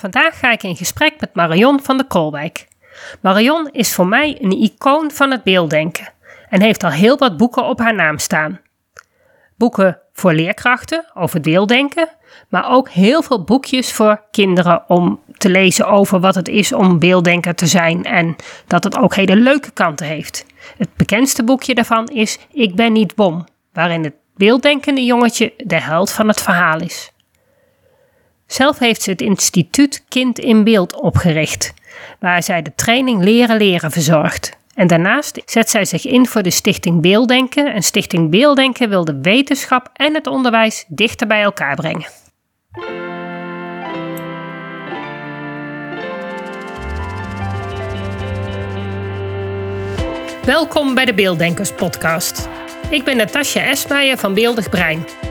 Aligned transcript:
Vandaag 0.00 0.38
ga 0.38 0.52
ik 0.52 0.62
in 0.62 0.76
gesprek 0.76 1.14
met 1.20 1.34
Marion 1.34 1.80
van 1.82 1.96
de 1.96 2.04
Koolwijk. 2.04 2.68
Marion 3.20 3.68
is 3.72 3.94
voor 3.94 4.06
mij 4.06 4.38
een 4.40 4.62
icoon 4.62 5.10
van 5.10 5.30
het 5.30 5.42
beelddenken 5.42 6.08
en 6.48 6.62
heeft 6.62 6.84
al 6.84 6.90
heel 6.90 7.18
wat 7.18 7.36
boeken 7.36 7.64
op 7.64 7.78
haar 7.78 7.94
naam 7.94 8.18
staan. 8.18 8.60
Boeken 9.56 10.00
voor 10.12 10.32
leerkrachten 10.32 11.04
over 11.14 11.40
beelddenken, 11.40 12.08
maar 12.48 12.70
ook 12.70 12.88
heel 12.88 13.22
veel 13.22 13.44
boekjes 13.44 13.92
voor 13.92 14.22
kinderen 14.30 14.84
om 14.88 15.20
te 15.36 15.50
lezen 15.50 15.86
over 15.86 16.20
wat 16.20 16.34
het 16.34 16.48
is 16.48 16.72
om 16.72 16.98
beelddenker 16.98 17.54
te 17.54 17.66
zijn 17.66 18.04
en 18.04 18.36
dat 18.66 18.84
het 18.84 18.96
ook 18.98 19.14
hele 19.14 19.36
leuke 19.36 19.70
kanten 19.70 20.06
heeft. 20.06 20.46
Het 20.76 20.94
bekendste 20.96 21.44
boekje 21.44 21.74
daarvan 21.74 22.06
is 22.06 22.38
Ik 22.52 22.74
ben 22.74 22.92
niet 22.92 23.14
bom, 23.14 23.46
waarin 23.72 24.04
het 24.04 24.14
beelddenkende 24.36 25.04
jongetje 25.04 25.54
de 25.56 25.80
held 25.80 26.10
van 26.10 26.28
het 26.28 26.40
verhaal 26.40 26.80
is. 26.80 27.12
Zelf 28.48 28.78
heeft 28.78 29.02
ze 29.02 29.10
het 29.10 29.20
instituut 29.20 30.04
Kind 30.08 30.38
in 30.38 30.64
Beeld 30.64 31.00
opgericht, 31.00 31.74
waar 32.20 32.42
zij 32.42 32.62
de 32.62 32.72
training 32.74 33.22
Leren 33.22 33.56
Leren 33.56 33.90
verzorgt. 33.90 34.56
En 34.74 34.86
daarnaast 34.86 35.42
zet 35.44 35.70
zij 35.70 35.84
zich 35.84 36.06
in 36.06 36.26
voor 36.26 36.42
de 36.42 36.50
Stichting 36.50 37.00
Beelddenken. 37.00 37.74
En 37.74 37.82
Stichting 37.82 38.30
Beelddenken 38.30 38.88
wil 38.88 39.04
de 39.04 39.18
wetenschap 39.22 39.90
en 39.92 40.14
het 40.14 40.26
onderwijs 40.26 40.84
dichter 40.88 41.26
bij 41.26 41.42
elkaar 41.42 41.74
brengen. 41.74 42.06
Welkom 50.44 50.94
bij 50.94 51.04
de 51.04 51.14
Beelddenkers 51.14 51.72
Podcast. 51.72 52.48
Ik 52.90 53.04
ben 53.04 53.16
Natasja 53.16 53.62
Esmeijer 53.62 54.18
van 54.18 54.34
Beeldig 54.34 54.68
Brein 54.68 55.04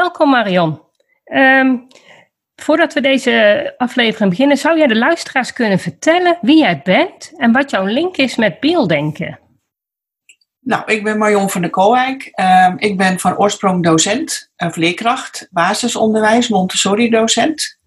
Welkom 0.00 0.30
Marion. 0.30 0.80
Ehm, 1.24 1.76
voordat 2.56 2.92
we 2.94 3.00
deze 3.00 3.74
aflevering 3.76 4.30
beginnen, 4.30 4.56
zou 4.56 4.78
jij 4.78 4.86
de 4.86 4.96
luisteraars 4.96 5.52
kunnen 5.52 5.78
vertellen 5.78 6.38
wie 6.40 6.58
jij 6.58 6.80
bent 6.84 7.32
en 7.36 7.52
wat 7.52 7.70
jouw 7.70 7.84
link 7.84 8.16
is 8.16 8.36
met 8.36 8.60
beelddenken? 8.60 9.38
Nou, 10.60 10.82
ik 10.92 11.04
ben 11.04 11.18
Marion 11.18 11.50
van 11.50 11.60
der 11.60 11.70
Koolwijk. 11.70 12.28
Ehm, 12.32 12.74
ik 12.78 12.96
ben 12.96 13.18
van 13.18 13.38
oorsprong 13.38 13.84
docent, 13.84 14.52
of 14.56 14.76
leerkracht, 14.76 15.48
basisonderwijs, 15.50 16.48
Montessori-docent. 16.48 17.78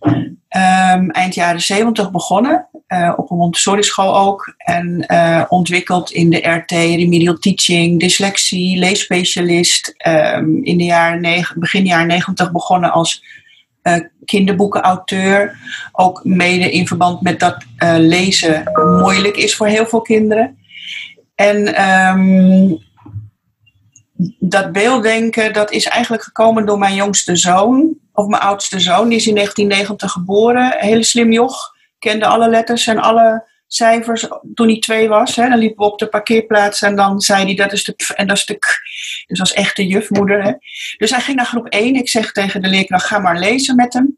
Ehm, 0.48 1.10
eind 1.10 1.34
jaren 1.34 1.62
70 1.62 2.12
begonnen, 2.12 2.70
uh, 2.94 3.14
op 3.16 3.32
een 3.32 3.38
Montessori-school 3.38 4.18
ook. 4.18 4.54
En 4.58 5.06
uh, 5.08 5.44
ontwikkeld 5.50 6.12
in 6.12 6.30
de 6.30 6.50
RT, 6.50 6.72
remedial 6.72 7.38
teaching, 7.38 8.00
dyslexie, 8.00 8.78
leesspecialist. 8.78 9.94
Um, 10.08 10.64
in 10.64 10.78
de 10.78 10.84
jaren 10.84 11.48
begin 11.56 11.86
jaren 11.86 12.08
90 12.08 12.52
begonnen 12.52 12.92
als 12.92 13.24
uh, 13.84 13.98
kinderboekenauteur. 14.26 15.58
Ook 15.92 16.24
mede 16.24 16.72
in 16.72 16.88
verband 16.88 17.22
met 17.22 17.40
dat 17.40 17.58
lezen 17.98 18.64
moeilijk 19.02 19.36
is 19.36 19.56
voor 19.56 19.68
heel 19.68 19.86
veel 19.86 20.02
kinderen. 20.02 20.58
En 21.36 21.88
um, 21.90 22.82
dat 24.40 24.72
beelddenken, 24.72 25.54
dat 25.54 25.72
is 25.72 25.86
eigenlijk 25.86 26.24
gekomen 26.24 26.66
door 26.66 26.78
mijn 26.78 26.96
jongste 26.96 27.36
zoon, 27.36 27.98
of 28.14 28.28
mijn 28.28 28.42
oudste 28.42 28.80
zoon. 28.80 29.10
Die 29.10 29.18
is 29.18 29.28
in 29.28 29.36
1990 29.36 30.12
geboren, 30.12 30.76
hele 30.78 31.04
slim 31.04 31.32
joch. 31.32 31.73
Kende 32.04 32.26
alle 32.26 32.50
letters 32.50 32.88
en 32.88 32.98
alle 32.98 33.44
cijfers 33.68 34.28
toen 34.54 34.68
hij 34.68 34.80
twee 34.80 35.08
was. 35.08 35.36
Hè. 35.36 35.50
Dan 35.50 35.58
liepen 35.58 35.86
we 35.86 35.92
op 35.92 36.00
de 36.00 36.08
parkeerplaats 36.08 36.82
en 36.82 36.96
dan 36.96 37.20
zei 37.22 37.46
hij 37.46 37.56
dat 37.56 37.72
is 37.72 37.84
de 37.84 37.92
p 37.92 38.02
en 38.16 38.28
dat 38.28 38.38
is 38.38 38.46
de 38.46 38.58
k. 38.58 38.66
Dus 39.28 39.40
als 39.40 39.54
echte 39.54 39.88
jufmoeder. 39.88 40.44
Hè. 40.44 40.52
Dus 40.98 41.12
hij 41.12 41.22
ging 41.22 41.38
naar 41.38 41.46
groep 41.46 41.68
1. 41.68 41.96
Ik 41.96 42.10
zeg 42.10 42.32
tegen 42.32 42.62
de 42.62 42.68
leerkracht, 42.68 43.06
ga 43.06 43.20
maar 43.20 43.40
lezen 43.40 43.76
met 43.76 43.94
hem. 43.94 44.18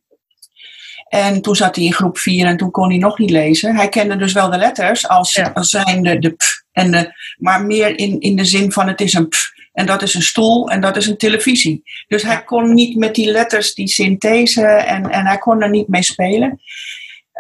En 1.08 1.42
toen 1.42 1.56
zat 1.56 1.76
hij 1.76 1.86
in 1.86 1.94
groep 1.94 2.18
4 2.18 2.46
en 2.48 2.58
toen 2.58 2.72
kon 2.72 2.90
hij 2.90 2.98
nog 2.98 3.18
niet 3.18 3.30
lezen. 3.30 3.76
Hij 3.76 3.90
kende 3.90 4.16
dus 4.16 4.34
wel 4.34 4.50
de 4.50 4.58
letters 4.58 5.08
als, 5.08 5.44
als 5.54 5.70
zijnde 5.70 6.20
de 6.20 6.30
p 6.30 6.44
en 6.72 6.92
de, 6.92 7.14
maar 7.38 7.66
meer 7.66 7.98
in, 8.00 8.20
in 8.20 8.36
de 8.36 8.46
zin 8.46 8.72
van 8.72 8.88
het 8.88 9.02
is 9.02 9.14
een 9.14 9.28
p 9.28 9.36
en 9.74 9.86
dat 9.86 10.02
is 10.02 10.14
een 10.14 10.22
stoel 10.22 10.70
en 10.70 10.82
dat 10.82 10.98
is 10.98 11.08
een 11.08 11.18
televisie. 11.18 11.84
Dus 12.08 12.24
hij 12.24 12.44
kon 12.44 12.74
niet 12.74 12.98
met 12.98 13.16
die 13.16 13.32
letters, 13.32 13.74
die 13.74 13.88
synthese 13.88 14.66
en, 14.66 15.10
en 15.10 15.26
hij 15.26 15.38
kon 15.38 15.62
er 15.62 15.70
niet 15.70 15.88
mee 15.88 16.04
spelen. 16.04 16.60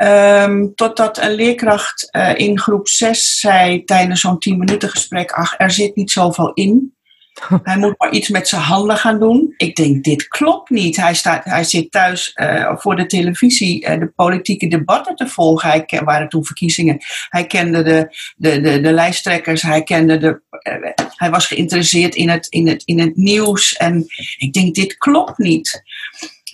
Um, 0.04 0.76
totdat 0.76 1.18
een 1.18 1.34
leerkracht 1.34 2.08
uh, 2.12 2.36
in 2.36 2.60
groep 2.60 2.88
6 2.88 3.40
zei 3.40 3.84
tijdens 3.84 4.22
zo'n 4.22 4.40
10 4.40 4.58
minuten 4.58 4.90
gesprek: 4.90 5.32
Ach, 5.32 5.56
er 5.58 5.72
zit 5.72 5.96
niet 5.96 6.12
zoveel 6.12 6.54
in. 6.54 6.96
Hij 7.64 7.78
moet 7.78 7.96
maar 7.98 8.12
iets 8.12 8.30
met 8.30 8.48
zijn 8.48 8.62
handen 8.62 8.98
gaan 8.98 9.20
doen. 9.20 9.54
Ik 9.58 9.76
denk, 9.76 10.04
dit 10.04 10.28
klopt 10.28 10.70
niet. 10.70 10.96
Hij, 10.96 11.14
staat, 11.14 11.44
hij 11.44 11.64
zit 11.64 11.92
thuis 11.92 12.32
uh, 12.36 12.78
voor 12.78 12.96
de 12.96 13.06
televisie 13.06 13.88
uh, 13.88 14.00
de 14.00 14.12
politieke 14.16 14.68
debatten 14.68 15.16
te 15.16 15.28
volgen. 15.28 15.70
Hij 15.70 16.02
waren 16.04 16.30
toen 16.30 16.46
verkiezingen. 16.46 16.98
Hij 17.30 17.46
kende 17.46 17.84
de, 17.84 18.16
de, 18.36 18.62
de, 18.62 18.82
de 18.82 18.94
lijsttrekkers. 18.94 19.62
Hij, 19.62 19.84
kende 19.84 20.18
de, 20.18 20.42
uh, 20.70 20.92
hij 21.16 21.30
was 21.30 21.48
geïnteresseerd 21.48 22.16
in 22.16 22.30
het, 22.30 22.48
in, 22.48 22.68
het, 22.68 22.84
in 22.86 23.00
het 23.00 23.16
nieuws. 23.16 23.76
En 23.76 24.06
ik 24.38 24.54
denk, 24.54 24.76
dit 24.76 24.98
klopt 24.98 25.38
niet. 25.38 25.84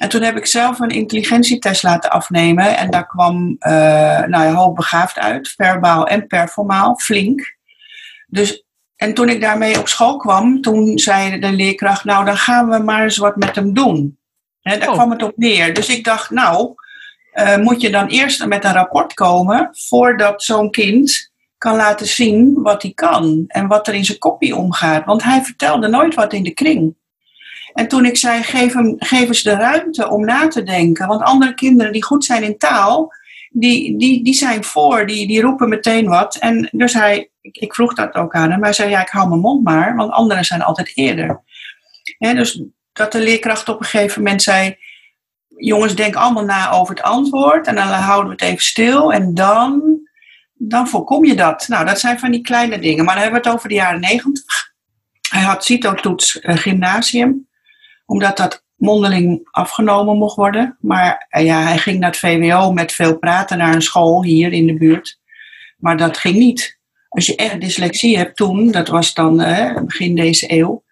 En 0.02 0.10
toen 0.10 0.22
heb 0.22 0.38
ik 0.38 0.46
zelf 0.46 0.80
een 0.80 0.90
intelligentietest 0.90 1.84
laten 1.84 2.10
afnemen. 2.10 2.78
En 2.78 2.90
daar 2.90 3.08
kwam 3.08 3.56
nou 3.60 4.30
ja, 4.30 4.54
hoogbegaafd 4.54 5.20
uit. 5.20 5.54
Verbaal 5.58 6.08
en 6.08 6.28
performaal. 6.28 7.00
Flink. 7.00 7.56
Dus 8.28 8.66
en 8.96 9.14
toen 9.14 9.30
ik 9.30 9.42
daarmee 9.42 9.80
op 9.80 9.88
school 9.88 10.18
kwam, 10.18 10.62
toen 10.62 10.98
zei 10.98 11.40
de 11.40 11.52
leerkracht, 11.52 12.04
nou 12.04 12.26
dan 12.26 12.38
gaan 12.38 12.70
we 12.70 12.78
maar 12.78 13.04
eens 13.04 13.18
wat 13.18 13.36
met 13.36 13.56
hem 13.56 13.74
doen. 13.74 14.18
He, 14.62 14.78
daar 14.78 14.88
oh. 14.88 14.94
kwam 14.94 15.12
het 15.12 15.24
op 15.24 15.34
neer. 15.36 15.74
Dus 15.74 15.90
ik 15.90 16.04
dacht, 16.04 16.30
nou, 16.30 16.74
uh, 17.34 17.58
moet 17.58 17.82
je 17.82 17.90
dan 17.90 18.08
eerst 18.08 18.46
met 18.46 18.64
een 18.64 18.74
rapport 18.74 19.14
komen 19.14 19.70
voordat 19.72 20.44
zo'n 20.44 20.72
kind 20.72 21.32
kan 21.58 21.76
laten 21.76 22.08
zien 22.08 22.62
wat 22.62 22.82
hij 22.82 22.92
kan 22.92 23.44
en 23.48 23.68
wat 23.68 23.88
er 23.88 23.94
in 23.94 24.06
zijn 24.06 24.18
kopie 24.18 24.56
omgaat. 24.56 25.06
Want 25.06 25.24
hij 25.24 25.42
vertelde 25.42 25.88
nooit 25.88 26.16
wat 26.16 26.34
in 26.34 26.44
de 26.44 26.54
kring. 26.54 26.96
En 27.74 27.88
toen 27.88 28.06
ik 28.06 28.18
zei, 28.18 28.44
geef, 28.44 28.74
hem, 28.74 28.96
geef 28.98 29.28
eens 29.28 29.44
de 29.44 29.56
ruimte 29.56 30.10
om 30.10 30.26
na 30.26 30.48
te 30.48 30.64
denken. 30.64 31.08
Want 31.08 31.22
andere 31.22 31.54
kinderen 31.54 31.92
die 31.92 32.04
goed 32.04 32.26
zijn 32.26 32.44
in 32.44 32.58
taal, 32.58 33.14
die, 33.50 33.98
die, 33.98 34.24
die 34.24 34.34
zijn 34.34 34.64
voor, 34.64 35.06
die, 35.06 35.28
die 35.28 35.42
roepen 35.42 35.70
meteen 35.70 36.08
wat. 36.08 36.36
En 36.36 36.70
dus 36.72 36.94
hij, 36.94 37.30
ik, 37.42 37.58
ik 37.58 37.74
vroeg 37.74 37.94
dat 37.94 38.14
ook 38.14 38.34
aan 38.34 38.50
hem, 38.50 38.60
maar 38.60 38.68
hij 38.70 38.74
zei, 38.74 38.90
ja, 38.90 39.02
ik 39.02 39.10
hou 39.10 39.30
mijn 39.30 39.42
mond 39.42 39.64
maar, 39.64 39.96
want 39.96 40.12
anderen 40.12 40.46
zijn 40.46 40.62
altijd 40.62 40.92
eerder. 40.96 41.42
dus 42.18 42.64
dat 42.94 43.12
de 43.12 43.20
leerkracht 43.20 43.70
op 43.70 43.80
een 43.80 43.86
gegeven 43.86 44.22
moment 44.22 44.42
zei, 44.42 44.78
jongens, 45.48 45.96
denk 45.96 46.16
allemaal 46.16 46.46
na 46.46 46.72
over 46.72 46.96
het 46.96 47.04
antwoord 47.04 47.68
en 47.68 47.76
dan 47.76 47.88
houden 47.88 48.26
we 48.26 48.32
het 48.32 48.52
even 48.52 48.64
stil 48.64 49.14
en 49.14 49.34
dan, 49.34 50.00
dan 50.54 50.88
voorkom 50.88 51.26
je 51.26 51.36
dat. 51.36 51.68
Nou, 51.68 51.86
dat 51.86 52.00
zijn 52.00 52.20
van 52.20 52.32
die 52.32 52.42
kleine 52.42 52.80
dingen, 52.80 53.06
maar 53.06 53.14
dan 53.14 53.24
hebben 53.24 53.42
we 53.42 53.48
het 53.48 53.58
over 53.58 53.70
de 53.70 53.76
jaren 53.76 54.00
negentig. 54.00 54.74
Hij 55.30 55.42
had 55.42 55.66
CITO-toets 55.66 56.36
uh, 56.42 56.58
gymnasium, 56.58 57.48
omdat 58.12 58.38
dat 58.38 58.64
mondeling 58.76 59.48
afgenomen 59.52 60.18
mocht 60.18 60.36
worden. 60.36 60.78
Maar 60.80 61.28
uh, 61.38 61.46
ja, 61.46 61.62
hij 61.62 61.78
ging 61.78 62.00
naar 62.00 62.10
het 62.10 62.20
VWO 62.20 62.72
met 62.72 62.92
veel 62.92 63.18
praten 63.18 63.58
naar 63.58 63.76
een 63.76 63.82
school 63.82 64.24
hier 64.24 64.52
in 64.52 64.68
de 64.68 64.78
buurt. 64.78 65.20
Maar 65.78 65.98
dat 65.98 66.18
ging 66.18 66.36
niet. 66.36 66.80
Als 67.10 67.26
je 67.26 67.36
echt 67.36 67.62
dyslexie 67.62 68.18
hebt 68.18 68.36
toen, 68.36 68.72
dat 68.72 68.88
was 68.88 69.14
dan 69.14 69.42
uh, 69.42 69.82
begin 69.82 70.16
deze 70.16 70.54
eeuw, 70.54 70.84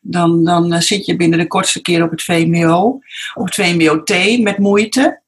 dan, 0.00 0.44
dan 0.44 0.72
uh, 0.72 0.80
zit 0.80 1.06
je 1.06 1.16
binnen 1.16 1.38
de 1.38 1.46
kortste 1.46 1.82
keer 1.82 2.02
op 2.02 2.10
het 2.10 2.22
VMBO, 2.22 3.00
op 3.34 3.44
het 3.44 3.54
VMBO-T 3.54 4.38
met 4.42 4.58
moeite. 4.58 5.22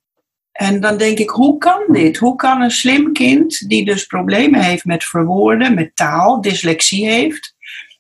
En 0.53 0.81
dan 0.81 0.97
denk 0.97 1.19
ik, 1.19 1.31
hoe 1.31 1.59
kan 1.59 1.83
dit? 1.89 2.17
Hoe 2.17 2.37
kan 2.37 2.61
een 2.61 2.71
slim 2.71 3.13
kind, 3.13 3.69
die 3.69 3.85
dus 3.85 4.05
problemen 4.05 4.63
heeft 4.63 4.85
met 4.85 5.05
verwoorden, 5.05 5.75
met 5.75 5.97
taal, 5.97 6.41
dyslexie 6.41 7.07
heeft, 7.07 7.55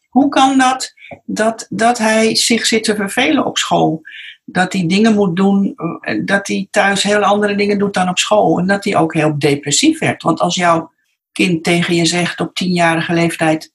hoe 0.09 0.29
kan 0.29 0.59
dat 0.59 0.95
dat, 1.25 1.67
dat 1.69 1.99
hij 1.99 2.35
zich 2.37 2.67
zit 2.67 2.85
te 2.85 2.95
vervelen 2.95 3.47
op 3.47 3.59
school. 3.59 4.03
Dat 4.45 4.73
hij 4.73 4.87
dingen 4.87 5.15
moet 5.15 5.37
doen, 5.37 5.75
eh, 6.01 6.21
dat 6.25 6.47
hij 6.47 6.69
thuis 6.71 7.03
heel 7.03 7.23
andere 7.23 7.55
dingen 7.55 7.79
doet 7.79 7.95
dan 7.95 8.09
op 8.09 8.19
school. 8.19 8.59
En 8.59 8.67
dat 8.67 8.85
hij 8.85 8.97
ook 8.97 9.15
heel 9.15 9.39
depressief 9.39 9.99
werd. 9.99 10.23
Want 10.23 10.41
als 10.41 10.55
jouw 10.55 10.93
kind 11.33 11.65
tegen 11.65 11.95
je 11.95 12.05
zegt 12.05 12.41
op 12.41 12.55
tienjarige 12.55 13.13
leeftijd: 13.13 13.73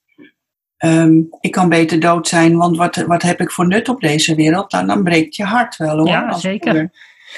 um, 0.78 1.28
Ik 1.40 1.52
kan 1.52 1.70
beter 1.70 2.00
dood 2.00 2.28
zijn, 2.28 2.58
want 2.58 2.78
wat, 2.78 2.96
wat 2.96 3.22
heb 3.22 3.40
ik 3.40 3.52
voor 3.52 3.68
nut 3.68 3.90
op 3.90 4.02
deze 4.02 4.36
wereld? 4.36 4.72
Dan, 4.72 4.88
dan 4.88 5.04
breekt 5.04 5.36
je 5.36 5.44
hart 5.44 5.78
wel 5.78 5.98
hoor. 5.98 6.08
Ja, 6.08 6.34
zeker. 6.34 6.92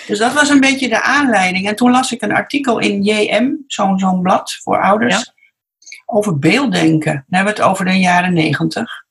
Dus 0.07 0.19
dat 0.19 0.33
was 0.33 0.49
een 0.49 0.59
beetje 0.59 0.89
de 0.89 1.03
aanleiding. 1.03 1.67
En 1.67 1.75
toen 1.75 1.91
las 1.91 2.11
ik 2.11 2.21
een 2.21 2.33
artikel 2.33 2.79
in 2.79 3.03
JM, 3.03 3.55
zo'n 3.67 3.99
zo'n 3.99 4.21
blad 4.21 4.59
voor 4.63 4.81
ouders, 4.81 5.33
over 6.05 6.39
beelddenken. 6.39 7.13
Dan 7.13 7.23
hebben 7.27 7.53
we 7.53 7.59
het 7.59 7.69
over 7.69 7.85
de 7.85 7.99
jaren 7.99 8.33
negentig. 8.33 9.05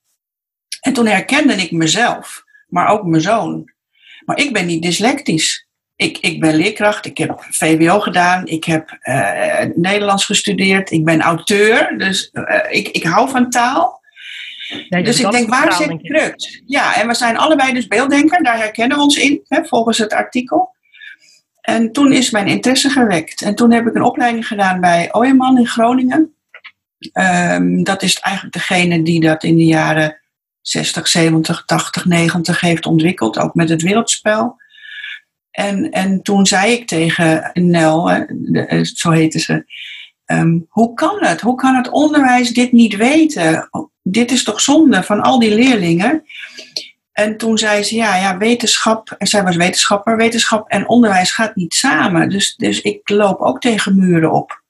En 0.86 0.92
toen 0.92 1.06
herkende 1.06 1.54
ik 1.54 1.70
mezelf, 1.70 2.44
maar 2.68 2.88
ook 2.88 3.04
mijn 3.04 3.22
zoon. 3.22 3.70
Maar 4.24 4.38
ik 4.38 4.52
ben 4.52 4.66
niet 4.66 4.82
dyslectisch. 4.82 5.66
Ik, 5.96 6.18
ik 6.18 6.40
ben 6.40 6.54
leerkracht, 6.54 7.06
ik 7.06 7.18
heb 7.18 7.46
VWO 7.50 8.00
gedaan, 8.00 8.46
ik 8.46 8.64
heb 8.64 8.98
uh, 9.02 9.60
Nederlands 9.74 10.24
gestudeerd, 10.24 10.90
ik 10.90 11.04
ben 11.04 11.20
auteur, 11.20 11.98
dus 11.98 12.30
uh, 12.32 12.60
ik, 12.68 12.88
ik 12.88 13.04
hou 13.04 13.30
van 13.30 13.50
taal. 13.50 14.00
Ja, 14.88 15.02
dus 15.02 15.20
ik 15.20 15.30
denk, 15.30 15.48
waar 15.48 15.72
zit 15.72 16.02
crux? 16.02 16.62
Ja, 16.66 16.96
en 16.96 17.08
we 17.08 17.14
zijn 17.14 17.36
allebei 17.36 17.72
dus 17.72 17.86
beelddenker, 17.86 18.42
daar 18.42 18.58
herkennen 18.58 18.96
we 18.96 19.02
ons 19.02 19.16
in, 19.16 19.40
hè, 19.48 19.64
volgens 19.64 19.98
het 19.98 20.12
artikel. 20.12 20.74
En 21.60 21.92
toen 21.92 22.12
is 22.12 22.30
mijn 22.30 22.46
interesse 22.46 22.90
gewekt. 22.90 23.42
En 23.42 23.54
toen 23.54 23.72
heb 23.72 23.86
ik 23.86 23.94
een 23.94 24.02
opleiding 24.02 24.46
gedaan 24.46 24.80
bij 24.80 25.08
Ooyeman 25.12 25.58
in 25.58 25.66
Groningen. 25.66 26.34
Um, 27.12 27.84
dat 27.84 28.02
is 28.02 28.18
eigenlijk 28.18 28.54
degene 28.54 29.02
die 29.02 29.20
dat 29.20 29.44
in 29.44 29.56
de 29.56 29.64
jaren 29.64 30.20
60, 30.68 31.08
70, 31.08 31.64
80, 31.64 32.04
90 32.04 32.60
heeft 32.60 32.86
ontwikkeld, 32.86 33.38
ook 33.38 33.54
met 33.54 33.68
het 33.68 33.82
wereldspel. 33.82 34.56
En, 35.50 35.90
en 35.90 36.22
toen 36.22 36.46
zei 36.46 36.72
ik 36.72 36.86
tegen 36.86 37.50
Nel, 37.54 38.10
eh, 38.10 38.82
zo 38.82 39.10
heette 39.10 39.38
ze, 39.38 39.64
um, 40.26 40.66
hoe 40.68 40.94
kan 40.94 41.16
het? 41.24 41.40
Hoe 41.40 41.54
kan 41.54 41.74
het 41.74 41.88
onderwijs 41.88 42.50
dit 42.50 42.72
niet 42.72 42.96
weten? 42.96 43.68
Dit 44.02 44.30
is 44.30 44.44
toch 44.44 44.60
zonde 44.60 45.02
van 45.02 45.20
al 45.20 45.38
die 45.38 45.54
leerlingen? 45.54 46.24
En 47.12 47.36
toen 47.36 47.58
zei 47.58 47.82
ze, 47.82 47.94
ja, 47.94 48.16
ja, 48.16 48.38
wetenschap, 48.38 49.14
en 49.18 49.26
zij 49.26 49.42
was 49.42 49.56
wetenschapper, 49.56 50.16
wetenschap 50.16 50.68
en 50.68 50.88
onderwijs 50.88 51.30
gaat 51.30 51.56
niet 51.56 51.74
samen. 51.74 52.28
Dus, 52.28 52.56
dus 52.56 52.80
ik 52.80 53.08
loop 53.08 53.40
ook 53.40 53.60
tegen 53.60 53.96
muren 53.96 54.32
op. 54.32 54.62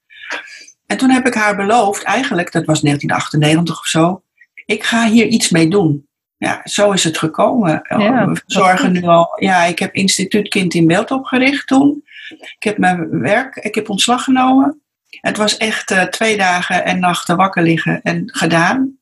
En 0.86 0.96
toen 0.96 1.10
heb 1.10 1.26
ik 1.26 1.34
haar 1.34 1.56
beloofd, 1.56 2.02
eigenlijk, 2.02 2.52
dat 2.52 2.64
was 2.64 2.80
1998 2.80 3.78
of 3.78 3.86
zo, 3.86 4.22
ik 4.66 4.84
ga 4.84 5.08
hier 5.08 5.26
iets 5.26 5.50
mee 5.50 5.68
doen. 5.68 6.08
Ja, 6.36 6.60
zo 6.64 6.92
is 6.92 7.04
het 7.04 7.18
gekomen. 7.18 7.82
Ja, 7.88 8.28
we 8.28 8.42
zorgen 8.46 8.92
nu 8.92 9.02
al, 9.02 9.36
ja, 9.38 9.64
ik 9.64 9.78
heb 9.78 9.94
Instituut 9.94 10.48
Kind 10.48 10.74
in 10.74 10.86
Beeld 10.86 11.10
opgericht 11.10 11.66
toen. 11.66 12.04
Ik 12.28 12.62
heb 12.62 12.78
mijn 12.78 13.20
werk, 13.20 13.56
ik 13.56 13.74
heb 13.74 13.90
ontslag 13.90 14.24
genomen. 14.24 14.80
Het 15.20 15.36
was 15.36 15.56
echt 15.56 15.90
uh, 15.90 16.02
twee 16.02 16.36
dagen 16.36 16.84
en 16.84 17.00
nachten 17.00 17.36
wakker 17.36 17.62
liggen 17.62 18.02
en 18.02 18.22
gedaan. 18.26 18.98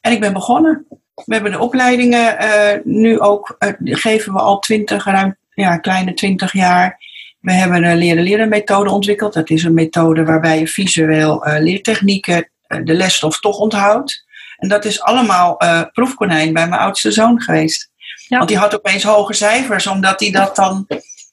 En 0.00 0.12
ik 0.12 0.20
ben 0.20 0.32
begonnen. 0.32 0.86
We 1.24 1.34
hebben 1.34 1.52
de 1.52 1.58
opleidingen 1.58 2.36
uh, 2.40 2.84
nu 2.84 3.20
ook, 3.20 3.56
uh, 3.58 3.96
geven 3.96 4.32
we 4.32 4.38
al 4.38 4.58
twintig, 4.58 5.04
ruim 5.04 5.36
ja, 5.54 5.76
kleine 5.76 6.14
twintig 6.14 6.52
jaar. 6.52 6.98
We 7.40 7.52
hebben 7.52 7.84
een 7.84 7.96
leren 7.96 8.22
leren 8.22 8.48
methode 8.48 8.90
ontwikkeld. 8.90 9.32
Dat 9.32 9.50
is 9.50 9.64
een 9.64 9.74
methode 9.74 10.24
waarbij 10.24 10.58
je 10.58 10.68
visueel 10.68 11.44
leertechnieken 11.58 12.50
de 12.66 12.94
lesstof 12.94 13.40
toch 13.40 13.58
onthoudt. 13.58 14.25
En 14.56 14.68
dat 14.68 14.84
is 14.84 15.00
allemaal 15.00 15.62
uh, 15.62 15.82
proefkonijn 15.92 16.52
bij 16.52 16.68
mijn 16.68 16.80
oudste 16.80 17.10
zoon 17.10 17.40
geweest. 17.40 17.90
Want 18.28 18.48
die 18.48 18.58
had 18.58 18.74
opeens 18.74 19.02
hoge 19.02 19.32
cijfers, 19.32 19.86
omdat 19.86 20.20
hij 20.20 20.30
dat 20.30 20.56
dan 20.56 20.86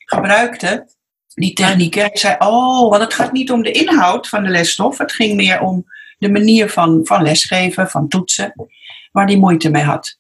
gebruikte, 0.06 0.88
die 1.34 1.54
technieken. 1.54 2.02
Hij 2.02 2.18
zei, 2.18 2.36
oh, 2.40 2.90
want 2.90 3.02
het 3.02 3.14
gaat 3.14 3.32
niet 3.32 3.52
om 3.52 3.64
de 3.64 3.72
inhoud 3.72 4.30
van 4.30 4.44
de 4.44 4.50
lesstof. 4.50 4.98
Het 4.98 5.12
ging 5.12 5.36
meer 5.36 5.62
om 5.62 5.86
de 6.18 6.30
manier 6.30 6.70
van, 6.70 7.02
van 7.04 7.24
lesgeven, 7.24 7.90
van 7.90 8.08
toetsen, 8.08 8.54
waar 9.12 9.26
hij 9.26 9.38
moeite 9.38 9.70
mee 9.70 9.84
had. 9.84 10.18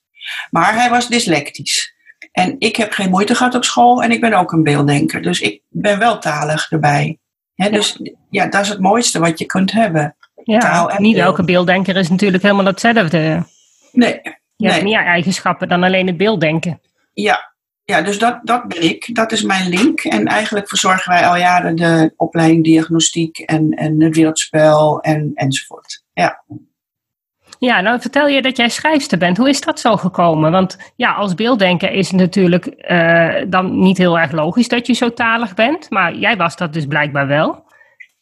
Maar 0.50 0.76
hij 0.76 0.90
was 0.90 1.08
dyslectisch. 1.08 1.94
En 2.32 2.56
ik 2.60 2.76
heb 2.76 2.92
geen 2.92 3.10
moeite 3.10 3.36
gehad 3.36 3.56
op 3.56 3.64
school 3.64 4.04
en 4.04 4.12
ik 4.12 4.22
ben 4.22 4.34
ook 4.34 4.52
een 4.52 4.64
beelddenker. 4.64 5.22
Dus 5.22 5.42
ik 5.42 5.62
ben 5.70 6.00
wel 6.00 6.20
talig 6.20 6.72
erbij. 6.72 7.20
dus 7.56 8.00
ja, 8.30 8.46
dat 8.48 8.62
is 8.62 8.70
het 8.70 8.80
mooiste 8.80 9.20
wat 9.20 9.40
je 9.40 9.46
kunt 9.46 9.72
hebben. 9.72 10.16
Ja, 10.44 10.96
niet 10.98 11.18
elke 11.18 11.44
beelddenker 11.44 11.96
is 11.96 12.10
natuurlijk 12.10 12.44
helemaal 12.44 12.66
hetzelfde. 12.66 13.44
Nee. 13.92 14.22
Je 14.56 14.70
hebt 14.70 14.84
meer 14.84 15.06
eigenschappen 15.06 15.68
dan 15.68 15.84
alleen 15.84 16.08
het 16.08 16.18
beelddenken. 16.18 16.82
Ja, 17.14 17.54
ja 17.84 18.02
dus 18.02 18.20
dat, 18.20 18.40
dat 18.44 18.68
ben 18.68 18.84
ik. 18.84 19.16
Dat 19.16 19.32
is 19.32 19.42
mijn 19.42 19.70
link. 19.70 20.00
En 20.00 20.26
eigenlijk 20.26 20.70
verzorgen 20.70 21.12
wij 21.12 21.28
al 21.28 21.38
jaren 21.38 21.76
de 21.76 22.14
opleiding 22.16 22.64
diagnostiek 22.64 23.40
en, 23.40 23.72
en 23.72 24.02
het 24.02 24.16
wereldspel 24.16 25.02
en, 25.02 25.32
enzovoort. 25.34 26.04
Ja. 26.14 26.44
Ja, 27.60 27.82
nou 27.82 28.02
vertel 28.02 28.28
je 28.28 28.42
dat 28.42 28.58
jij 28.58 28.70
schrijfster 28.70 29.18
bent. 29.18 29.38
Hoe 29.38 29.50
is 29.50 29.62
dat 29.62 29.80
zo 29.80 29.98
gekomen? 29.98 30.52
Want 30.52 30.78
ja, 30.96 31.14
als 31.14 31.36
beelddenker 31.36 31.92
is 31.92 32.08
het 32.08 32.20
natuurlijk 32.20 32.86
uh, 32.92 33.36
dan 33.48 33.80
niet 33.80 33.98
heel 33.98 34.20
erg 34.20 34.32
logisch 34.32 34.68
dat 34.68 34.88
je 34.88 34.94
zo 34.94 35.14
talig 35.14 35.54
bent. 35.54 35.90
Maar 35.90 36.16
jij 36.16 36.38
was 36.38 36.56
dat 36.56 36.74
dus 36.74 36.86
blijkbaar 36.86 37.28
wel. 37.28 37.63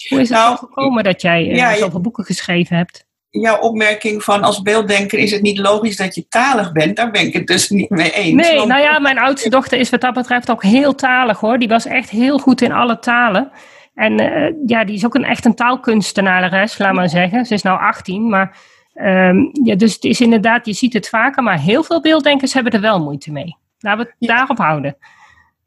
Hoe 0.10 0.20
is 0.20 0.30
het 0.30 0.38
nou, 0.38 0.58
gekomen 0.58 1.04
dat 1.04 1.22
jij 1.22 1.50
uh, 1.50 1.72
zoveel 1.72 2.02
boeken 2.02 2.24
geschreven 2.24 2.76
hebt? 2.76 3.10
Jouw 3.30 3.60
opmerking 3.60 4.24
van 4.24 4.44
als 4.44 4.62
beelddenker 4.62 5.20
is 5.20 5.32
het 5.32 5.42
niet 5.42 5.58
logisch 5.58 5.98
dat 5.98 6.16
je 6.16 6.28
talig 6.28 6.72
bent, 6.72 6.96
daar 6.96 7.12
ben 7.12 7.22
ik 7.22 7.34
het 7.34 7.48
dus 7.48 7.70
niet 7.70 7.90
mee 7.90 8.12
eens. 8.12 8.48
Nee, 8.48 8.66
nou 8.66 8.82
ja, 8.82 9.00
mijn 9.00 9.20
oudste 9.20 9.50
dochter 9.50 9.80
is 9.80 9.90
wat 9.90 10.02
dat 10.02 10.14
betreft 10.14 10.52
ook 10.52 10.64
heel 10.64 10.96
talig 10.96 11.40
hoor. 11.40 11.60
Die 11.60 11.68
was 11.68 11.86
echt 11.86 12.10
heel 12.10 12.38
goed 12.38 12.62
in 12.62 12.72
alle 12.72 13.00
talen. 13.00 13.52
En 13.96 14.22
uh, 14.22 14.54
ja, 14.66 14.84
die 14.84 14.96
is 14.96 15.06
ook 15.06 15.16
een, 15.16 15.24
echt 15.24 15.46
een 15.46 15.56
taalkunstenares, 15.56 16.78
laat 16.78 16.94
maar 16.94 17.10
zeggen. 17.10 17.46
Ze 17.46 17.54
is 17.54 17.62
nou 17.62 17.80
18, 17.80 18.30
maar 18.30 18.58
um, 18.96 19.50
ja, 19.64 19.76
dus 19.76 19.94
het 19.94 20.04
is 20.04 20.22
inderdaad, 20.22 20.66
je 20.66 20.74
ziet 20.74 20.94
het 20.94 21.10
vaker, 21.10 21.44
maar 21.44 21.60
heel 21.60 21.84
veel 21.84 22.02
beelddenkers 22.02 22.54
hebben 22.54 22.72
er 22.72 22.82
wel 22.82 23.04
moeite 23.04 23.32
mee. 23.32 23.58
Laten 23.80 24.06
we 24.06 24.14
het 24.20 24.30
daarop 24.30 24.58
houden. 24.58 24.98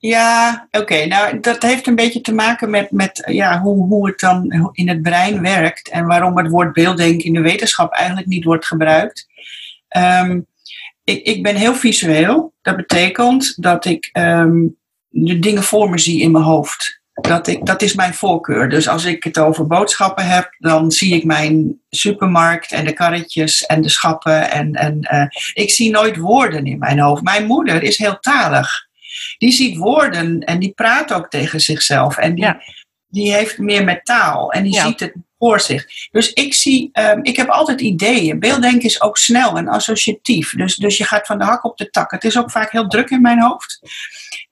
Ja, 0.07 0.69
oké. 0.71 1.07
Nou, 1.07 1.41
dat 1.41 1.63
heeft 1.63 1.87
een 1.87 1.95
beetje 1.95 2.21
te 2.21 2.35
maken 2.35 2.71
met, 2.71 2.91
met 2.91 3.23
ja, 3.27 3.61
hoe, 3.61 3.87
hoe 3.87 4.07
het 4.07 4.21
dan 4.21 4.71
in 4.73 4.89
het 4.89 5.03
brein 5.03 5.43
werkt 5.43 5.89
en 5.89 6.07
waarom 6.07 6.39
het 6.39 6.51
woord 6.51 6.73
beelddenken 6.73 7.25
in 7.25 7.33
de 7.33 7.41
wetenschap 7.41 7.93
eigenlijk 7.93 8.27
niet 8.27 8.45
wordt 8.45 8.67
gebruikt. 8.67 9.27
Um, 9.97 10.47
ik, 11.05 11.23
ik 11.23 11.43
ben 11.43 11.57
heel 11.57 11.75
visueel. 11.75 12.55
Dat 12.63 12.77
betekent 12.77 13.63
dat 13.63 13.85
ik 13.85 14.11
um, 14.13 14.77
de 15.09 15.39
dingen 15.39 15.63
voor 15.63 15.91
me 15.91 15.99
zie 15.99 16.21
in 16.21 16.31
mijn 16.31 16.45
hoofd. 16.45 17.01
Dat, 17.13 17.47
ik, 17.47 17.67
dat 17.67 17.83
is 17.83 17.95
mijn 17.95 18.15
voorkeur. 18.15 18.69
Dus 18.69 18.89
als 18.89 19.05
ik 19.05 19.25
het 19.25 19.39
over 19.39 19.67
boodschappen 19.67 20.27
heb, 20.27 20.55
dan 20.59 20.91
zie 20.91 21.15
ik 21.15 21.25
mijn 21.25 21.81
supermarkt 21.91 22.73
en 22.73 22.85
de 22.85 22.93
karretjes 22.93 23.67
en 23.67 23.83
de 23.83 23.91
schappen. 23.91 24.51
En, 24.51 24.73
en 24.73 24.99
uh, 25.13 25.27
ik 25.65 25.71
zie 25.71 25.91
nooit 25.91 26.17
woorden 26.17 26.65
in 26.65 26.79
mijn 26.79 26.99
hoofd. 26.99 27.23
Mijn 27.23 27.47
moeder 27.47 27.83
is 27.83 27.99
heel 27.99 28.19
talig 28.21 28.93
die 29.39 29.53
ziet 29.53 29.77
woorden 29.77 30.41
en 30.41 30.59
die 30.59 30.73
praat 30.73 31.13
ook 31.13 31.31
tegen 31.31 31.61
zichzelf. 31.61 32.17
En 32.17 32.35
die, 32.35 32.55
die 33.07 33.33
heeft 33.33 33.59
meer 33.59 33.85
met 33.85 34.05
taal 34.05 34.53
en 34.53 34.63
die 34.63 34.81
ziet 34.81 35.01
het 35.01 35.15
voor 35.39 35.61
zich. 35.61 35.87
Dus 36.11 36.33
ik 36.33 36.55
zie, 36.55 36.91
um, 36.93 37.25
ik 37.25 37.37
heb 37.37 37.49
altijd 37.49 37.81
ideeën. 37.81 38.39
Beelddenken 38.39 38.89
is 38.89 39.01
ook 39.01 39.19
snel 39.19 39.57
en 39.57 39.69
associatief. 39.69 40.51
Dus, 40.51 40.77
dus 40.77 40.97
je 40.97 41.05
gaat 41.05 41.27
van 41.27 41.39
de 41.39 41.45
hak 41.45 41.65
op 41.65 41.77
de 41.77 41.91
tak. 41.91 42.11
Het 42.11 42.25
is 42.25 42.39
ook 42.39 42.51
vaak 42.51 42.73
heel 42.73 42.89
druk 42.89 43.11
in 43.11 43.21
mijn 43.21 43.43
hoofd. 43.43 43.81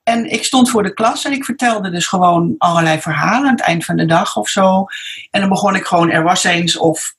En 0.03 0.31
ik 0.31 0.43
stond 0.43 0.69
voor 0.69 0.83
de 0.83 0.93
klas 0.93 1.25
en 1.25 1.31
ik 1.31 1.45
vertelde 1.45 1.89
dus 1.89 2.07
gewoon 2.07 2.55
allerlei 2.57 3.01
verhalen 3.01 3.47
aan 3.47 3.55
het 3.55 3.65
eind 3.65 3.85
van 3.85 3.95
de 3.95 4.05
dag 4.05 4.37
of 4.37 4.49
zo. 4.49 4.85
En 5.31 5.39
dan 5.39 5.49
begon 5.49 5.75
ik 5.75 5.85
gewoon, 5.85 6.09
er 6.09 6.23
was 6.23 6.43
eens, 6.43 6.77
of 6.77 7.15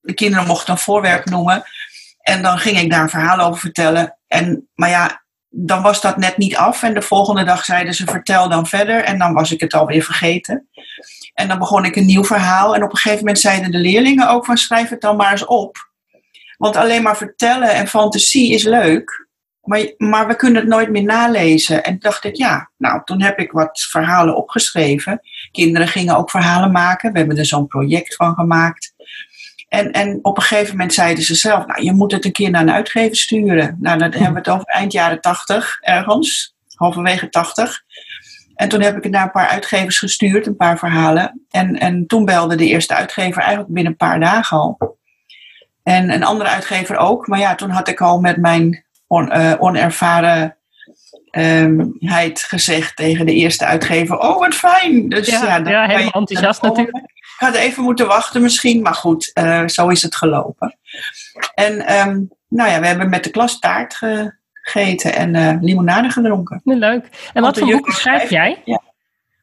de 0.00 0.14
kinderen 0.14 0.46
mochten 0.46 0.72
een 0.72 0.78
voorwerp 0.78 1.24
noemen. 1.24 1.64
En 2.20 2.42
dan 2.42 2.58
ging 2.58 2.78
ik 2.78 2.90
daar 2.90 3.02
een 3.02 3.08
verhaal 3.08 3.38
over 3.38 3.60
vertellen. 3.60 4.18
En, 4.26 4.68
maar 4.74 4.88
ja, 4.88 5.24
dan 5.50 5.82
was 5.82 6.00
dat 6.00 6.16
net 6.16 6.36
niet 6.36 6.56
af. 6.56 6.82
En 6.82 6.94
de 6.94 7.02
volgende 7.02 7.44
dag 7.44 7.64
zeiden 7.64 7.94
ze: 7.94 8.04
vertel 8.04 8.48
dan 8.48 8.66
verder. 8.66 9.04
En 9.04 9.18
dan 9.18 9.32
was 9.32 9.52
ik 9.52 9.60
het 9.60 9.74
alweer 9.74 10.02
vergeten. 10.02 10.68
En 11.34 11.48
dan 11.48 11.58
begon 11.58 11.84
ik 11.84 11.96
een 11.96 12.06
nieuw 12.06 12.24
verhaal. 12.24 12.74
En 12.74 12.82
op 12.82 12.90
een 12.90 12.96
gegeven 12.96 13.18
moment 13.18 13.38
zeiden 13.38 13.70
de 13.70 13.78
leerlingen 13.78 14.28
ook: 14.28 14.44
van 14.44 14.56
schrijf 14.56 14.88
het 14.88 15.00
dan 15.00 15.16
maar 15.16 15.30
eens 15.30 15.44
op. 15.44 15.76
Want 16.56 16.76
alleen 16.76 17.02
maar 17.02 17.16
vertellen 17.16 17.74
en 17.74 17.86
fantasie 17.86 18.52
is 18.52 18.62
leuk. 18.62 19.26
Maar, 19.62 19.92
maar 19.96 20.26
we 20.26 20.36
kunnen 20.36 20.60
het 20.60 20.70
nooit 20.70 20.90
meer 20.90 21.02
nalezen. 21.02 21.84
En 21.84 21.98
dacht 21.98 22.24
ik, 22.24 22.36
ja, 22.36 22.70
nou, 22.76 23.00
toen 23.04 23.22
heb 23.22 23.38
ik 23.38 23.52
wat 23.52 23.80
verhalen 23.90 24.36
opgeschreven. 24.36 25.20
Kinderen 25.50 25.88
gingen 25.88 26.16
ook 26.16 26.30
verhalen 26.30 26.72
maken. 26.72 27.12
We 27.12 27.18
hebben 27.18 27.36
er 27.36 27.46
zo'n 27.46 27.66
project 27.66 28.14
van 28.14 28.34
gemaakt. 28.34 28.94
En, 29.68 29.92
en 29.92 30.18
op 30.22 30.36
een 30.36 30.42
gegeven 30.42 30.70
moment 30.70 30.94
zeiden 30.94 31.24
ze 31.24 31.34
zelf, 31.34 31.66
nou, 31.66 31.82
je 31.82 31.92
moet 31.92 32.12
het 32.12 32.24
een 32.24 32.32
keer 32.32 32.50
naar 32.50 32.62
een 32.62 32.70
uitgever 32.70 33.16
sturen. 33.16 33.76
Nou, 33.80 33.98
dan 33.98 34.12
hebben 34.12 34.32
we 34.32 34.38
het 34.38 34.48
over 34.48 34.66
eind 34.66 34.92
jaren 34.92 35.20
tachtig 35.20 35.78
ergens, 35.80 36.54
halverwege 36.74 37.28
tachtig. 37.28 37.82
En 38.54 38.68
toen 38.68 38.80
heb 38.80 38.96
ik 38.96 39.02
het 39.02 39.12
naar 39.12 39.22
een 39.22 39.30
paar 39.30 39.48
uitgevers 39.48 39.98
gestuurd, 39.98 40.46
een 40.46 40.56
paar 40.56 40.78
verhalen. 40.78 41.46
En, 41.50 41.78
en 41.78 42.06
toen 42.06 42.24
belde 42.24 42.56
de 42.56 42.66
eerste 42.66 42.94
uitgever 42.94 43.42
eigenlijk 43.42 43.72
binnen 43.72 43.92
een 43.92 43.98
paar 43.98 44.20
dagen 44.20 44.58
al. 44.58 44.98
En 45.82 46.10
een 46.10 46.24
andere 46.24 46.50
uitgever 46.50 46.96
ook. 46.96 47.26
Maar 47.26 47.38
ja, 47.38 47.54
toen 47.54 47.70
had 47.70 47.88
ik 47.88 48.00
al 48.00 48.20
met 48.20 48.36
mijn 48.36 48.84
on, 49.06 49.36
uh, 49.36 49.54
onervarenheid 49.58 52.42
gezegd 52.42 52.96
tegen 52.96 53.26
de 53.26 53.34
eerste 53.34 53.64
uitgever: 53.64 54.18
Oh, 54.18 54.38
wat 54.38 54.54
fijn! 54.54 55.08
Dus 55.08 55.26
ja, 55.26 55.44
ja, 55.44 55.70
ja 55.70 55.86
helemaal 55.86 56.12
enthousiast 56.12 56.62
natuurlijk. 56.62 57.15
Ik 57.38 57.46
had 57.46 57.54
even 57.54 57.82
moeten 57.82 58.06
wachten 58.06 58.42
misschien, 58.42 58.82
maar 58.82 58.94
goed, 58.94 59.30
uh, 59.34 59.66
zo 59.66 59.88
is 59.88 60.02
het 60.02 60.16
gelopen. 60.16 60.78
En 61.54 61.98
um, 61.98 62.28
nou 62.48 62.70
ja, 62.70 62.80
we 62.80 62.86
hebben 62.86 63.08
met 63.08 63.24
de 63.24 63.30
klas 63.30 63.58
taart 63.58 63.94
ge, 63.94 64.36
gegeten 64.52 65.14
en 65.14 65.34
uh, 65.34 65.56
limonade 65.60 66.10
gedronken. 66.10 66.60
leuk. 66.64 67.30
En 67.32 67.42
wat 67.42 67.58
voor 67.58 67.70
boeken 67.70 67.92
schrijf 67.92 68.30
jij? 68.30 68.62
Ja. 68.64 68.82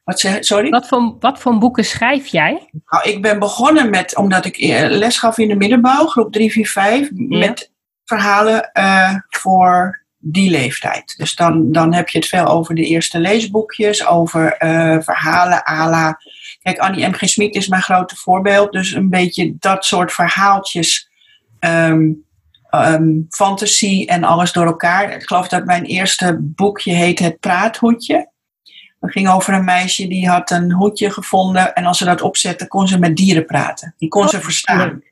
Wat 0.04 0.28
sorry? 0.40 0.70
Wat 0.70 0.88
voor, 0.88 1.16
wat 1.20 1.38
voor 1.38 1.58
boeken 1.58 1.84
schrijf 1.84 2.26
jij? 2.26 2.70
Nou, 2.86 3.10
ik 3.10 3.22
ben 3.22 3.38
begonnen 3.38 3.90
met, 3.90 4.16
omdat 4.16 4.44
ik 4.44 4.56
les 4.88 5.18
gaf 5.18 5.38
in 5.38 5.48
de 5.48 5.56
middenbouw, 5.56 6.06
groep 6.06 6.32
3, 6.32 6.52
4, 6.52 6.68
5, 6.68 7.08
met 7.14 7.72
verhalen 8.04 8.70
uh, 8.78 9.14
voor 9.28 10.04
die 10.18 10.50
leeftijd. 10.50 11.14
Dus 11.16 11.34
dan, 11.34 11.72
dan 11.72 11.94
heb 11.94 12.08
je 12.08 12.18
het 12.18 12.28
veel 12.28 12.46
over 12.46 12.74
de 12.74 12.84
eerste 12.84 13.18
leesboekjes, 13.18 14.06
over 14.06 14.62
uh, 14.62 14.96
verhalen 15.00 15.66
ala. 15.66 16.20
Kijk, 16.64 16.78
Annie 16.78 17.08
M. 17.08 17.12
G. 17.12 17.28
Smit 17.28 17.54
is 17.54 17.68
mijn 17.68 17.82
grote 17.82 18.16
voorbeeld. 18.16 18.72
Dus 18.72 18.92
een 18.92 19.10
beetje 19.10 19.54
dat 19.58 19.84
soort 19.84 20.12
verhaaltjes. 20.12 21.10
Um, 21.60 22.24
um, 22.70 23.26
fantasie 23.28 24.06
en 24.06 24.24
alles 24.24 24.52
door 24.52 24.66
elkaar. 24.66 25.12
Ik 25.12 25.22
geloof 25.22 25.48
dat 25.48 25.64
mijn 25.64 25.84
eerste 25.84 26.36
boekje 26.40 26.92
heet 26.92 27.18
Het 27.18 27.40
Praathoedje. 27.40 28.30
Dat 29.00 29.10
ging 29.10 29.28
over 29.28 29.54
een 29.54 29.64
meisje 29.64 30.08
die 30.08 30.28
had 30.28 30.50
een 30.50 30.72
hoedje 30.72 31.10
gevonden. 31.10 31.74
En 31.74 31.84
als 31.84 31.98
ze 31.98 32.04
dat 32.04 32.22
opzette, 32.22 32.68
kon 32.68 32.88
ze 32.88 32.98
met 32.98 33.16
dieren 33.16 33.46
praten. 33.46 33.94
Die 33.98 34.08
kon 34.08 34.28
ze 34.28 34.36
oh, 34.36 34.42
verstaan. 34.42 35.02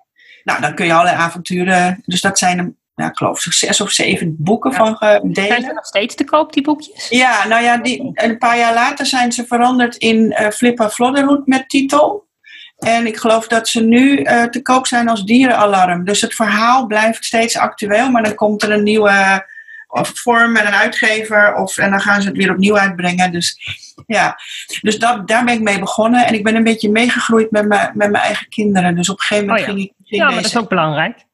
Nou, 0.44 0.60
dan 0.60 0.74
kun 0.74 0.86
je 0.86 0.94
alle 0.94 1.12
avonturen. 1.12 2.02
Dus 2.04 2.20
dat 2.20 2.38
zijn 2.38 2.76
nou, 2.94 3.10
ik 3.10 3.16
geloof 3.16 3.40
zes 3.40 3.80
of 3.80 3.90
zeven 3.90 4.36
boeken 4.38 4.72
van 4.72 4.96
gedeeld. 4.96 5.48
Zijn 5.48 5.62
ze 5.62 5.72
nog 5.72 5.86
steeds 5.86 6.14
te 6.14 6.24
koop, 6.24 6.52
die 6.52 6.62
boekjes? 6.62 7.08
Ja, 7.08 7.46
nou 7.46 7.62
ja, 7.62 7.76
die, 7.76 8.10
een 8.14 8.38
paar 8.38 8.58
jaar 8.58 8.74
later 8.74 9.06
zijn 9.06 9.32
ze 9.32 9.46
veranderd 9.46 9.96
in 9.96 10.16
uh, 10.16 10.48
Flippa 10.48 10.90
Flodderhoed 10.90 11.46
met 11.46 11.68
titel. 11.68 12.30
En 12.78 13.06
ik 13.06 13.16
geloof 13.16 13.46
dat 13.46 13.68
ze 13.68 13.82
nu 13.82 14.18
uh, 14.18 14.42
te 14.42 14.62
koop 14.62 14.86
zijn 14.86 15.08
als 15.08 15.24
dierenalarm. 15.24 16.04
Dus 16.04 16.20
het 16.20 16.34
verhaal 16.34 16.86
blijft 16.86 17.24
steeds 17.24 17.56
actueel, 17.56 18.10
maar 18.10 18.22
dan 18.22 18.34
komt 18.34 18.62
er 18.62 18.70
een 18.70 18.82
nieuwe 18.82 19.46
of 19.88 20.12
vorm 20.14 20.56
en 20.56 20.66
een 20.66 20.74
uitgever. 20.74 21.54
Of, 21.54 21.78
en 21.78 21.90
dan 21.90 22.00
gaan 22.00 22.22
ze 22.22 22.28
het 22.28 22.36
weer 22.36 22.50
opnieuw 22.50 22.78
uitbrengen. 22.78 23.32
Dus 23.32 23.58
ja, 24.06 24.38
dus 24.80 24.98
dat, 24.98 25.28
daar 25.28 25.44
ben 25.44 25.54
ik 25.54 25.60
mee 25.60 25.78
begonnen. 25.78 26.26
En 26.26 26.34
ik 26.34 26.44
ben 26.44 26.54
een 26.54 26.64
beetje 26.64 26.90
meegegroeid 26.90 27.50
met, 27.50 27.68
mijn 27.68 27.90
met 27.94 28.10
mijn 28.10 28.24
eigen 28.24 28.48
kinderen. 28.48 28.94
Dus 28.94 29.08
op 29.08 29.18
een 29.18 29.24
gegeven 29.24 29.46
moment 29.46 29.66
oh, 29.66 29.74
ging 29.74 29.84
ik. 29.84 29.92
ja, 30.04 30.24
maar 30.24 30.34
dat 30.34 30.44
is 30.44 30.56
ook 30.56 30.68
belangrijk 30.68 31.30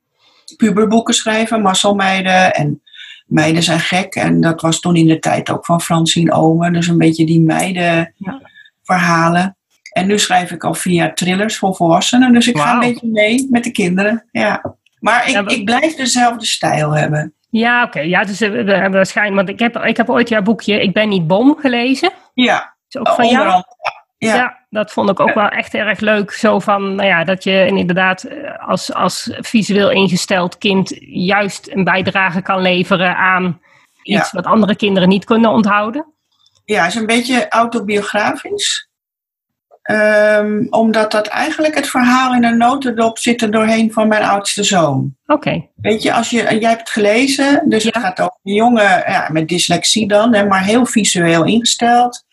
puberboeken 0.57 1.15
schrijven, 1.15 1.63
Masselmeiden 1.63 2.55
en 2.55 2.83
Meiden 3.27 3.63
zijn 3.63 3.81
gek. 3.81 4.15
En 4.15 4.41
dat 4.41 4.61
was 4.61 4.81
toen 4.81 4.97
in 4.97 5.07
de 5.07 5.19
tijd 5.19 5.51
ook 5.51 5.65
van 5.65 5.81
Francine 5.81 6.33
Omen. 6.33 6.73
Dus 6.73 6.89
een 6.89 6.99
beetje 6.99 7.27
die 7.27 7.41
meidenverhalen. 7.41 9.57
En 9.93 10.07
nu 10.07 10.19
schrijf 10.19 10.51
ik 10.51 10.65
al 10.65 10.75
via 10.75 11.13
thrillers 11.13 11.57
voor 11.57 11.75
volwassenen. 11.75 12.33
Dus 12.33 12.49
ik 12.49 12.59
ga 12.59 12.73
een 12.73 12.81
beetje 12.81 13.09
mee 13.09 13.47
met 13.51 13.65
de 13.65 13.71
kinderen. 13.71 14.25
Ja. 14.31 14.77
Maar 15.01 15.29
ik, 15.29 15.51
ik 15.51 15.65
blijf 15.65 15.95
dezelfde 15.95 16.47
stijl 16.47 16.97
hebben. 16.97 17.33
Ja, 17.51 17.85
oké. 17.85 18.01
Ja, 18.01 18.25
dus 18.25 18.39
we 18.39 18.47
hebben 18.47 18.91
waarschijnlijk. 18.91 19.37
Want 19.37 19.49
ik 19.49 19.59
heb, 19.59 19.77
ik 19.85 19.97
heb 19.97 20.11
ooit 20.11 20.29
jouw 20.29 20.43
boekje 20.43 20.83
Ik 20.83 20.93
ben 20.93 21.09
niet 21.09 21.27
bom 21.27 21.57
gelezen. 21.59 22.13
Ja. 22.35 22.77
Is 22.89 22.97
ook 22.97 23.09
van 23.09 23.29
jou? 23.29 23.63
Ja. 24.19 24.35
ja. 24.35 24.67
dat 24.71 24.93
vond 24.93 25.11
ik 25.11 25.21
ook 25.21 25.35
wel 25.35 25.49
echt 25.49 25.75
erg 25.75 26.01
leuk. 26.01 26.31
Zo 26.31 26.59
van, 26.59 26.95
nou 26.95 27.09
ja, 27.09 27.25
dat 27.25 27.45
je 27.45 27.67
inderdaad 27.67 28.23
eh, 28.23 28.69
als, 28.69 28.95
als 28.95 29.31
visueel 29.39 29.91
ingesteld 29.91 30.59
kind 30.59 30.97
juist 31.09 31.71
een 31.71 31.85
bijdrage 31.85 32.43
kan 32.43 32.61
leveren 32.61 33.17
aan 33.17 33.61
iets 34.03 34.33
wat 34.33 34.45
andere 34.45 34.77
kinderen 34.77 35.09
niet 35.09 35.25
kunnen 35.25 35.51
onthouden. 35.51 36.13
Ja, 36.65 36.87
is 36.87 36.95
een 36.95 37.07
beetje 37.07 37.49
autobiografisch. 37.49 38.89
Um, 39.91 40.67
omdat 40.71 41.11
dat 41.11 41.27
eigenlijk 41.27 41.75
het 41.75 41.89
verhaal 41.89 42.35
in 42.35 42.45
een 42.45 42.57
notendop 42.57 43.19
zit 43.19 43.43
er 43.43 43.51
doorheen 43.51 43.93
van 43.93 44.09
mijn 44.09 44.23
oudste 44.23 44.63
zoon. 44.63 45.15
Oké. 45.27 45.69
Weet 45.75 46.03
je, 46.03 46.13
als 46.13 46.31
je, 46.31 46.37
jij 46.37 46.69
hebt 46.69 46.81
het 46.81 46.91
gelezen, 46.91 47.63
dus 47.69 47.85
het 47.85 47.97
gaat 47.97 48.21
over 48.21 48.39
een 48.43 48.55
jongen 48.55 49.03
ja, 49.07 49.29
met 49.33 49.49
dyslexie 49.49 50.09
dan, 50.09 50.35
hè, 50.35 50.47
maar 50.47 50.65
heel 50.65 50.87
visueel 50.87 51.45
ingesteld. 51.45 52.25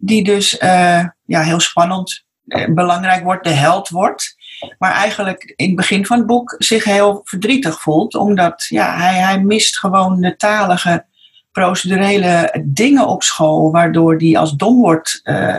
Die 0.00 0.24
dus 0.24 0.60
uh, 0.60 1.04
ja, 1.24 1.42
heel 1.42 1.60
spannend, 1.60 2.24
eh, 2.46 2.68
belangrijk 2.68 3.22
wordt, 3.24 3.44
de 3.44 3.50
held 3.50 3.88
wordt. 3.88 4.36
Maar 4.78 4.92
eigenlijk 4.92 5.52
in 5.56 5.66
het 5.66 5.76
begin 5.76 6.06
van 6.06 6.18
het 6.18 6.26
boek 6.26 6.54
zich 6.58 6.84
heel 6.84 7.20
verdrietig 7.24 7.80
voelt. 7.80 8.14
Omdat 8.14 8.66
ja, 8.68 8.96
hij, 8.96 9.14
hij 9.14 9.40
mist 9.40 9.78
gewoon 9.78 10.20
de 10.20 10.36
talige, 10.36 11.06
procedurele 11.52 12.64
dingen 12.64 13.06
op 13.06 13.22
school. 13.22 13.70
Waardoor 13.70 14.16
hij 14.16 14.38
als 14.38 14.52
dom 14.52 14.80
wordt. 14.80 15.20
Uh, 15.24 15.56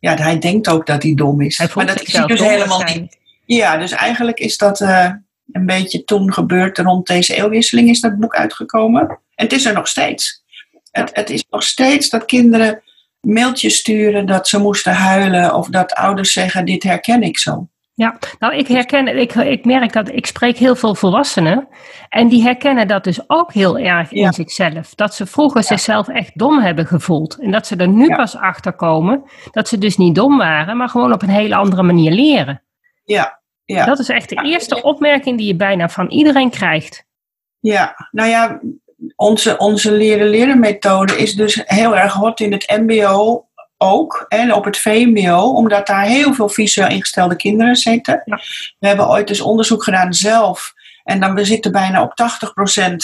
ja, 0.00 0.16
hij 0.16 0.38
denkt 0.38 0.68
ook 0.68 0.86
dat 0.86 1.02
hij 1.02 1.14
dom 1.14 1.40
is. 1.40 1.58
Hij 1.58 1.68
maar 1.74 1.86
dat 1.86 2.02
is 2.02 2.12
dus 2.26 2.40
helemaal 2.40 2.82
niet. 2.82 3.18
Ja, 3.46 3.76
dus 3.76 3.92
eigenlijk 3.92 4.38
is 4.38 4.56
dat 4.56 4.80
uh, 4.80 5.10
een 5.52 5.66
beetje 5.66 6.04
toen 6.04 6.32
gebeurd. 6.32 6.78
Rond 6.78 7.06
deze 7.06 7.34
eeuwwisseling 7.34 7.88
is 7.88 8.00
dat 8.00 8.18
boek 8.18 8.34
uitgekomen. 8.34 9.00
En 9.08 9.44
het 9.44 9.52
is 9.52 9.64
er 9.64 9.74
nog 9.74 9.88
steeds. 9.88 10.42
Het, 10.90 11.10
het 11.12 11.30
is 11.30 11.44
nog 11.50 11.62
steeds 11.62 12.08
dat 12.08 12.24
kinderen 12.24 12.82
mailtjes 13.28 13.76
sturen 13.76 14.26
dat 14.26 14.48
ze 14.48 14.58
moesten 14.58 14.92
huilen 14.92 15.54
of 15.54 15.68
dat 15.68 15.94
ouders 15.94 16.32
zeggen: 16.32 16.64
Dit 16.64 16.82
herken 16.82 17.22
ik 17.22 17.38
zo. 17.38 17.68
Ja, 17.94 18.18
nou 18.38 18.56
ik 18.56 18.68
herken, 18.68 19.18
ik, 19.18 19.34
ik 19.34 19.64
merk 19.64 19.92
dat 19.92 20.08
ik 20.08 20.26
spreek 20.26 20.56
heel 20.56 20.76
veel 20.76 20.94
volwassenen 20.94 21.68
en 22.08 22.28
die 22.28 22.42
herkennen 22.42 22.88
dat 22.88 23.04
dus 23.04 23.20
ook 23.26 23.52
heel 23.52 23.78
erg 23.78 24.12
in 24.12 24.32
zichzelf. 24.32 24.94
Dat 24.94 25.14
ze 25.14 25.26
vroeger 25.26 25.64
zichzelf 25.64 26.08
echt 26.08 26.38
dom 26.38 26.60
hebben 26.60 26.86
gevoeld 26.86 27.38
en 27.38 27.50
dat 27.50 27.66
ze 27.66 27.76
er 27.76 27.88
nu 27.88 28.06
pas 28.06 28.36
achter 28.36 28.72
komen 28.72 29.22
dat 29.50 29.68
ze 29.68 29.78
dus 29.78 29.96
niet 29.96 30.14
dom 30.14 30.38
waren, 30.38 30.76
maar 30.76 30.88
gewoon 30.88 31.12
op 31.12 31.22
een 31.22 31.28
hele 31.28 31.54
andere 31.54 31.82
manier 31.82 32.12
leren. 32.12 32.62
Ja, 33.04 33.40
ja. 33.64 33.84
Dat 33.84 33.98
is 33.98 34.08
echt 34.08 34.28
de 34.28 34.44
eerste 34.44 34.82
opmerking 34.82 35.38
die 35.38 35.46
je 35.46 35.56
bijna 35.56 35.88
van 35.88 36.08
iedereen 36.08 36.50
krijgt. 36.50 37.06
Ja, 37.60 38.08
nou 38.10 38.28
ja, 38.28 38.60
onze, 39.16 39.56
onze 39.56 39.92
leren-leren 39.92 40.60
methode 40.60 41.16
is 41.16 41.34
dus 41.34 41.62
heel 41.64 41.96
erg 41.96 42.12
hot 42.12 42.40
in 42.40 42.52
het 42.52 42.78
mbo 42.80 43.46
ook. 43.76 44.24
En 44.28 44.54
op 44.54 44.64
het 44.64 44.78
VMBO, 44.78 45.52
omdat 45.52 45.86
daar 45.86 46.04
heel 46.04 46.34
veel 46.34 46.48
visueel 46.48 46.88
ingestelde 46.88 47.36
kinderen 47.36 47.76
zitten. 47.76 48.22
We 48.78 48.86
hebben 48.86 49.08
ooit 49.08 49.28
dus 49.28 49.40
onderzoek 49.40 49.84
gedaan 49.84 50.14
zelf. 50.14 50.74
En 51.04 51.20
dan 51.20 51.34
we 51.34 51.44
zitten 51.44 51.72
bijna 51.72 52.02
op 52.02 52.12
80% 52.90 52.94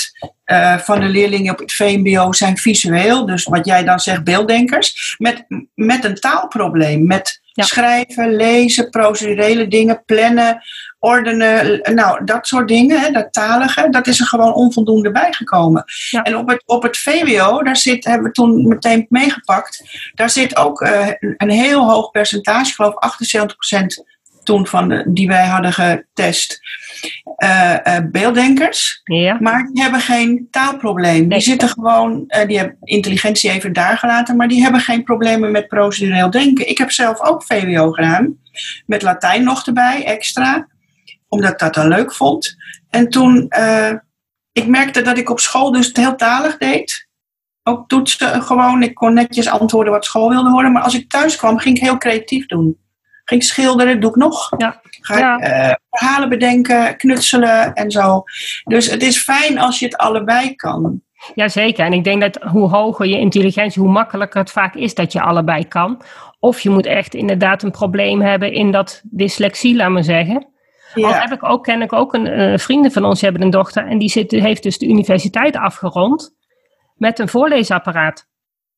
uh, 0.47 0.79
van 0.79 1.01
de 1.01 1.07
leerlingen 1.07 1.53
op 1.53 1.59
het 1.59 1.73
VMBO 1.73 2.33
zijn 2.33 2.57
visueel. 2.57 3.27
Dus 3.27 3.45
wat 3.45 3.67
jij 3.67 3.85
dan 3.85 4.01
zegt, 4.01 4.25
beelddenkers. 4.25 5.15
Met, 5.19 5.45
met 5.75 6.05
een 6.05 6.15
taalprobleem. 6.15 7.07
Met 7.07 7.41
schrijven, 7.55 8.37
lezen, 8.37 8.91
procedurele 8.91 9.69
dingen, 9.69 10.03
plannen, 10.07 10.63
ordenen, 11.05 11.81
nou, 11.95 12.25
dat 12.25 12.47
soort 12.47 12.69
dingen, 12.69 13.01
hè, 13.01 13.11
dat 13.11 13.33
talige, 13.33 13.87
dat 13.91 14.07
is 14.07 14.21
er 14.21 14.27
gewoon 14.27 14.55
onvoldoende 14.55 15.11
bijgekomen. 15.11 15.85
En 16.23 16.37
op 16.37 16.49
het, 16.49 16.63
op 16.67 16.83
het 16.83 16.97
VWO, 16.97 17.63
daar 17.63 17.77
zit, 17.77 18.05
hebben 18.05 18.27
we 18.27 18.33
toen 18.33 18.69
meteen 18.69 19.07
meegepakt, 19.09 19.85
daar 20.15 20.31
zit 20.31 20.57
ook 20.57 20.81
uh, 20.81 21.09
een 21.37 21.51
heel 21.51 21.91
hoog 21.91 22.11
percentage, 22.11 22.69
ik 22.69 22.75
geloof 22.75 22.95
78% 24.03 24.15
toen 24.45 24.67
van 24.67 24.89
de, 24.89 25.05
die 25.09 25.29
wij 25.29 25.47
hadden 25.47 25.73
getest, 25.73 26.61
uh, 27.45 27.77
uh, 27.85 27.97
beelddenkers. 28.11 29.01
Ja. 29.05 29.37
Maar 29.41 29.71
die 29.73 29.83
hebben 29.83 30.01
geen 30.01 30.49
taalprobleem. 30.51 31.29
Die 31.29 31.41
zitten 31.41 31.69
gewoon, 31.69 32.25
uh, 32.29 32.47
die 32.47 32.59
hebben 32.59 32.77
intelligentie 32.81 33.51
even 33.51 33.73
daar 33.73 33.99
gelaten, 33.99 34.37
maar 34.37 34.49
die 34.49 34.63
hebben 34.63 34.81
geen 34.81 35.05
problemen 35.05 35.51
met 35.53 35.69
procedureel 35.69 36.31
denken. 36.31 36.69
Ik 36.69 36.79
heb 36.79 36.91
zelf 36.91 37.21
ook 37.21 37.45
VWO 37.45 37.91
gedaan, 37.91 38.37
met 38.87 39.03
Latijn 39.03 39.45
nog 39.45 39.67
erbij, 39.67 40.05
extra 40.05 40.67
omdat 41.35 41.53
ik 41.53 41.59
dat 41.59 41.75
dan 41.75 41.89
leuk 41.89 42.13
vond. 42.13 42.57
En 42.91 43.09
toen, 43.09 43.47
uh, 43.59 43.93
ik 44.53 44.67
merkte 44.67 45.03
dat 45.03 45.19
ik 45.19 45.31
op 45.31 45.41
school 45.41 45.73
dus 45.73 45.91
heel 45.93 46.15
talig 46.17 46.59
deed. 46.59 47.09
Ook 47.63 47.89
toetsen 47.89 48.43
gewoon, 48.43 48.83
ik 48.83 48.95
kon 48.95 49.15
netjes 49.15 49.49
antwoorden 49.49 49.93
wat 49.93 50.05
school 50.05 50.29
wilde 50.29 50.51
horen. 50.51 50.73
Maar 50.73 50.83
als 50.83 50.95
ik 50.95 51.11
thuis 51.11 51.37
kwam, 51.37 51.59
ging 51.59 51.77
ik 51.77 51.83
heel 51.83 51.99
creatief 51.99 52.47
doen. 52.47 52.79
Ging 53.25 53.45
schilderen, 53.45 54.01
doe 54.01 54.11
ik 54.11 54.17
nog. 54.17 54.53
Ja. 54.57 54.81
Ga 55.01 55.37
ik 55.37 55.49
uh, 55.49 55.75
verhalen 55.91 56.29
bedenken, 56.29 56.97
knutselen 56.97 57.75
en 57.75 57.91
zo. 57.91 58.23
Dus 58.65 58.91
het 58.91 59.03
is 59.03 59.19
fijn 59.19 59.59
als 59.59 59.79
je 59.79 59.85
het 59.85 59.97
allebei 59.97 60.55
kan. 60.55 61.03
Jazeker, 61.35 61.85
en 61.85 61.93
ik 61.93 62.05
denk 62.05 62.21
dat 62.21 62.43
hoe 62.43 62.69
hoger 62.69 63.07
je 63.07 63.19
intelligentie, 63.19 63.83
hoe 63.83 63.91
makkelijker 63.91 64.41
het 64.41 64.51
vaak 64.51 64.75
is 64.75 64.95
dat 64.95 65.13
je 65.13 65.21
allebei 65.21 65.69
kan. 65.69 66.03
Of 66.41 66.61
je 66.61 66.71
moet 66.71 66.87
echt 66.87 67.15
inderdaad 67.15 67.63
een 67.63 67.71
probleem 67.71 68.21
hebben 68.21 68.53
in 68.53 68.71
dat 68.71 69.03
dyslexie, 69.05 69.77
laat 69.77 69.91
maar 69.91 70.05
zeggen. 70.05 70.47
Ja. 70.95 71.07
Al 71.07 71.15
heb 71.15 71.33
ik 71.33 71.45
ook, 71.45 71.65
ken 71.65 71.83
ik 71.83 71.93
ook 71.93 72.15
een 72.15 72.27
uh, 72.27 72.59
vrienden 72.59 72.93
van 72.93 73.05
ons, 73.05 73.21
die 73.21 73.29
hebben 73.29 73.47
een 73.47 73.53
dochter 73.53 73.87
en 73.87 73.99
die 73.99 74.09
zit, 74.09 74.31
heeft 74.31 74.63
dus 74.63 74.79
de 74.79 74.87
universiteit 74.87 75.57
afgerond 75.57 76.35
met 76.95 77.19
een 77.19 77.29
voorleesapparaat. 77.29 78.29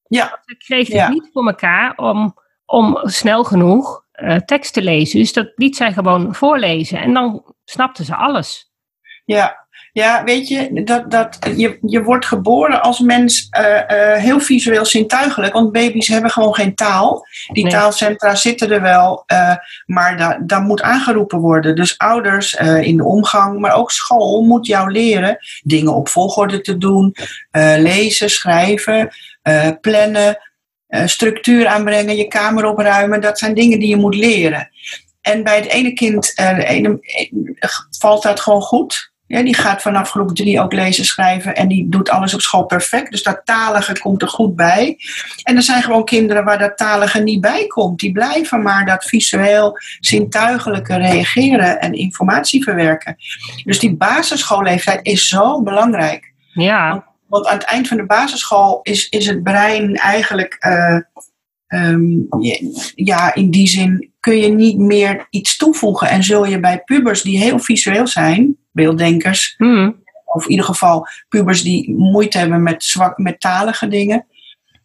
Ja. 0.09 0.39
Ze 0.45 0.57
kreeg 0.57 0.89
het 0.89 1.09
niet 1.09 1.29
voor 1.33 1.47
elkaar 1.47 1.97
om, 1.97 2.35
om 2.65 2.99
snel 3.03 3.45
genoeg 3.45 4.05
uh, 4.15 4.37
tekst 4.37 4.73
te 4.73 4.83
lezen. 4.83 5.19
Dus 5.19 5.33
dat 5.33 5.53
liet 5.55 5.77
zij 5.77 5.93
gewoon 5.93 6.35
voorlezen 6.35 7.01
en 7.01 7.15
dan 7.15 7.55
snapte 7.65 8.05
ze 8.05 8.17
alles. 8.17 8.73
Ja, 9.25 9.66
Ja, 9.97 10.25
weet 10.25 10.49
je, 10.49 10.83
dat, 10.85 11.11
dat, 11.11 11.39
je, 11.57 11.79
je 11.87 12.03
wordt 12.03 12.27
geboren 12.27 12.83
als 12.83 13.01
mens 13.01 13.49
uh, 13.59 13.65
uh, 13.65 14.15
heel 14.15 14.41
visueel 14.41 14.85
zintuigelijk. 14.85 15.53
Want 15.53 15.73
baby's 15.73 16.09
hebben 16.09 16.31
gewoon 16.31 16.55
geen 16.55 16.75
taal. 16.75 17.27
Die 17.53 17.63
Nee. 17.63 17.73
taalcentra 17.73 18.35
zitten 18.35 18.71
er 18.71 18.81
wel, 18.81 19.25
uh, 19.33 19.55
maar 19.87 20.17
daar 20.17 20.47
daar 20.47 20.61
moet 20.61 20.83
aangeroepen 20.83 21.39
worden. 21.39 21.77
Dus 21.77 21.99
ouders 21.99 22.55
in 22.81 22.97
de 22.97 23.05
omgang, 23.05 23.59
maar 23.59 23.75
ook 23.75 23.91
school 23.91 24.43
moet 24.43 24.67
jou 24.67 24.91
leren 24.91 25.39
dingen 25.63 25.95
op 25.95 26.09
volgorde 26.09 26.61
te 26.61 26.79
doen. 26.79 27.15
lezen, 27.77 28.31
schrijven, 28.31 29.09
plannen, 29.81 30.39
structuur 31.05 31.67
aanbrengen, 31.67 32.17
je 32.17 32.29
kamer 32.29 32.65
opruimen. 32.65 33.21
Dat 33.21 33.39
zijn 33.39 33.55
dingen 33.55 33.79
die 33.79 33.89
je 33.89 33.97
moet 33.97 34.15
leren. 34.15 34.71
En 35.21 35.43
bij 35.43 35.57
het 35.57 35.67
ene 35.67 35.93
kind 35.93 36.33
de 36.37 36.65
ene, 36.65 36.99
valt 37.99 38.23
dat 38.23 38.41
gewoon 38.41 38.63
goed. 38.63 39.15
Ja, 39.29 39.43
die 39.43 39.55
gaat 39.55 39.83
vanaf 39.83 40.11
groep 40.11 40.37
drie 40.37 40.61
ook 40.61 40.73
lezen, 40.73 41.05
schrijven 41.05 41.55
en 41.55 41.69
die 41.69 41.89
doet 41.89 42.11
alles 42.11 42.35
op 42.35 42.41
school 42.41 42.65
perfect. 42.65 43.11
Dus 43.11 43.23
dat 43.23 43.41
talige 43.45 43.99
komt 43.99 44.23
er 44.23 44.29
goed 44.29 44.57
bij. 44.57 44.97
En 45.43 45.57
er 45.57 45.63
zijn 45.63 45.83
gewoon 45.83 46.05
kinderen 46.05 46.45
waar 46.45 46.59
dat 46.59 46.77
talige 46.77 47.23
niet 47.23 47.41
bij 47.41 47.67
komt. 47.67 48.01
Die 48.01 48.13
blijven 48.13 48.63
maar 48.63 48.87
dat 48.87 49.05
visueel 49.05 49.79
zintuigelijke 50.01 50.97
reageren 50.97 51.81
en 51.81 51.93
informatie 51.93 52.63
verwerken. 52.63 53.17
Dus 53.65 53.79
die 53.79 53.97
basisschoolleeftijd 53.97 55.01
is 55.03 55.29
zo 55.29 55.63
belangrijk. 55.63 56.33
Ja. 56.53 56.91
Want, 56.91 57.05
want 57.29 57.47
aan 57.47 57.59
het 57.59 57.67
eind 57.67 57.89
van 57.89 57.97
de 57.97 58.07
basisschool 58.07 58.81
is, 58.83 59.09
is 59.09 59.27
het 59.27 59.43
brein 59.43 59.95
eigenlijk, 59.95 60.57
uh, 60.61 60.99
um, 61.81 62.27
ja, 62.95 63.35
in 63.35 63.51
die 63.51 63.69
zin 63.69 64.13
kun 64.21 64.39
je 64.39 64.49
niet 64.49 64.79
meer 64.79 65.27
iets 65.31 65.57
toevoegen. 65.57 66.09
En 66.09 66.23
zul 66.25 66.45
je 66.47 66.61
bij 66.61 66.79
pubers 66.79 67.23
die 67.23 67.39
heel 67.39 67.59
visueel 67.59 68.07
zijn, 68.07 68.57
beelddenkers, 68.77 69.55
hmm. 69.57 70.03
of 70.25 70.45
in 70.45 70.51
ieder 70.51 70.65
geval 70.65 71.09
pubers 71.29 71.63
die 71.63 71.95
moeite 71.97 72.39
hebben 72.39 72.63
met, 72.63 72.85
zwak, 72.85 73.19
met 73.19 73.41
talige 73.41 73.89
dingen, 73.89 74.27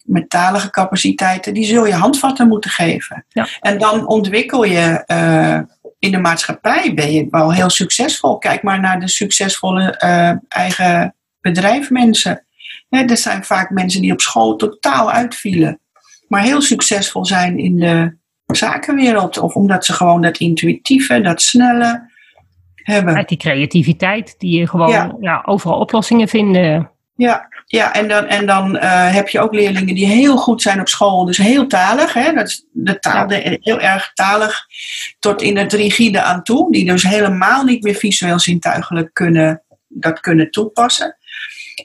met 0.03 0.29
talige 0.29 0.69
capaciteiten, 0.69 1.53
die 1.53 1.65
zul 1.65 1.85
je 1.85 1.93
handvatten 1.93 2.47
moeten 2.47 2.71
geven. 2.71 3.25
Ja. 3.29 3.47
En 3.59 3.77
dan 3.77 4.07
ontwikkel 4.07 4.63
je 4.63 5.03
uh, 5.07 5.59
in 5.99 6.11
de 6.11 6.17
maatschappij, 6.17 6.93
ben 6.93 7.11
je 7.11 7.27
wel 7.29 7.53
heel 7.53 7.69
succesvol. 7.69 8.37
Kijk 8.37 8.63
maar 8.63 8.79
naar 8.79 8.99
de 8.99 9.07
succesvolle 9.07 10.01
uh, 10.03 10.31
eigen 10.47 11.15
bedrijfsmensen. 11.41 12.45
Ja, 12.89 13.07
er 13.07 13.17
zijn 13.17 13.43
vaak 13.43 13.69
mensen 13.69 14.01
die 14.01 14.11
op 14.11 14.21
school 14.21 14.55
totaal 14.55 15.11
uitvielen, 15.11 15.79
maar 16.27 16.41
heel 16.41 16.61
succesvol 16.61 17.25
zijn 17.25 17.57
in 17.57 17.75
de 17.75 18.17
zakenwereld. 18.45 19.37
Of 19.37 19.55
omdat 19.55 19.85
ze 19.85 19.93
gewoon 19.93 20.21
dat 20.21 20.37
intuïtieve, 20.37 21.21
dat 21.21 21.41
snelle 21.41 22.10
hebben. 22.83 23.15
Uit 23.15 23.29
die 23.29 23.37
creativiteit, 23.37 24.35
die 24.37 24.59
je 24.59 24.67
gewoon 24.67 24.89
ja. 24.89 25.15
Ja, 25.19 25.43
overal 25.45 25.79
oplossingen 25.79 26.27
vinden. 26.27 26.91
Ja, 27.15 27.47
ja 27.65 27.93
en 27.93 28.07
dan, 28.07 28.25
en 28.25 28.45
dan 28.45 28.75
uh, 28.75 29.13
heb 29.13 29.29
je 29.29 29.39
ook 29.39 29.53
leerlingen 29.53 29.95
die 29.95 30.05
heel 30.05 30.37
goed 30.37 30.61
zijn 30.61 30.79
op 30.79 30.87
school, 30.87 31.25
dus 31.25 31.37
heel 31.37 31.67
talig. 31.67 32.13
Hè? 32.13 32.33
Dat 32.33 32.47
is 32.47 32.65
de 32.71 32.99
taal, 32.99 33.27
de, 33.27 33.57
heel 33.61 33.79
erg 33.79 34.11
talig 34.13 34.65
tot 35.19 35.41
in 35.41 35.57
het 35.57 35.73
rigide 35.73 36.21
aan 36.21 36.43
toe. 36.43 36.71
Die 36.71 36.85
dus 36.85 37.03
helemaal 37.03 37.63
niet 37.63 37.83
meer 37.83 37.95
visueel 37.95 38.39
zintuigelijk 38.39 39.09
kunnen, 39.13 39.61
dat 39.87 40.19
kunnen 40.19 40.51
toepassen. 40.51 41.15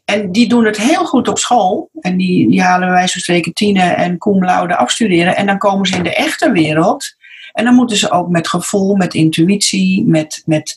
En 0.05 0.33
die 0.33 0.49
doen 0.49 0.65
het 0.65 0.77
heel 0.77 1.05
goed 1.05 1.29
op 1.29 1.39
school. 1.39 1.91
En 2.01 2.17
die, 2.17 2.51
die 2.51 2.63
halen 2.63 2.91
wijze 2.91 3.13
van 3.13 3.21
spreken 3.21 3.53
tienen 3.53 3.97
en 3.97 4.19
cum 4.19 4.45
laude 4.45 4.77
afstuderen. 4.77 5.37
En 5.37 5.47
dan 5.47 5.59
komen 5.59 5.87
ze 5.87 5.97
in 5.97 6.03
de 6.03 6.15
echte 6.15 6.53
wereld. 6.53 7.16
En 7.57 7.65
dan 7.65 7.75
moeten 7.75 7.97
ze 7.97 8.11
ook 8.11 8.29
met 8.29 8.49
gevoel, 8.49 8.97
met 8.97 9.15
intuïtie, 9.15 10.07
met, 10.07 10.43
met 10.47 10.77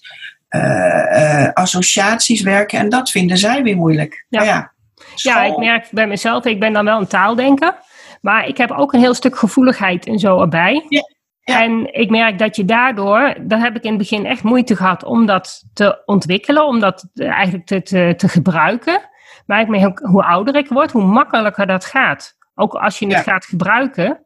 uh, 0.49 0.61
uh, 0.61 1.53
associaties 1.53 2.41
werken. 2.41 2.79
En 2.79 2.89
dat 2.89 3.11
vinden 3.11 3.37
zij 3.37 3.63
weer 3.63 3.75
moeilijk. 3.75 4.25
Ja. 4.29 4.43
ja, 4.43 4.71
ja, 5.15 5.43
ik 5.43 5.57
merk 5.57 5.87
bij 5.91 6.07
mezelf, 6.07 6.45
ik 6.45 6.59
ben 6.59 6.73
dan 6.73 6.85
wel 6.85 6.99
een 6.99 7.07
taaldenker. 7.07 7.75
Maar 8.21 8.47
ik 8.47 8.57
heb 8.57 8.71
ook 8.71 8.93
een 8.93 8.99
heel 8.99 9.13
stuk 9.13 9.37
gevoeligheid 9.37 10.07
en 10.07 10.19
zo 10.19 10.41
erbij. 10.41 10.85
Ja. 10.89 11.01
Ja. 11.41 11.63
En 11.63 11.93
ik 11.93 12.09
merk 12.09 12.37
dat 12.39 12.55
je 12.55 12.65
daardoor, 12.65 13.35
daar 13.41 13.59
heb 13.59 13.75
ik 13.75 13.83
in 13.83 13.89
het 13.89 13.97
begin 13.97 14.25
echt 14.25 14.43
moeite 14.43 14.75
gehad 14.75 15.03
om 15.03 15.25
dat 15.25 15.63
te 15.73 16.01
ontwikkelen, 16.05 16.65
om 16.65 16.79
dat 16.79 17.09
eigenlijk 17.13 17.65
te, 17.65 17.81
te, 17.81 18.13
te 18.17 18.27
gebruiken. 18.27 19.01
Maar 19.45 19.61
ik 19.61 19.67
merk 19.67 19.99
hoe 19.99 20.23
ouder 20.23 20.55
ik 20.55 20.67
word, 20.67 20.91
hoe 20.91 21.03
makkelijker 21.03 21.67
dat 21.67 21.85
gaat. 21.85 22.37
Ook 22.55 22.73
als 22.73 22.99
je 22.99 23.05
het 23.05 23.13
Ja. 23.15 23.21
gaat 23.21 23.45
gebruiken. 23.45 24.25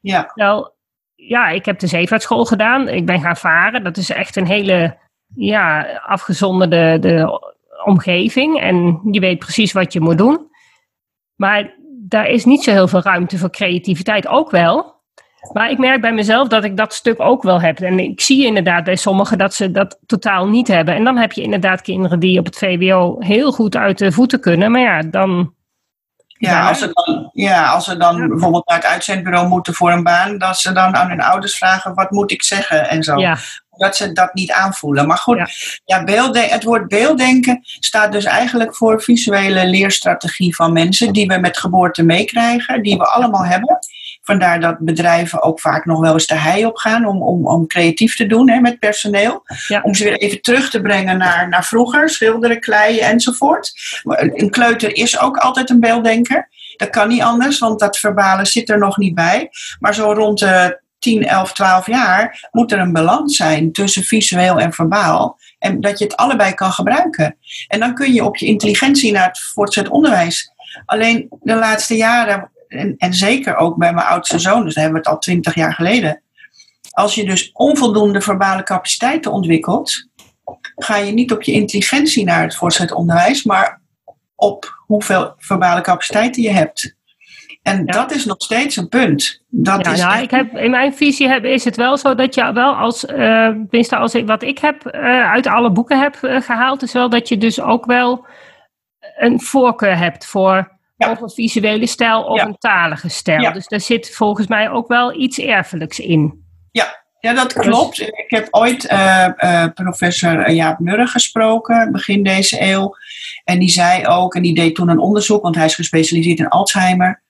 Ja, 0.00 0.30
Wel, 0.34 0.76
ja, 1.26 1.48
ik 1.48 1.64
heb 1.64 1.78
de 1.78 1.86
zeevaartschool 1.86 2.44
gedaan. 2.44 2.88
Ik 2.88 3.06
ben 3.06 3.20
gaan 3.20 3.36
varen. 3.36 3.84
Dat 3.84 3.96
is 3.96 4.10
echt 4.10 4.36
een 4.36 4.46
hele 4.46 4.96
ja, 5.34 5.86
afgezonderde 6.06 6.98
de 6.98 7.40
omgeving. 7.84 8.60
En 8.60 9.00
je 9.10 9.20
weet 9.20 9.38
precies 9.38 9.72
wat 9.72 9.92
je 9.92 10.00
moet 10.00 10.18
doen. 10.18 10.50
Maar 11.36 11.74
daar 12.08 12.28
is 12.28 12.44
niet 12.44 12.62
zo 12.62 12.70
heel 12.70 12.88
veel 12.88 13.02
ruimte 13.02 13.38
voor 13.38 13.50
creativiteit. 13.50 14.26
Ook 14.26 14.50
wel. 14.50 14.96
Maar 15.52 15.70
ik 15.70 15.78
merk 15.78 16.00
bij 16.00 16.12
mezelf 16.12 16.48
dat 16.48 16.64
ik 16.64 16.76
dat 16.76 16.94
stuk 16.94 17.20
ook 17.20 17.42
wel 17.42 17.60
heb. 17.60 17.80
En 17.80 17.98
ik 17.98 18.20
zie 18.20 18.46
inderdaad 18.46 18.84
bij 18.84 18.96
sommigen 18.96 19.38
dat 19.38 19.54
ze 19.54 19.70
dat 19.70 19.98
totaal 20.06 20.48
niet 20.48 20.68
hebben. 20.68 20.94
En 20.94 21.04
dan 21.04 21.16
heb 21.16 21.32
je 21.32 21.42
inderdaad 21.42 21.82
kinderen 21.82 22.18
die 22.18 22.38
op 22.38 22.44
het 22.44 22.58
VWO 22.58 23.16
heel 23.18 23.52
goed 23.52 23.76
uit 23.76 23.98
de 23.98 24.12
voeten 24.12 24.40
kunnen. 24.40 24.70
Maar 24.70 24.80
ja, 24.80 25.02
dan. 25.02 25.56
Ja, 26.38 26.68
als 26.68 26.78
ze 26.78 26.90
dan, 26.92 27.30
ja, 27.32 27.66
als 27.70 27.84
ze 27.84 27.96
dan 27.96 28.16
Ja. 28.16 28.26
bijvoorbeeld 28.28 28.66
naar 28.68 28.76
het 28.76 28.86
uitzendbureau 28.86 29.48
moeten 29.48 29.74
voor 29.74 29.92
een 29.92 30.02
baan, 30.02 30.38
dat 30.38 30.58
ze 30.58 30.72
dan 30.72 30.96
aan 30.96 31.08
hun 31.08 31.20
ouders 31.22 31.58
vragen: 31.58 31.94
wat 31.94 32.10
moet 32.10 32.30
ik 32.30 32.42
zeggen 32.42 32.88
en 32.88 33.02
zo. 33.02 33.16
Ja, 33.18 33.36
Dat 33.76 33.96
ze 33.96 34.12
dat 34.12 34.34
niet 34.34 34.52
aanvoelen. 34.52 35.06
Maar 35.06 35.16
goed, 35.16 35.80
Ja. 35.84 36.04
beeldde- 36.04 36.40
het 36.40 36.64
woord 36.64 36.88
beelddenken 36.88 37.60
staat 37.62 38.12
dus 38.12 38.24
eigenlijk 38.24 38.76
voor 38.76 39.02
visuele 39.02 39.66
leerstrategie 39.66 40.54
van 40.56 40.72
mensen 40.72 41.12
die 41.12 41.26
we 41.26 41.38
met 41.38 41.58
geboorte 41.58 42.02
meekrijgen, 42.02 42.82
die 42.82 42.96
we 42.96 43.04
allemaal 43.04 43.44
hebben. 43.44 43.78
Vandaar 44.28 44.60
dat 44.60 44.78
bedrijven 44.78 45.42
ook 45.42 45.60
vaak 45.60 45.84
nog 45.84 46.00
wel 46.00 46.12
eens 46.12 46.26
de 46.26 46.38
hei 46.38 46.66
op 46.66 46.76
gaan 46.76 47.06
om, 47.06 47.22
om, 47.22 47.46
om 47.46 47.66
creatief 47.66 48.16
te 48.16 48.26
doen 48.26 48.50
hè, 48.50 48.60
met 48.60 48.78
personeel. 48.78 49.42
Ja. 49.68 49.80
Om 49.82 49.94
ze 49.94 50.04
weer 50.04 50.16
even 50.16 50.40
terug 50.40 50.70
te 50.70 50.80
brengen 50.80 51.18
naar, 51.18 51.48
naar 51.48 51.64
vroeger, 51.64 52.10
schilderen, 52.10 52.60
kleien 52.60 53.00
enzovoort. 53.00 53.72
Een 54.02 54.50
kleuter 54.50 54.96
is 54.96 55.18
ook 55.18 55.36
altijd 55.36 55.70
een 55.70 55.80
beelddenker. 55.80 56.48
Dat 56.76 56.90
kan 56.90 57.08
niet 57.08 57.22
anders, 57.22 57.58
want 57.58 57.80
dat 57.80 57.98
verbale 57.98 58.46
zit 58.46 58.68
er 58.68 58.78
nog 58.78 58.96
niet 58.96 59.14
bij. 59.14 59.50
Maar 59.78 59.94
zo 59.94 60.12
rond 60.12 60.38
de 60.38 60.80
10, 60.98 61.26
11, 61.26 61.52
12 61.52 61.86
jaar 61.86 62.48
moet 62.50 62.72
er 62.72 62.78
een 62.78 62.92
balans 62.92 63.36
zijn 63.36 63.72
tussen 63.72 64.02
visueel 64.02 64.58
en 64.58 64.72
verbaal. 64.72 65.38
En 65.58 65.80
dat 65.80 65.98
je 65.98 66.04
het 66.04 66.16
allebei 66.16 66.54
kan 66.54 66.72
gebruiken. 66.72 67.36
En 67.68 67.80
dan 67.80 67.94
kun 67.94 68.12
je 68.12 68.24
op 68.24 68.36
je 68.36 68.46
intelligentie 68.46 69.12
naar 69.12 69.26
het 69.26 69.40
voortgezet 69.40 69.90
onderwijs. 69.90 70.52
Alleen 70.84 71.26
de 71.40 71.54
laatste 71.54 71.96
jaren, 71.96 72.50
en, 72.68 72.94
en 72.96 73.14
zeker 73.14 73.56
ook 73.56 73.76
bij 73.76 73.92
mijn 73.92 74.06
oudste 74.06 74.38
zoon, 74.38 74.64
dus 74.64 74.74
daar 74.74 74.84
hebben 74.84 75.02
we 75.02 75.08
het 75.08 75.16
al 75.16 75.22
20 75.22 75.54
jaar 75.54 75.72
geleden. 75.74 76.22
Als 76.90 77.14
je 77.14 77.24
dus 77.24 77.50
onvoldoende 77.52 78.20
verbale 78.20 78.62
capaciteiten 78.62 79.32
ontwikkelt, 79.32 80.08
ga 80.76 80.96
je 80.96 81.12
niet 81.12 81.32
op 81.32 81.42
je 81.42 81.52
intelligentie 81.52 82.24
naar 82.24 82.42
het 82.42 82.56
voortgezet 82.56 82.92
onderwijs, 82.92 83.44
maar 83.44 83.80
op 84.34 84.82
hoeveel 84.86 85.34
verbale 85.36 85.80
capaciteiten 85.80 86.42
je 86.42 86.50
hebt. 86.50 86.96
En 87.62 87.76
Ja. 87.84 87.92
dat 87.92 88.10
is 88.10 88.24
nog 88.24 88.36
steeds 88.38 88.76
een 88.76 88.88
punt. 88.88 89.42
Dat 89.48 89.84
ja 89.84 89.92
is 89.92 90.00
nou, 90.00 90.12
echt- 90.12 90.22
ik 90.22 90.30
heb, 90.30 90.56
in 90.56 90.70
mijn 90.70 90.94
visie 90.94 91.28
heb, 91.28 91.44
is 91.44 91.64
het 91.64 91.76
wel 91.76 91.96
zo 91.96 92.14
dat 92.14 92.34
je 92.34 92.52
wel 92.52 92.74
als, 92.74 93.00
tenminste 93.00 93.96
als 93.96 94.14
ik, 94.14 94.26
wat 94.26 94.42
ik 94.42 94.58
heb 94.58 94.86
eh, 94.86 95.30
uit 95.30 95.46
alle 95.46 95.70
boeken 95.72 96.00
heb 96.00 96.14
eh, 96.14 96.40
gehaald, 96.40 96.82
is 96.82 96.92
wel 96.92 97.08
dat 97.08 97.28
je 97.28 97.38
dus 97.38 97.60
ook 97.60 97.84
wel 97.86 98.26
een 99.16 99.40
voorkeur 99.40 99.98
hebt 99.98 100.26
voor 100.26 100.77
Ja. 100.98 101.10
of 101.10 101.20
een 101.20 101.30
visuele 101.30 101.86
stijl 101.86 102.22
of 102.22 102.36
Ja. 102.36 102.46
een 102.46 102.58
talige 102.58 103.08
stijl. 103.08 103.40
Ja. 103.40 103.50
Dus 103.50 103.66
daar 103.66 103.80
zit 103.80 104.10
volgens 104.14 104.46
mij 104.46 104.70
ook 104.70 104.88
wel 104.88 105.20
iets 105.20 105.38
erfelijks 105.38 105.98
in. 105.98 106.46
Ja, 107.20 107.34
dat 107.34 107.52
klopt. 107.52 108.00
Ik 108.00 108.24
heb 108.26 108.48
ooit 108.50 108.86
eh, 108.86 109.24
eh, 109.36 109.72
professor 109.74 110.50
Jaap 110.50 110.78
Murren 110.78 111.08
gesproken, 111.08 111.92
begin 111.92 112.22
deze 112.22 112.62
eeuw. 112.62 112.94
En 113.44 113.58
die 113.58 113.68
zei 113.68 114.06
ook, 114.06 114.34
en 114.34 114.42
die 114.42 114.54
deed 114.54 114.74
toen 114.74 114.88
een 114.88 114.98
onderzoek, 114.98 115.42
want 115.42 115.54
hij 115.54 115.64
is 115.64 115.74
gespecialiseerd 115.74 116.38
in 116.38 116.48
Alzheimer. 116.48 117.22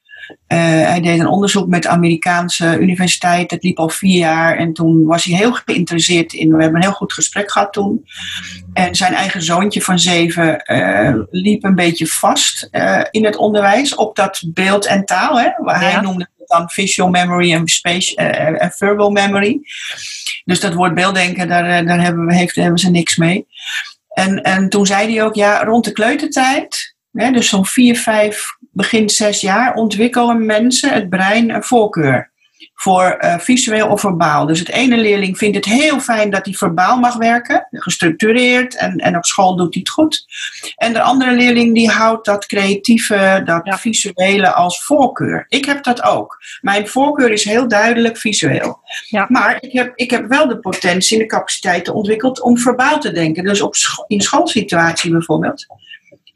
Eh, 0.46 0.58
hij 0.58 1.00
deed 1.00 1.20
een 1.20 1.26
onderzoek 1.26 1.68
met 1.68 1.82
de 1.82 1.88
Amerikaanse 1.88 2.78
universiteit. 2.78 3.50
Het 3.50 3.62
liep 3.62 3.78
al 3.78 3.88
vier 3.88 4.18
jaar. 4.18 4.56
En 4.56 4.72
toen 4.72 5.04
was 5.04 5.24
hij 5.24 5.36
heel 5.36 5.52
geïnteresseerd 5.52 6.32
in. 6.32 6.56
We 6.56 6.62
hebben 6.62 6.80
een 6.80 6.86
heel 6.86 6.96
goed 6.96 7.12
gesprek 7.12 7.52
gehad 7.52 7.72
toen. 7.72 8.06
En 8.72 8.94
zijn 8.94 9.14
eigen 9.14 9.42
zoontje 9.42 9.82
van 9.82 9.98
zeven 9.98 10.60
eh, 10.60 11.14
liep 11.30 11.64
een 11.64 11.74
beetje 11.74 12.06
vast 12.06 12.68
eh, 12.70 13.00
in 13.10 13.24
het 13.24 13.36
onderwijs 13.36 13.94
op 13.94 14.16
dat 14.16 14.42
beeld 14.46 14.86
en 14.86 15.04
taal. 15.04 15.40
Hè? 15.40 15.50
Waar 15.56 15.82
Ja. 15.82 15.90
Hij 15.90 16.00
noemde 16.00 16.28
het 16.38 16.48
dan 16.48 16.70
visual 16.70 17.08
memory 17.08 17.52
en 17.52 17.66
space, 17.68 18.70
verbal 18.76 19.10
memory. 19.10 19.60
Dus 20.44 20.60
dat 20.60 20.74
woord 20.74 20.94
beelddenken, 20.94 21.48
daar, 21.48 21.84
daar 21.84 22.02
hebben, 22.02 22.26
we, 22.26 22.34
heeft, 22.34 22.56
hebben 22.56 22.78
ze 22.78 22.90
niks 22.90 23.16
mee. 23.16 23.46
En, 24.08 24.42
en 24.42 24.68
toen 24.68 24.86
zei 24.86 25.14
hij 25.14 25.24
ook, 25.24 25.34
ja, 25.34 25.64
rond 25.64 25.84
de 25.84 25.92
kleutertijd, 25.92 26.96
hè, 27.20 27.31
dus 27.31 27.48
zo'n 27.48 27.66
vier, 27.66 27.96
vijf, 27.96 28.57
begin 28.72 29.09
zes 29.11 29.40
jaar, 29.40 29.74
ontwikkelen 29.74 30.46
mensen 30.46 30.92
het 30.92 31.09
brein 31.09 31.50
een 31.50 31.62
voorkeur. 31.62 32.31
voor 32.74 33.04
eh, 33.04 33.38
visueel 33.38 33.88
of 33.88 34.00
verbaal. 34.00 34.46
Dus 34.46 34.59
het 34.59 34.68
ene 34.68 34.96
leerling 34.96 35.38
vindt 35.38 35.57
het 35.57 35.64
heel 35.64 36.00
fijn 36.00 36.31
dat 36.31 36.44
hij 36.44 36.54
verbaal 36.54 36.98
mag 36.98 37.16
werken, 37.16 37.66
gestructureerd 37.70 38.76
en, 38.76 38.96
en 38.96 39.16
op 39.16 39.24
school 39.24 39.57
doet 39.57 39.74
hij 39.74 39.83
het 39.83 39.92
goed. 39.92 40.26
En 40.76 40.92
de 40.92 41.00
andere 41.00 41.33
leerling 41.33 41.74
die 41.74 41.90
houdt 41.90 42.24
dat 42.24 42.46
creatieve, 42.46 43.42
dat 43.44 43.81
visuele 43.81 44.52
als 44.52 44.85
voorkeur. 44.85 45.46
Ik 45.48 45.64
heb 45.64 45.85
dat 45.85 46.02
ook. 46.02 46.38
Mijn 46.61 46.88
voorkeur 46.88 47.31
is 47.31 47.44
heel 47.44 47.68
duidelijk 47.68 48.16
visueel. 48.16 48.81
Ja. 49.09 49.26
Maar 49.28 49.57
ik 49.61 49.72
heb, 49.72 49.92
ik 49.94 50.11
heb 50.11 50.28
wel 50.28 50.48
de 50.48 50.59
potentie 50.59 51.16
en 51.16 51.22
de 51.22 51.28
capaciteiten 51.28 51.94
ontwikkeld 51.94 52.42
om 52.42 52.59
verbaal 52.59 53.00
te 53.00 53.12
denken. 53.12 53.44
Dus 53.44 53.61
op 53.61 53.74
in 54.07 54.20
schoolsituatie 54.20 55.11
bijvoorbeeld 55.11 55.66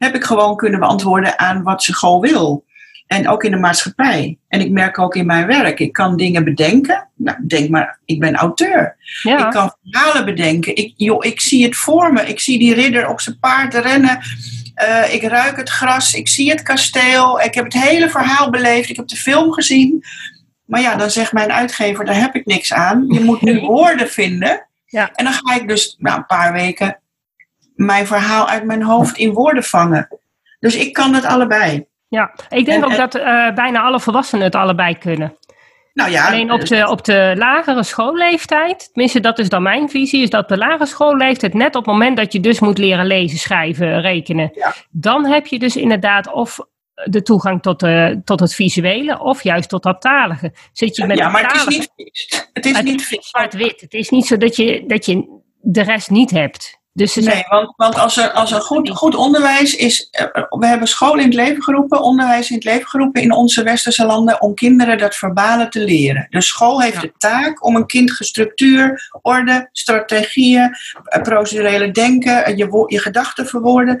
heb 0.03 0.15
ik 0.15 0.23
gewoon 0.23 0.55
kunnen 0.55 0.79
beantwoorden 0.79 1.39
aan 1.39 1.63
wat 1.63 1.83
ze 1.83 1.95
gewoon 1.95 2.19
wil. 2.19 2.65
En 3.07 3.27
ook 3.27 3.43
in 3.43 3.51
de 3.51 3.57
maatschappij. 3.57 4.37
En 4.47 4.61
ik 4.61 4.71
merk 4.71 4.99
ook 4.99 5.15
in 5.15 5.25
mijn 5.25 5.47
werk, 5.47 5.79
ik 5.79 5.93
kan 5.93 6.17
dingen 6.17 6.43
bedenken. 6.43 7.07
Nou, 7.15 7.37
denk 7.47 7.69
maar, 7.69 7.99
ik 8.05 8.19
ben 8.19 8.35
auteur. 8.35 8.95
Ik 9.23 9.47
kan 9.49 9.75
verhalen 9.83 10.25
bedenken. 10.25 10.75
Ik, 10.75 10.93
joh, 10.95 11.25
ik 11.25 11.41
zie 11.41 11.63
het 11.63 11.75
voor 11.75 12.13
me. 12.13 12.21
Ik 12.21 12.39
zie 12.39 12.59
die 12.59 12.73
ridder 12.73 13.07
op 13.09 13.21
zijn 13.21 13.39
paard 13.39 13.73
rennen. 13.73 14.19
Uh, 14.83 15.13
ik 15.13 15.23
ruik 15.23 15.57
het 15.57 15.69
gras. 15.69 16.13
Ik 16.13 16.27
zie 16.27 16.49
het 16.49 16.61
kasteel. 16.61 17.41
Ik 17.41 17.53
heb 17.53 17.63
het 17.63 17.73
hele 17.73 18.09
verhaal 18.09 18.49
beleefd. 18.49 18.89
Ik 18.89 18.95
heb 18.95 19.07
de 19.07 19.15
film 19.15 19.51
gezien. 19.51 20.03
Maar 20.65 20.81
ja, 20.81 20.95
dan 20.95 21.11
zegt 21.11 21.33
mijn 21.33 21.51
uitgever, 21.51 22.05
daar 22.05 22.19
heb 22.19 22.35
ik 22.35 22.45
niks 22.45 22.73
aan. 22.73 23.05
Je 23.07 23.19
moet 23.19 23.41
nu 23.41 23.59
woorden 23.75 24.09
vinden. 24.09 24.67
Ja. 24.85 25.11
En 25.13 25.23
dan 25.23 25.33
ga 25.33 25.55
ik 25.55 25.67
dus 25.67 25.95
nou, 25.99 26.17
een 26.17 26.25
paar 26.25 26.53
weken 26.53 26.97
mijn 27.75 28.07
verhaal 28.07 28.47
uit 28.47 28.63
mijn 28.63 28.83
hoofd 28.83 29.17
in 29.17 29.33
woorden 29.33 29.63
vangen. 29.63 30.07
Dus 30.59 30.75
ik 30.75 30.93
kan 30.93 31.13
het 31.13 31.25
allebei. 31.25 31.85
Ja, 32.07 32.33
ik 32.49 32.65
denk 32.65 32.85
ook 32.85 32.95
dat 32.95 33.15
uh, 33.15 33.53
bijna 33.53 33.81
alle 33.81 33.99
volwassenen 33.99 34.45
het 34.45 34.55
allebei 34.55 34.97
kunnen. 34.97 35.37
Nou 35.93 36.11
ja, 36.11 36.27
Alleen 36.27 36.51
op 36.51 36.65
de, 36.65 36.89
op 36.89 37.05
de 37.05 37.33
lagere 37.37 37.83
schoolleeftijd, 37.83 38.89
tenminste 38.91 39.19
dat 39.19 39.39
is 39.39 39.49
dan 39.49 39.63
mijn 39.63 39.89
visie, 39.89 40.21
is 40.21 40.29
dat 40.29 40.49
de 40.49 40.57
lagere 40.57 40.85
schoolleeftijd 40.85 41.53
net 41.53 41.75
op 41.75 41.85
het 41.85 41.93
moment 41.93 42.17
dat 42.17 42.33
je 42.33 42.39
dus 42.39 42.59
moet 42.59 42.77
leren 42.77 43.05
lezen, 43.05 43.37
schrijven, 43.37 44.01
rekenen, 44.01 44.51
ja. 44.53 44.73
dan 44.89 45.25
heb 45.25 45.45
je 45.45 45.59
dus 45.59 45.75
inderdaad 45.75 46.31
of 46.31 46.59
de 46.93 47.21
toegang 47.21 47.61
tot, 47.61 47.79
de, 47.79 48.21
tot 48.23 48.39
het 48.39 48.55
visuele 48.55 49.19
of 49.19 49.43
juist 49.43 49.69
tot 49.69 49.83
dat 49.83 50.01
talige. 50.01 50.53
Zit 50.71 50.95
je 50.95 51.05
met 51.05 51.17
ja, 51.17 51.29
maar 51.29 51.47
het 51.47 51.67
is 51.67 51.89
niet. 51.95 52.49
Het 52.53 52.65
is 52.65 52.81
niet 52.81 53.17
zwart-wit. 53.19 53.81
Het 53.81 53.93
is 53.93 54.09
niet 54.09 54.25
zo 54.25 54.37
dat 54.37 54.55
je, 54.55 54.83
dat 54.87 55.05
je 55.05 55.41
de 55.61 55.81
rest 55.81 56.09
niet 56.09 56.31
hebt. 56.31 56.81
Dus 56.95 57.15
nee, 57.15 57.43
want, 57.49 57.73
want 57.75 57.99
als 57.99 58.17
er, 58.17 58.31
als 58.31 58.51
er 58.51 58.61
goed, 58.61 58.89
goed 58.89 59.15
onderwijs 59.15 59.75
is. 59.75 60.07
Eh, 60.11 60.25
we 60.49 60.65
hebben 60.65 60.87
school 60.87 61.17
in 61.17 61.25
het 61.25 61.33
leven 61.33 61.63
geroepen, 61.63 62.01
onderwijs 62.01 62.49
in 62.49 62.55
het 62.55 62.63
leven 62.63 62.87
geroepen 62.87 63.21
in 63.21 63.31
onze 63.31 63.63
westerse 63.63 64.05
landen 64.05 64.41
om 64.41 64.53
kinderen 64.53 64.97
dat 64.97 65.15
verbale 65.15 65.67
te 65.67 65.79
leren. 65.79 66.27
Dus 66.29 66.47
school 66.47 66.81
heeft 66.81 67.01
de 67.01 67.13
taak 67.17 67.65
om 67.65 67.75
een 67.75 67.85
kind 67.85 68.11
gestructuur, 68.11 69.09
orde, 69.21 69.69
strategieën, 69.71 70.75
eh, 71.03 71.21
procedurele 71.21 71.91
denken, 71.91 72.45
eh, 72.45 72.57
je, 72.57 72.85
je 72.87 72.99
gedachten 72.99 73.47
verwoorden, 73.47 73.99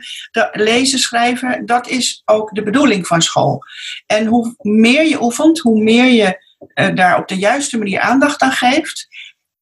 lezen, 0.51 0.99
schrijven. 0.99 1.65
Dat 1.65 1.87
is 1.87 2.21
ook 2.25 2.55
de 2.55 2.63
bedoeling 2.63 3.07
van 3.07 3.21
school. 3.21 3.63
En 4.05 4.25
hoe 4.25 4.55
meer 4.57 5.07
je 5.07 5.23
oefent, 5.23 5.59
hoe 5.59 5.83
meer 5.83 6.05
je 6.05 6.51
daar 6.93 7.17
op 7.17 7.27
de 7.27 7.37
juiste 7.37 7.77
manier 7.77 7.99
aandacht 7.99 8.41
aan 8.41 8.51
geeft 8.51 9.07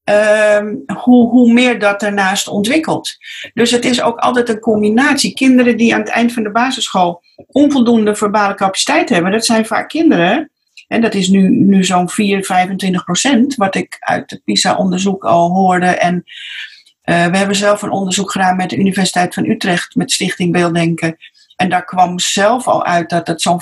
Ehm, 0.04 0.76
hoe, 1.04 1.30
hoe 1.30 1.54
meer 1.54 1.80
dat 1.80 2.00
daarnaast 2.00 2.48
ontwikkelt. 2.48 3.18
Dus 3.54 3.72
het 3.72 3.86
is 3.86 4.02
ook 4.02 4.20
altijd 4.20 4.50
een 4.50 4.60
combinatie. 4.60 5.34
Kinderen 5.34 5.78
die 5.78 5.94
aan 5.94 6.00
het 6.00 6.10
eind 6.10 6.34
van 6.34 6.44
de 6.44 6.52
basisschool 6.52 7.24
onvoldoende 7.48 8.16
verbale 8.16 8.56
capaciteit 8.56 9.10
hebben, 9.10 9.32
dat 9.32 9.46
zijn 9.46 9.66
vaak 9.66 9.90
kinderen. 9.90 10.52
En 10.88 11.02
dat 11.02 11.14
is 11.14 11.28
nu, 11.28 11.50
nu 11.50 11.84
zo'n 11.84 12.10
4, 12.10 12.44
25 12.44 13.04
procent, 13.04 13.56
wat 13.56 13.76
ik 13.76 13.98
uit 14.00 14.30
het 14.30 14.44
PISA-onderzoek 14.44 15.24
al 15.24 15.50
hoorde. 15.50 15.86
En 15.86 16.16
uh, 16.16 17.26
we 17.26 17.38
hebben 17.38 17.56
zelf 17.56 17.82
een 17.82 17.92
onderzoek 17.92 18.32
gedaan 18.32 18.56
met 18.56 18.70
de 18.70 18.78
Universiteit 18.78 19.34
van 19.34 19.46
Utrecht, 19.46 19.96
met 19.96 20.12
Stichting 20.12 20.52
Beelddenken. 20.52 21.18
En 21.56 21.70
daar 21.70 21.86
kwam 21.86 22.20
zelf 22.20 22.68
al 22.68 22.86
uit 22.86 23.10
dat 23.10 23.28
het 23.28 23.42
zo'n 23.42 23.62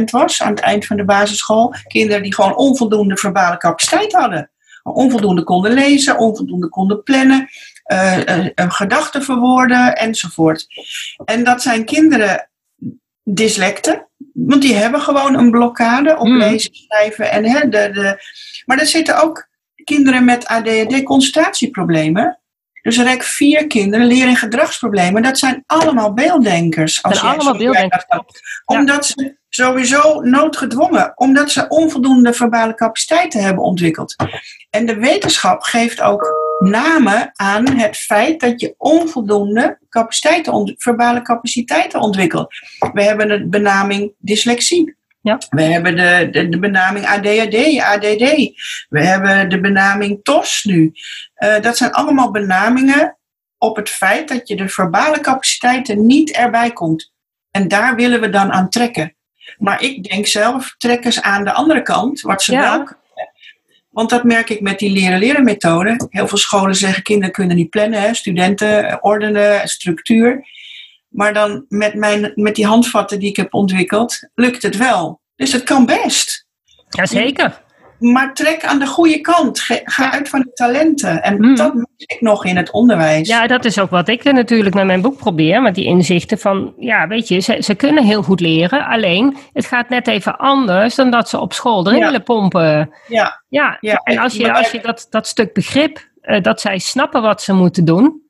15% 0.00 0.04
was 0.10 0.42
aan 0.42 0.50
het 0.50 0.60
eind 0.60 0.86
van 0.86 0.96
de 0.96 1.04
basisschool. 1.04 1.74
Kinderen 1.86 2.22
die 2.22 2.34
gewoon 2.34 2.56
onvoldoende 2.56 3.16
verbale 3.16 3.56
capaciteit 3.56 4.12
hadden 4.12 4.48
onvoldoende 4.92 5.42
konden 5.42 5.72
lezen, 5.72 6.18
onvoldoende 6.18 6.68
konden 6.68 7.02
plannen, 7.02 7.48
uh, 7.92 8.46
gedachten 8.54 9.22
verwoorden 9.22 9.96
enzovoort. 9.96 10.66
En 11.24 11.44
dat 11.44 11.62
zijn 11.62 11.84
kinderen 11.84 12.48
dyslecten, 13.22 14.08
want 14.32 14.62
die 14.62 14.74
hebben 14.74 15.00
gewoon 15.00 15.34
een 15.34 15.50
blokkade 15.50 16.18
op 16.18 16.26
mm. 16.26 16.38
lezen, 16.38 16.74
schrijven 16.74 17.30
en 17.30 17.44
hè, 17.44 17.60
de, 17.60 17.90
de. 17.92 18.22
Maar 18.66 18.78
er 18.78 18.86
zitten 18.86 19.22
ook 19.22 19.48
kinderen 19.84 20.24
met 20.24 20.46
ADHD 20.46 21.02
concentratieproblemen. 21.02 22.38
Dus 22.84 22.96
er 22.98 23.04
zijn 23.04 23.22
vier 23.22 23.66
kinderen 23.66 24.06
leren 24.06 24.36
gedragsproblemen. 24.36 25.22
Dat 25.22 25.38
zijn 25.38 25.62
allemaal 25.66 26.14
beelddenkers. 26.14 27.02
Als 27.02 27.18
zijn 27.18 27.32
allemaal 27.32 27.56
beelddenkers. 27.56 28.04
Omdat 28.64 29.06
ze 29.06 29.36
sowieso 29.48 30.20
noodgedwongen, 30.20 31.12
omdat 31.14 31.50
ze 31.50 31.68
onvoldoende 31.68 32.32
verbale 32.32 32.74
capaciteiten 32.74 33.42
hebben 33.42 33.62
ontwikkeld. 33.62 34.16
En 34.70 34.86
de 34.86 34.94
wetenschap 34.94 35.62
geeft 35.62 36.00
ook 36.00 36.32
namen 36.58 37.30
aan 37.32 37.68
het 37.68 37.96
feit 37.96 38.40
dat 38.40 38.60
je 38.60 38.74
onvoldoende 38.78 39.78
capaciteiten, 39.88 40.74
verbale 40.78 41.22
capaciteiten 41.22 42.00
ontwikkelt. 42.00 42.54
We 42.92 43.02
hebben 43.02 43.28
de 43.28 43.46
benaming 43.48 44.12
dyslexie. 44.18 44.96
Ja. 45.24 45.38
We 45.48 45.62
hebben 45.62 45.96
de, 45.96 46.28
de, 46.30 46.48
de, 46.48 46.58
benaming 46.58 47.06
ADHD, 47.06 47.80
ADD. 47.80 48.52
We 48.88 49.00
hebben 49.04 49.48
de 49.48 49.60
benaming 49.60 50.20
TOS 50.22 50.64
nu. 50.64 50.92
Uh, 51.44 51.60
dat 51.60 51.76
zijn 51.76 51.92
allemaal 51.92 52.30
benamingen 52.30 53.18
op 53.58 53.76
het 53.76 53.90
feit 53.90 54.28
dat 54.28 54.48
je 54.48 54.56
de 54.56 54.68
verbale 54.68 55.20
capaciteiten 55.20 56.06
niet 56.06 56.30
erbij 56.30 56.72
komt. 56.72 57.12
En 57.50 57.68
daar 57.68 57.94
willen 57.94 58.20
we 58.20 58.30
dan 58.30 58.52
aan 58.52 58.68
trekken. 58.68 59.16
Maar 59.58 59.82
ik 59.82 60.08
denk 60.10 60.26
zelf, 60.26 60.74
trekkers 60.78 61.22
aan 61.22 61.44
de 61.44 61.52
andere 61.52 61.82
kant, 61.82 62.20
wat 62.20 62.42
ze 62.42 62.52
ja. 62.52 62.60
wel 62.60 62.86
want 63.94 64.10
dat 64.10 64.24
merk 64.24 64.50
ik 64.50 64.60
met 64.60 64.78
die 64.78 64.90
leren-leren 64.90 65.44
methode. 65.44 66.08
Heel 66.08 66.28
veel 66.28 66.38
scholen 66.38 66.74
zeggen 66.74 67.02
kinderen 67.02 67.34
kunnen 67.34 67.56
niet 67.56 67.70
plannen, 67.70 68.00
hè? 68.00 68.14
studenten 68.14 68.88
eh, 68.88 68.96
ordenen, 69.00 69.68
structuur. 69.68 70.46
Maar 71.08 71.34
dan 71.34 71.64
met, 71.68 71.94
mijn, 71.94 72.32
met 72.34 72.54
die 72.54 72.66
handvatten 72.66 73.18
die 73.18 73.28
ik 73.28 73.36
heb 73.36 73.54
ontwikkeld, 73.54 74.28
lukt 74.34 74.62
het 74.62 74.76
wel. 74.76 75.20
Dus 75.36 75.52
het 75.52 75.62
kan 75.62 75.86
best. 75.86 76.46
Jazeker 76.88 77.63
maar 77.98 78.34
trek 78.34 78.64
aan 78.64 78.78
de 78.78 78.86
goede 78.86 79.20
kant. 79.20 79.60
Ga 79.84 80.12
uit 80.12 80.28
van 80.28 80.40
de 80.40 80.52
talenten. 80.52 81.22
En 81.22 81.36
mm. 81.36 81.56
dat 81.56 81.74
mis 81.74 81.84
ik 81.96 82.20
nog 82.20 82.44
in 82.44 82.56
het 82.56 82.70
onderwijs. 82.70 83.28
Ja, 83.28 83.46
dat 83.46 83.64
is 83.64 83.78
ook 83.78 83.90
wat 83.90 84.08
ik 84.08 84.24
natuurlijk 84.24 84.74
met 84.74 84.84
mijn 84.84 85.00
boek 85.00 85.16
probeer. 85.16 85.62
Met 85.62 85.74
die 85.74 85.84
inzichten 85.84 86.38
van, 86.38 86.74
ja, 86.78 87.06
weet 87.06 87.28
je, 87.28 87.40
ze, 87.40 87.56
ze 87.60 87.74
kunnen 87.74 88.04
heel 88.04 88.22
goed 88.22 88.40
leren. 88.40 88.86
Alleen, 88.86 89.36
het 89.52 89.66
gaat 89.66 89.88
net 89.88 90.06
even 90.06 90.38
anders 90.38 90.94
dan 90.94 91.10
dat 91.10 91.28
ze 91.28 91.40
op 91.40 91.52
school 91.52 91.86
erin 91.86 92.00
willen 92.00 92.22
pompen. 92.22 92.90
Ja. 93.08 93.42
ja. 93.48 93.76
ja. 93.80 93.94
En 93.94 94.18
als 94.18 94.34
je, 94.34 94.52
als 94.52 94.70
je 94.70 94.80
dat, 94.80 95.06
dat 95.10 95.26
stuk 95.26 95.52
begrip, 95.52 96.08
uh, 96.22 96.40
dat 96.40 96.60
zij 96.60 96.78
snappen 96.78 97.22
wat 97.22 97.42
ze 97.42 97.52
moeten 97.52 97.84
doen, 97.84 98.22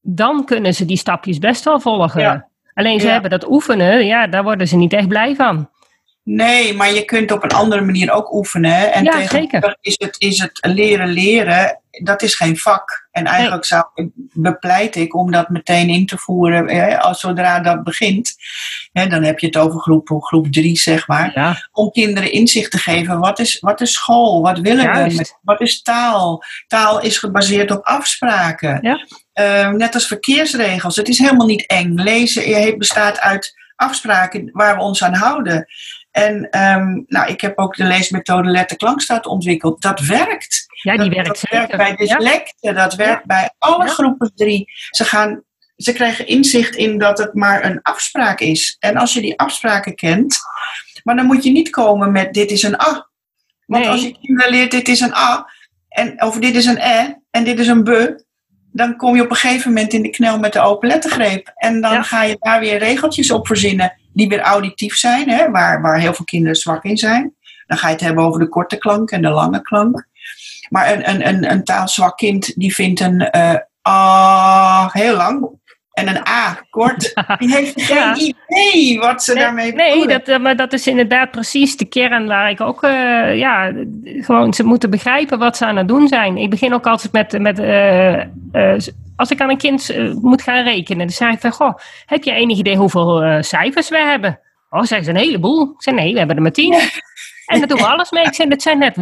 dan 0.00 0.44
kunnen 0.44 0.74
ze 0.74 0.84
die 0.84 0.96
stapjes 0.96 1.38
best 1.38 1.64
wel 1.64 1.80
volgen. 1.80 2.48
Alleen 2.74 3.00
ze 3.00 3.08
hebben 3.08 3.30
dat 3.30 3.50
oefenen, 3.50 4.06
ja, 4.06 4.26
daar 4.26 4.42
worden 4.42 4.68
ze 4.68 4.76
niet 4.76 4.92
echt 4.92 5.08
blij 5.08 5.34
van. 5.34 5.68
Nee, 6.30 6.74
maar 6.74 6.92
je 6.92 7.04
kunt 7.04 7.32
op 7.32 7.42
een 7.42 7.50
andere 7.50 7.80
manier 7.80 8.12
ook 8.12 8.32
oefenen. 8.32 8.92
En 8.92 9.04
ja, 9.04 9.26
zeker. 9.26 9.76
Is 9.80 9.94
het, 9.98 10.16
is 10.18 10.38
het 10.38 10.58
leren 10.60 11.08
leren, 11.08 11.80
dat 11.90 12.22
is 12.22 12.34
geen 12.34 12.56
vak. 12.56 13.08
En 13.10 13.24
eigenlijk 13.24 13.64
zou, 13.64 13.84
bepleit 14.32 14.96
ik 14.96 15.14
om 15.14 15.30
dat 15.30 15.48
meteen 15.48 15.88
in 15.88 16.06
te 16.06 16.18
voeren, 16.18 16.68
hè, 16.70 17.00
als 17.00 17.20
zodra 17.20 17.60
dat 17.60 17.84
begint. 17.84 18.34
Hè, 18.92 19.06
dan 19.06 19.22
heb 19.22 19.38
je 19.38 19.46
het 19.46 19.56
over 19.56 19.80
groep, 19.80 20.08
groep 20.08 20.52
drie, 20.52 20.78
zeg 20.78 21.06
maar. 21.06 21.68
Om 21.72 21.90
kinderen 21.90 22.32
inzicht 22.32 22.70
te 22.70 22.78
geven, 22.78 23.18
wat 23.18 23.38
is, 23.38 23.58
wat 23.60 23.80
is 23.80 23.92
school? 23.92 24.42
Wat 24.42 24.58
willen 24.58 24.92
we? 24.92 25.14
Met, 25.14 25.38
wat 25.42 25.60
is 25.60 25.82
taal? 25.82 26.44
Taal 26.66 27.00
is 27.00 27.18
gebaseerd 27.18 27.70
op 27.70 27.84
afspraken. 27.84 28.78
Ja. 28.82 29.06
Uh, 29.34 29.70
net 29.70 29.94
als 29.94 30.06
verkeersregels. 30.06 30.96
Het 30.96 31.08
is 31.08 31.18
helemaal 31.18 31.46
niet 31.46 31.66
eng. 31.66 31.94
Lezen 31.94 32.78
bestaat 32.78 33.20
uit 33.20 33.56
afspraken 33.78 34.50
waar 34.52 34.76
we 34.76 34.82
ons 34.82 35.02
aan 35.02 35.14
houden. 35.14 35.66
En 36.24 36.62
um, 36.62 37.04
nou, 37.06 37.30
ik 37.30 37.40
heb 37.40 37.58
ook 37.58 37.76
de 37.76 37.84
leesmethode 37.84 38.48
letter-klankstaat 38.48 39.26
ontwikkeld. 39.26 39.82
Dat 39.82 40.00
werkt. 40.00 40.66
Ja, 40.82 40.96
die 40.96 41.10
werkt 41.10 41.26
dat, 41.26 41.50
werkt 41.50 41.76
bij 41.76 41.96
dyslecten, 41.96 42.74
dat 42.74 42.94
werkt 42.94 43.26
bij 43.26 43.50
alle 43.58 43.88
groepen 43.88 44.32
drie. 44.34 44.72
Ze, 44.90 45.04
gaan, 45.04 45.42
ze 45.76 45.92
krijgen 45.92 46.26
inzicht 46.26 46.74
in 46.74 46.98
dat 46.98 47.18
het 47.18 47.34
maar 47.34 47.64
een 47.64 47.82
afspraak 47.82 48.40
is. 48.40 48.76
En 48.78 48.96
als 48.96 49.12
je 49.12 49.20
die 49.20 49.38
afspraken 49.38 49.94
kent, 49.94 50.38
maar 51.04 51.16
dan 51.16 51.26
moet 51.26 51.44
je 51.44 51.50
niet 51.50 51.70
komen 51.70 52.12
met 52.12 52.34
dit 52.34 52.50
is 52.50 52.62
een 52.62 52.80
A. 52.80 53.08
Want 53.66 53.86
als 53.86 54.02
je 54.02 54.18
kinderen 54.20 54.50
leert 54.50 54.70
dit 54.70 54.88
is 54.88 55.00
een 55.00 55.14
A, 55.14 55.50
en, 55.88 56.22
of 56.22 56.38
dit 56.38 56.54
is 56.54 56.66
een 56.66 56.80
E 56.80 57.14
en 57.30 57.44
dit 57.44 57.58
is 57.58 57.66
een 57.66 57.82
B, 57.82 57.90
dan 58.72 58.96
kom 58.96 59.16
je 59.16 59.22
op 59.22 59.30
een 59.30 59.36
gegeven 59.36 59.72
moment 59.72 59.92
in 59.92 60.02
de 60.02 60.10
knel 60.10 60.38
met 60.38 60.52
de 60.52 60.60
open 60.60 60.88
lettergreep. 60.88 61.52
En 61.54 61.80
dan 61.80 62.04
ga 62.04 62.22
je 62.22 62.36
daar 62.38 62.60
weer 62.60 62.78
regeltjes 62.78 63.30
op 63.30 63.46
verzinnen 63.46 63.92
die 64.18 64.28
weer 64.28 64.40
auditief 64.40 64.94
zijn, 64.94 65.30
hè, 65.30 65.50
waar, 65.50 65.82
waar 65.82 65.98
heel 65.98 66.14
veel 66.14 66.24
kinderen 66.24 66.56
zwak 66.56 66.84
in 66.84 66.96
zijn. 66.96 67.34
Dan 67.66 67.78
ga 67.78 67.86
je 67.86 67.92
het 67.92 68.02
hebben 68.02 68.24
over 68.24 68.40
de 68.40 68.48
korte 68.48 68.76
klank 68.76 69.10
en 69.10 69.22
de 69.22 69.28
lange 69.28 69.62
klank. 69.62 70.06
Maar 70.68 70.92
een, 70.92 71.08
een, 71.10 71.28
een, 71.28 71.50
een 71.50 71.64
taalzwak 71.64 72.16
kind 72.16 72.58
die 72.60 72.74
vindt 72.74 73.00
een 73.00 73.28
uh, 73.36 73.54
ah 73.82 74.92
heel 74.92 75.16
lang 75.16 75.57
en 75.98 76.08
een 76.08 76.28
A 76.28 76.58
kort. 76.70 77.12
Die 77.38 77.54
heeft 77.54 77.82
geen 77.90 78.34
idee 78.46 78.98
wat 78.98 79.22
ze 79.22 79.34
daarmee 79.34 79.72
bedoelen. 79.72 80.06
Nee, 80.08 80.18
dat, 80.18 80.40
maar 80.40 80.56
dat 80.56 80.72
is 80.72 80.86
inderdaad 80.86 81.30
precies 81.30 81.76
de 81.76 81.84
kern 81.84 82.26
waar 82.26 82.50
ik 82.50 82.60
ook, 82.60 82.84
uh, 82.84 83.36
ja, 83.36 83.72
gewoon 84.04 84.54
ze 84.54 84.64
moeten 84.64 84.90
begrijpen 84.90 85.38
wat 85.38 85.56
ze 85.56 85.66
aan 85.66 85.76
het 85.76 85.88
doen 85.88 86.08
zijn. 86.08 86.36
Ik 86.36 86.50
begin 86.50 86.74
ook 86.74 86.86
altijd 86.86 87.12
met, 87.12 87.38
met 87.38 87.58
uh, 87.58 88.16
uh, 88.52 88.78
als 89.16 89.30
ik 89.30 89.40
aan 89.40 89.50
een 89.50 89.58
kind 89.58 89.94
moet 90.20 90.42
gaan 90.42 90.64
rekenen, 90.64 91.06
dan 91.06 91.16
zeg 91.16 91.32
ik 91.32 91.40
van, 91.40 91.52
goh, 91.52 91.74
heb 92.06 92.22
je 92.22 92.32
enig 92.32 92.58
idee 92.58 92.76
hoeveel 92.76 93.42
cijfers 93.42 93.88
we 93.88 93.98
hebben? 93.98 94.40
Oh, 94.70 94.82
zeggen 94.82 95.04
ze 95.04 95.10
een 95.10 95.16
heleboel. 95.16 95.62
Ik 95.62 95.82
zeg, 95.82 95.94
nee, 95.94 96.12
we 96.12 96.18
hebben 96.18 96.36
er 96.36 96.42
maar 96.42 96.52
tien. 96.52 96.72
en 97.46 97.58
daar 97.58 97.68
doen 97.68 97.78
we 97.78 97.86
alles 97.86 98.10
mee. 98.10 98.24
Ik 98.24 98.50
dit 98.50 98.62
zijn 98.62 98.78
net, 98.78 98.94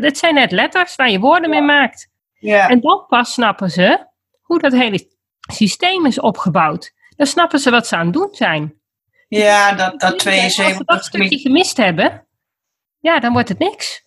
dit 0.00 0.18
zijn 0.18 0.34
net 0.34 0.52
letters 0.52 0.96
waar 0.96 1.10
je 1.10 1.18
woorden 1.18 1.50
mee 1.50 1.62
maakt. 1.62 2.08
Ja. 2.38 2.68
En 2.68 2.80
dan 2.80 3.04
pas 3.08 3.32
snappen 3.32 3.70
ze 3.70 4.06
hoe 4.42 4.58
dat 4.58 4.72
hele 4.72 5.13
systeem 5.52 6.06
is 6.06 6.20
opgebouwd. 6.20 6.92
Dan 7.16 7.26
snappen 7.26 7.58
ze 7.58 7.70
wat 7.70 7.86
ze 7.86 7.96
aan 7.96 8.04
het 8.04 8.14
doen 8.14 8.28
zijn. 8.30 8.74
Ja, 9.28 9.72
dat, 9.72 10.00
dat 10.00 10.18
72... 10.18 10.66
Als 10.66 10.78
we 10.78 10.84
dat 10.84 11.04
stukje 11.04 11.38
gemist 11.38 11.76
hebben, 11.76 12.26
ja, 13.00 13.20
dan 13.20 13.32
wordt 13.32 13.48
het 13.48 13.58
niks. 13.58 14.02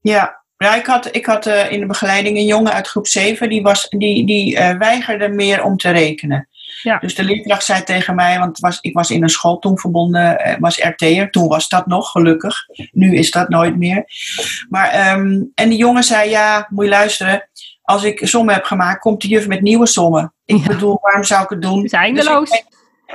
Ja, 0.00 0.44
ja 0.56 0.74
ik 0.74 0.86
had, 0.86 1.14
ik 1.14 1.26
had 1.26 1.46
uh, 1.46 1.72
in 1.72 1.80
de 1.80 1.86
begeleiding 1.86 2.36
een 2.36 2.46
jongen 2.46 2.72
uit 2.72 2.88
groep 2.88 3.06
7, 3.06 3.48
die, 3.48 3.62
was, 3.62 3.88
die, 3.88 4.26
die 4.26 4.56
uh, 4.56 4.76
weigerde 4.78 5.28
meer 5.28 5.62
om 5.62 5.76
te 5.76 5.90
rekenen. 5.90 6.48
Ja. 6.82 6.98
Dus 6.98 7.14
de 7.14 7.24
leerkracht 7.24 7.64
zei 7.64 7.82
tegen 7.82 8.14
mij, 8.14 8.38
want 8.38 8.58
was, 8.58 8.78
ik 8.80 8.94
was 8.94 9.10
in 9.10 9.22
een 9.22 9.28
school 9.28 9.58
toen 9.58 9.78
verbonden, 9.78 10.48
uh, 10.48 10.54
was 10.58 10.78
RT'er. 10.78 11.30
Toen 11.30 11.48
was 11.48 11.68
dat 11.68 11.86
nog, 11.86 12.10
gelukkig. 12.10 12.56
Nu 12.90 13.16
is 13.16 13.30
dat 13.30 13.48
nooit 13.48 13.76
meer. 13.76 14.04
Maar, 14.68 15.16
um, 15.16 15.52
en 15.54 15.68
die 15.68 15.78
jongen 15.78 16.02
zei, 16.02 16.30
ja, 16.30 16.66
moet 16.70 16.84
je 16.84 16.90
luisteren 16.90 17.48
als 17.82 18.04
ik 18.04 18.20
sommen 18.26 18.54
heb 18.54 18.64
gemaakt, 18.64 19.00
komt 19.00 19.20
de 19.20 19.28
juf 19.28 19.46
met 19.46 19.60
nieuwe 19.60 19.86
sommen. 19.86 20.34
Ik 20.56 20.66
bedoel, 20.66 20.98
waarom 21.02 21.24
zou 21.24 21.42
ik 21.42 21.48
het 21.48 21.62
doen? 21.62 21.76
Het 21.76 21.84
is 21.84 21.92
eindeloos. 21.92 22.50
Dus 22.50 22.64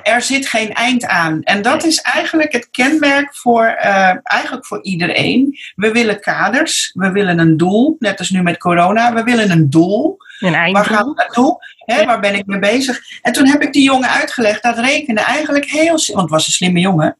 er 0.04 0.22
zit 0.22 0.48
geen 0.48 0.74
eind 0.74 1.06
aan. 1.06 1.44
En 1.44 1.62
dat 1.62 1.84
is 1.84 2.02
eigenlijk 2.02 2.52
het 2.52 2.70
kenmerk 2.70 3.36
voor, 3.36 3.64
uh, 3.64 4.14
eigenlijk 4.24 4.66
voor 4.66 4.84
iedereen. 4.84 5.58
We 5.76 5.92
willen 5.92 6.20
kaders, 6.20 6.92
we 6.94 7.12
willen 7.12 7.40
een 7.40 7.58
doel, 7.58 7.96
net 8.00 8.20
als 8.20 8.30
nu 8.30 8.42
met 8.42 8.58
corona. 8.58 9.14
We 9.14 9.24
willen 9.24 9.52
een 9.52 9.70
doel. 9.70 10.18
Een 10.40 10.72
Waar 10.72 10.86
gaan 10.86 11.08
we 11.08 11.14
naartoe? 11.14 11.66
Hè, 11.78 12.06
waar 12.06 12.20
ben 12.20 12.36
ik 12.36 12.46
mee 12.46 12.60
bezig? 12.60 13.00
En 13.22 13.34
toen 13.34 13.48
heb 13.48 13.62
ik 13.62 13.74
die 13.74 13.84
jongen 13.84 14.10
uitgelegd 14.10 14.64
dat 14.64 14.78
rekenen 14.78 15.24
eigenlijk 15.24 15.66
heel, 15.66 15.88
want 15.88 16.22
het 16.22 16.30
was 16.30 16.48
een 16.48 16.54
slimme 16.54 16.80
jongen, 16.80 17.18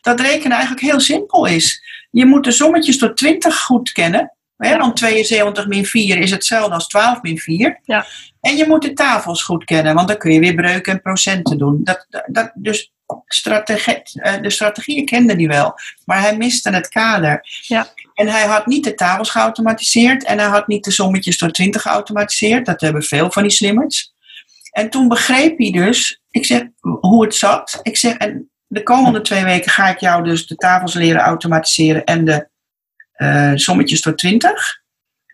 dat 0.00 0.20
rekenen 0.20 0.52
eigenlijk 0.52 0.80
heel 0.80 1.00
simpel 1.00 1.46
is. 1.46 1.82
Je 2.10 2.26
moet 2.26 2.44
de 2.44 2.52
sommetjes 2.52 2.98
tot 2.98 3.16
20 3.16 3.58
goed 3.58 3.92
kennen. 3.92 4.35
Hè, 4.56 4.76
Want 4.76 4.96
72 4.96 5.66
min 5.66 5.84
4 5.84 6.18
is 6.18 6.30
hetzelfde 6.30 6.74
als 6.74 6.86
12 6.86 7.22
min 7.22 7.38
4. 7.38 7.80
Ja. 7.84 8.06
En 8.40 8.56
je 8.56 8.66
moet 8.66 8.82
de 8.82 8.92
tafels 8.92 9.42
goed 9.42 9.64
kennen, 9.64 9.94
want 9.94 10.08
dan 10.08 10.16
kun 10.16 10.32
je 10.32 10.40
weer 10.40 10.54
breuken 10.54 10.92
en 10.92 11.02
procenten 11.02 11.58
doen. 11.58 11.80
Dat, 11.84 12.06
dat, 12.26 12.50
dus 12.54 12.92
strategie, 13.26 14.02
eh, 14.12 14.40
de 14.42 14.50
strategieën 14.50 15.04
kende 15.04 15.34
hij 15.34 15.46
wel, 15.46 15.74
maar 16.04 16.20
hij 16.20 16.36
miste 16.36 16.70
het 16.70 16.88
kader. 16.88 17.46
Ja. 17.62 17.86
En 18.14 18.28
hij 18.28 18.46
had 18.46 18.66
niet 18.66 18.84
de 18.84 18.94
tafels 18.94 19.30
geautomatiseerd 19.30 20.24
en 20.24 20.38
hij 20.38 20.48
had 20.48 20.66
niet 20.66 20.84
de 20.84 20.90
sommetjes 20.90 21.36
tot 21.36 21.54
20 21.54 21.82
geautomatiseerd. 21.82 22.66
Dat 22.66 22.80
hebben 22.80 23.02
veel 23.02 23.30
van 23.30 23.42
die 23.42 23.52
slimmers. 23.52 24.12
En 24.70 24.90
toen 24.90 25.08
begreep 25.08 25.58
hij 25.58 25.70
dus, 25.70 26.20
ik 26.30 26.46
zeg, 26.46 26.62
hoe 26.80 27.24
het 27.24 27.34
zat. 27.34 27.78
Ik 27.82 27.96
zeg, 27.96 28.16
en 28.16 28.50
de 28.66 28.82
komende 28.82 29.20
twee 29.20 29.44
weken 29.44 29.70
ga 29.70 29.88
ik 29.88 29.98
jou 29.98 30.24
dus 30.24 30.46
de 30.46 30.56
tafels 30.56 30.94
leren 30.94 31.20
automatiseren 31.20 32.04
en 32.04 32.24
de 32.24 32.48
uh, 33.16 33.52
sommetjes 33.54 34.00
tot 34.00 34.18
20. 34.18 34.82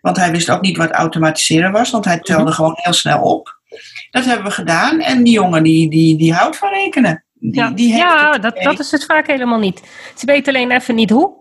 Want 0.01 0.17
hij 0.17 0.31
wist 0.31 0.49
ook 0.49 0.61
niet 0.61 0.77
wat 0.77 0.91
automatiseren 0.91 1.71
was, 1.71 1.91
want 1.91 2.05
hij 2.05 2.19
telde 2.19 2.43
mhm. 2.43 2.53
gewoon 2.53 2.73
heel 2.75 2.93
snel 2.93 3.21
op. 3.21 3.61
Dat 4.11 4.25
hebben 4.25 4.45
we 4.45 4.51
gedaan 4.51 4.99
en 4.99 5.23
die 5.23 5.33
jongen 5.33 5.63
die, 5.63 5.89
die, 5.89 6.17
die 6.17 6.33
houdt 6.33 6.57
van 6.57 6.69
rekenen. 6.69 7.25
Die, 7.33 7.55
ja, 7.55 7.69
die 7.69 7.95
ja 7.95 8.37
dat, 8.37 8.55
dat 8.55 8.79
is 8.79 8.91
het 8.91 9.05
vaak 9.05 9.27
helemaal 9.27 9.59
niet. 9.59 9.81
Ze 10.17 10.25
weten 10.25 10.53
alleen 10.53 10.71
even 10.71 10.95
niet 10.95 11.09
hoe. 11.09 11.33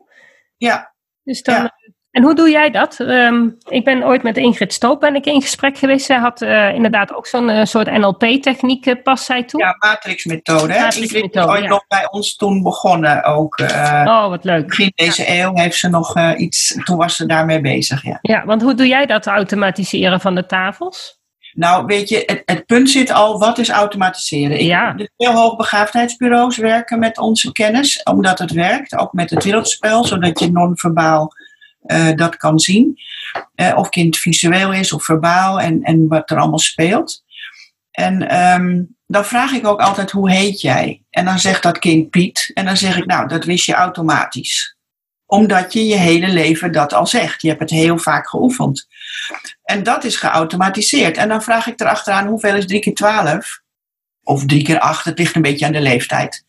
Ja. 0.56 0.94
Dus 1.22 1.42
dan, 1.42 1.70
en 2.12 2.22
hoe 2.22 2.34
doe 2.34 2.50
jij 2.50 2.70
dat? 2.70 3.00
Ehm, 3.00 3.48
ik 3.68 3.84
ben 3.84 4.04
ooit 4.04 4.22
met 4.22 4.36
Ingrid 4.36 4.72
Stoop 4.72 5.00
ben 5.00 5.14
ik 5.14 5.26
in 5.26 5.42
gesprek 5.42 5.78
geweest. 5.78 6.06
Zij 6.06 6.16
had 6.16 6.42
uh, 6.42 6.74
inderdaad 6.74 7.14
ook 7.14 7.26
zo'n 7.26 7.48
uh, 7.48 7.64
soort 7.64 7.90
NLP-techniek 7.90 8.86
uh, 8.86 9.02
pas 9.02 9.24
zij 9.24 9.42
toe. 9.42 9.60
Ja, 9.60 9.76
matrixmethode. 9.78 10.66
Matrix 10.66 10.96
Ingrid 10.96 11.34
is 11.34 11.42
ooit 11.42 11.62
ja. 11.62 11.68
nog 11.68 11.86
bij 11.88 12.10
ons 12.10 12.36
toen 12.36 12.62
begonnen 12.62 13.24
ook. 13.24 13.58
oh, 14.04 14.28
wat 14.28 14.44
leuk. 14.44 14.66
Begin 14.66 14.92
deze 14.94 15.22
ja. 15.22 15.44
eeuw 15.44 15.54
heeft 15.54 15.78
ze 15.78 15.88
nog 15.88 16.34
iets, 16.36 16.78
toen 16.84 16.96
was 16.96 17.16
ze 17.16 17.26
daarmee 17.26 17.60
bezig, 17.60 18.02
ja. 18.02 18.18
Ja, 18.22 18.44
want 18.44 18.62
hoe 18.62 18.74
doe 18.74 18.86
jij 18.86 19.06
dat 19.06 19.26
automatiseren 19.26 20.20
van 20.20 20.34
de 20.34 20.46
tafels? 20.46 21.20
Nou, 21.52 21.84
weet 21.86 22.08
je, 22.08 22.22
het, 22.26 22.42
het, 22.44 22.66
punt 22.66 22.90
zit 22.90 23.10
al, 23.10 23.38
wat 23.38 23.58
is 23.58 23.70
automatiseren? 23.70 24.64
Ja. 24.64 24.92
De 24.92 25.10
veel 25.16 25.32
hoogbegaafdheidsbureaus 25.32 26.56
werken 26.56 26.98
met 26.98 27.18
onze 27.18 27.52
kennis, 27.52 28.02
omdat 28.02 28.38
het 28.38 28.52
werkt, 28.52 28.96
ook 28.96 29.12
met 29.12 29.30
het 29.30 29.44
wereldspel, 29.44 30.04
zodat 30.04 30.38
je 30.38 30.52
non-verbaal 30.52 31.32
uh, 31.86 32.16
dat 32.16 32.36
kan 32.36 32.58
zien. 32.58 32.98
Uh, 33.56 33.72
of 33.76 33.88
kind 33.88 34.18
visueel 34.18 34.72
is 34.72 34.92
of 34.92 35.04
verbaal 35.04 35.60
en, 35.60 35.82
en 35.82 36.08
wat 36.08 36.30
er 36.30 36.38
allemaal 36.38 36.58
speelt. 36.58 37.22
En 37.90 38.42
um, 38.54 38.96
dan 39.06 39.24
vraag 39.24 39.52
ik 39.52 39.66
ook 39.66 39.80
altijd, 39.80 40.10
hoe 40.10 40.30
heet 40.30 40.60
jij? 40.60 41.02
En 41.10 41.24
dan 41.24 41.38
zegt 41.38 41.62
dat 41.62 41.78
kind 41.78 42.10
Piet. 42.10 42.50
En 42.54 42.64
dan 42.64 42.76
zeg 42.76 42.96
ik, 42.96 43.06
nou, 43.06 43.28
dat 43.28 43.44
wist 43.44 43.66
je 43.66 43.74
automatisch. 43.74 44.76
Omdat 45.26 45.72
je 45.72 45.86
je 45.86 45.96
hele 45.96 46.28
leven 46.28 46.72
dat 46.72 46.92
al 46.92 47.06
zegt. 47.06 47.42
Je 47.42 47.48
hebt 47.48 47.60
het 47.60 47.70
heel 47.70 47.98
vaak 47.98 48.28
geoefend. 48.28 48.86
En 49.62 49.82
dat 49.82 50.04
is 50.04 50.16
geautomatiseerd. 50.16 51.16
En 51.16 51.28
dan 51.28 51.42
vraag 51.42 51.66
ik 51.66 51.80
erachteraan, 51.80 52.26
hoeveel 52.26 52.54
is 52.56 52.66
3 52.66 52.80
keer 52.80 52.94
12? 52.94 53.60
Of 54.22 54.46
3 54.46 54.62
keer 54.62 54.78
8, 54.78 55.04
het 55.04 55.18
ligt 55.18 55.34
een 55.34 55.42
beetje 55.42 55.66
aan 55.66 55.72
de 55.72 55.80
leeftijd. 55.80 56.44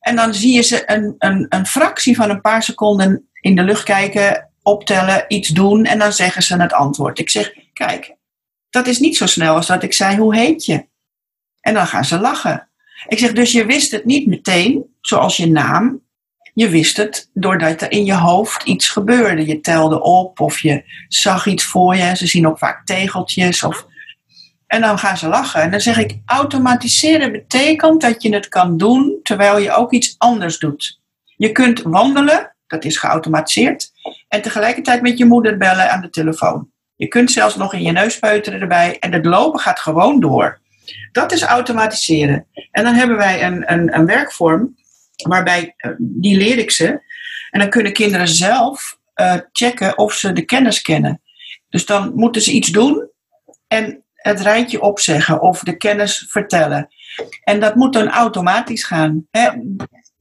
En 0.00 0.16
dan 0.16 0.34
zie 0.34 0.54
je 0.54 0.62
ze 0.62 0.82
een, 0.86 1.14
een, 1.18 1.46
een 1.48 1.66
fractie 1.66 2.16
van 2.16 2.30
een 2.30 2.40
paar 2.40 2.62
seconden 2.62 3.28
in 3.40 3.56
de 3.56 3.62
lucht 3.62 3.82
kijken 3.82 4.51
optellen, 4.62 5.24
iets 5.28 5.48
doen 5.48 5.84
en 5.84 5.98
dan 5.98 6.12
zeggen 6.12 6.42
ze 6.42 6.60
het 6.60 6.72
antwoord. 6.72 7.18
Ik 7.18 7.30
zeg, 7.30 7.52
kijk, 7.72 8.16
dat 8.70 8.86
is 8.86 8.98
niet 8.98 9.16
zo 9.16 9.26
snel 9.26 9.54
als 9.54 9.66
dat 9.66 9.82
ik 9.82 9.92
zei, 9.92 10.16
hoe 10.16 10.36
heet 10.36 10.64
je? 10.64 10.86
En 11.60 11.74
dan 11.74 11.86
gaan 11.86 12.04
ze 12.04 12.18
lachen. 12.18 12.68
Ik 13.08 13.18
zeg, 13.18 13.32
dus 13.32 13.52
je 13.52 13.66
wist 13.66 13.90
het 13.90 14.04
niet 14.04 14.26
meteen, 14.26 14.84
zoals 15.00 15.36
je 15.36 15.46
naam. 15.46 16.00
Je 16.54 16.68
wist 16.68 16.96
het 16.96 17.30
doordat 17.34 17.80
er 17.80 17.90
in 17.90 18.04
je 18.04 18.14
hoofd 18.14 18.62
iets 18.62 18.88
gebeurde. 18.88 19.46
Je 19.46 19.60
telde 19.60 20.02
op 20.02 20.40
of 20.40 20.58
je 20.58 20.84
zag 21.08 21.46
iets 21.46 21.64
voor 21.64 21.96
je. 21.96 22.16
Ze 22.16 22.26
zien 22.26 22.46
ook 22.46 22.58
vaak 22.58 22.86
tegeltjes. 22.86 23.62
Of... 23.62 23.86
En 24.66 24.80
dan 24.80 24.98
gaan 24.98 25.16
ze 25.16 25.28
lachen. 25.28 25.62
En 25.62 25.70
dan 25.70 25.80
zeg 25.80 25.98
ik, 25.98 26.18
automatiseren 26.26 27.32
betekent 27.32 28.00
dat 28.00 28.22
je 28.22 28.34
het 28.34 28.48
kan 28.48 28.76
doen 28.76 29.20
terwijl 29.22 29.58
je 29.58 29.72
ook 29.72 29.92
iets 29.92 30.14
anders 30.18 30.58
doet. 30.58 31.00
Je 31.36 31.52
kunt 31.52 31.82
wandelen, 31.82 32.56
dat 32.72 32.84
is 32.84 32.96
geautomatiseerd. 32.96 33.92
En 34.28 34.42
tegelijkertijd 34.42 35.02
met 35.02 35.18
je 35.18 35.24
moeder 35.24 35.56
bellen 35.56 35.90
aan 35.90 36.00
de 36.00 36.10
telefoon. 36.10 36.70
Je 36.96 37.08
kunt 37.08 37.30
zelfs 37.30 37.56
nog 37.56 37.74
in 37.74 37.82
je 37.82 37.92
neus 37.92 38.18
peuteren 38.18 38.60
erbij 38.60 38.98
en 38.98 39.12
het 39.12 39.24
lopen 39.24 39.60
gaat 39.60 39.80
gewoon 39.80 40.20
door. 40.20 40.60
Dat 41.12 41.32
is 41.32 41.42
automatiseren. 41.42 42.46
En 42.70 42.84
dan 42.84 42.94
hebben 42.94 43.16
wij 43.16 43.44
een, 43.44 43.72
een, 43.72 43.94
een 43.94 44.06
werkvorm 44.06 44.74
waarbij, 45.28 45.74
eh, 45.76 45.90
die 45.98 46.36
leer 46.36 46.58
ik 46.58 46.70
ze. 46.70 46.86
En 47.50 47.60
dan 47.60 47.70
kunnen 47.70 47.92
kinderen 47.92 48.28
zelf 48.28 48.98
uh, 49.20 49.34
checken 49.52 49.98
of 49.98 50.12
ze 50.12 50.32
de 50.32 50.44
kennis 50.44 50.82
kennen. 50.82 51.20
Dus 51.68 51.86
dan 51.86 52.12
moeten 52.14 52.42
ze 52.42 52.52
iets 52.52 52.68
doen 52.68 53.10
en 53.68 54.04
het 54.14 54.40
rijtje 54.40 54.80
opzeggen 54.80 55.40
of 55.40 55.60
de 55.60 55.76
kennis 55.76 56.26
vertellen. 56.28 56.88
En 57.44 57.60
dat 57.60 57.74
moet 57.74 57.92
dan 57.92 58.08
automatisch 58.08 58.84
gaan. 58.84 59.26
Hè? 59.30 59.50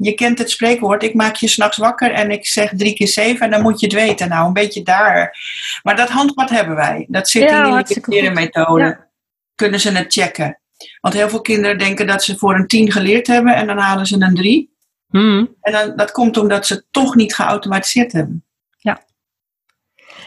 Je 0.02 0.14
kent 0.14 0.38
het 0.38 0.50
spreekwoord, 0.50 1.04
ik 1.04 1.14
maak 1.14 1.36
je 1.36 1.48
s'nachts 1.48 1.78
wakker 1.78 2.12
en 2.12 2.32
ik 2.32 2.46
zeg 2.46 2.72
drie 2.76 2.94
keer 2.94 3.08
zeven 3.08 3.46
en 3.46 3.52
dan 3.52 3.62
moet 3.62 3.80
je 3.80 3.86
het 3.86 3.96
weten. 3.96 4.30
Nou, 4.30 4.48
een 4.48 4.54
beetje 4.54 4.84
daar. 4.84 5.38
Maar 5.84 5.96
dat 5.96 6.10
handvat 6.10 6.50
hebben 6.50 6.76
wij. 6.76 7.06
Dat 7.08 7.30
zit 7.30 7.52
in 7.52 8.06
die 8.06 8.32
methode. 8.32 8.84
Ja. 8.84 9.08
Kunnen 9.56 9.80
ze 9.80 9.92
het 9.92 10.14
checken. 10.14 10.60
Want 11.02 11.14
heel 11.14 11.30
veel 11.30 11.42
kinderen 11.42 11.78
denken 11.78 12.08
dat 12.08 12.24
ze 12.24 12.38
voor 12.38 12.56
een 12.56 12.68
tien 12.68 12.92
geleerd 12.92 13.28
hebben 13.28 13.56
en 13.56 13.68
dan 13.68 13.78
halen 13.78 14.06
ze 14.06 14.22
een 14.22 14.36
drie. 14.36 14.76
Hmm. 15.08 15.56
En 15.62 15.72
dan, 15.72 15.96
dat 15.96 16.12
komt 16.12 16.38
omdat 16.38 16.68
ze 16.68 16.74
het 16.74 16.86
toch 16.92 17.16
niet 17.16 17.36
geautomatiseerd 17.36 18.12
hebben. 18.12 18.46
Ja. 18.78 19.04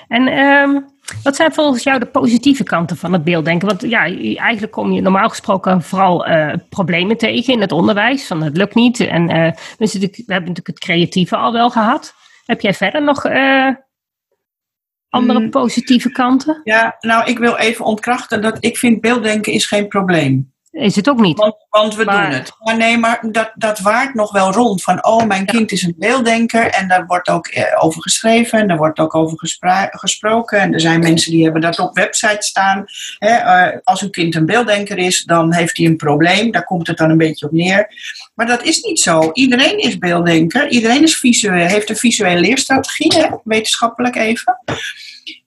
En 0.09 0.39
um, 0.39 0.94
wat 1.23 1.37
zijn 1.37 1.53
volgens 1.53 1.83
jou 1.83 1.99
de 1.99 2.07
positieve 2.07 2.63
kanten 2.63 2.97
van 2.97 3.13
het 3.13 3.25
beelddenken? 3.25 3.69
Want 3.69 3.83
ja, 3.83 4.05
eigenlijk 4.37 4.73
kom 4.73 4.93
je 4.93 5.01
normaal 5.01 5.29
gesproken 5.29 5.83
vooral 5.83 6.29
uh, 6.29 6.53
problemen 6.69 7.17
tegen 7.17 7.53
in 7.53 7.61
het 7.61 7.73
onderwijs. 7.73 8.27
Van 8.27 8.43
het 8.43 8.57
lukt 8.57 8.75
niet. 8.75 9.01
En 9.01 9.23
uh, 9.23 9.51
we, 9.79 9.99
we, 9.99 10.09
hebben 10.27 10.27
natuurlijk 10.27 10.67
het 10.67 10.79
creatieve 10.79 11.37
al 11.37 11.53
wel 11.53 11.71
gehad. 11.71 12.15
Heb 12.45 12.61
jij 12.61 12.75
verder 12.75 13.03
nog 13.03 13.27
uh, 13.27 13.71
andere 15.09 15.41
mm. 15.41 15.51
positieve 15.51 16.11
kanten? 16.11 16.61
Ja, 16.65 16.97
nou, 17.01 17.31
ik 17.31 17.39
wil 17.39 17.57
even 17.57 17.85
ontkrachten 17.85 18.43
dat 18.43 18.57
ik 18.61 18.77
vind 18.77 19.01
beelddenken 19.01 19.53
is 19.53 19.67
geen 19.67 19.89
probleem. 19.89 20.54
Is 20.75 20.97
het 20.97 21.09
ook 21.09 21.21
niet. 21.21 21.39
Want, 21.39 21.55
want 21.71 21.95
we 21.95 22.05
doen 22.05 22.15
het. 22.15 22.53
Maar 22.59 22.77
nee, 22.77 22.99
maar 22.99 23.25
dat, 23.31 23.53
dat 23.55 23.79
waart 23.79 24.15
nog 24.15 24.33
wel 24.33 24.53
rond. 24.53 24.83
Van, 24.83 25.05
oh, 25.05 25.25
mijn 25.25 25.47
kind 25.47 25.73
is 25.73 25.83
een 25.83 25.95
beelddenker. 25.99 26.67
En 26.67 26.89
daar 26.89 27.07
wordt 27.07 27.29
ook 27.29 27.47
eh, 27.47 27.85
over 27.85 28.03
geschreven. 28.03 28.59
En 28.59 28.69
daar 28.69 28.77
wordt 28.77 28.99
ook 28.99 29.15
over 29.15 29.39
gesproken. 29.91 30.59
En 30.59 30.73
er 30.73 30.81
zijn 30.81 31.01
mensen 31.01 31.31
die 31.31 31.43
hebben 31.45 31.61
dat 31.61 31.79
op 31.79 31.97
websites 31.97 32.47
staan. 32.47 32.85
Hè, 33.19 33.69
uh, 33.71 33.79
als 33.83 34.03
uw 34.03 34.11
kind 34.11 34.35
een 34.35 34.47
beelddenker 34.47 34.99
is, 34.99 35.25
dan 35.25 35.55
heeft 35.55 35.77
hij 35.77 35.87
een 35.87 35.97
probleem. 35.97 36.51
Daar 36.51 36.65
komt 36.65 36.87
het 36.87 36.97
dan 36.97 37.11
een 37.11 37.19
beetje 37.19 37.47
op 37.47 37.53
neer. 37.53 37.89
Maar 38.35 38.47
dat 38.47 38.63
is 38.63 38.81
niet 38.81 39.01
zo. 39.01 39.31
Iedereen 39.33 39.79
is 39.79 39.99
beelddenker. 39.99 40.69
Iedereen 40.69 41.03
is 41.03 41.17
visueel, 41.17 41.67
heeft 41.67 41.91
een 41.91 41.97
visuele 41.97 42.41
leerstrategie, 42.41 43.27
wetenschappelijk 43.45 44.17
even. 44.17 44.59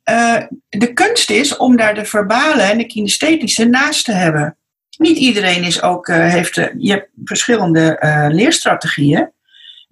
Uh, 0.10 0.42
de 0.70 0.94
kunst 0.94 1.30
is 1.30 1.58
om 1.58 1.78
daar 1.78 1.96
de 1.96 2.06
verbale 2.06 2.62
en 2.62 2.78
de 2.78 2.86
kinesthetische 2.86 3.66
naast 3.66 4.06
te 4.06 4.12
hebben. 4.12 4.57
Niet 4.98 5.18
iedereen 5.18 5.64
is 5.64 5.82
ook, 5.82 6.08
uh, 6.08 6.18
heeft, 6.18 6.58
uh, 6.58 6.66
je 6.78 6.92
hebt 6.92 7.10
verschillende 7.24 7.98
leerstrategieën. 8.32 9.32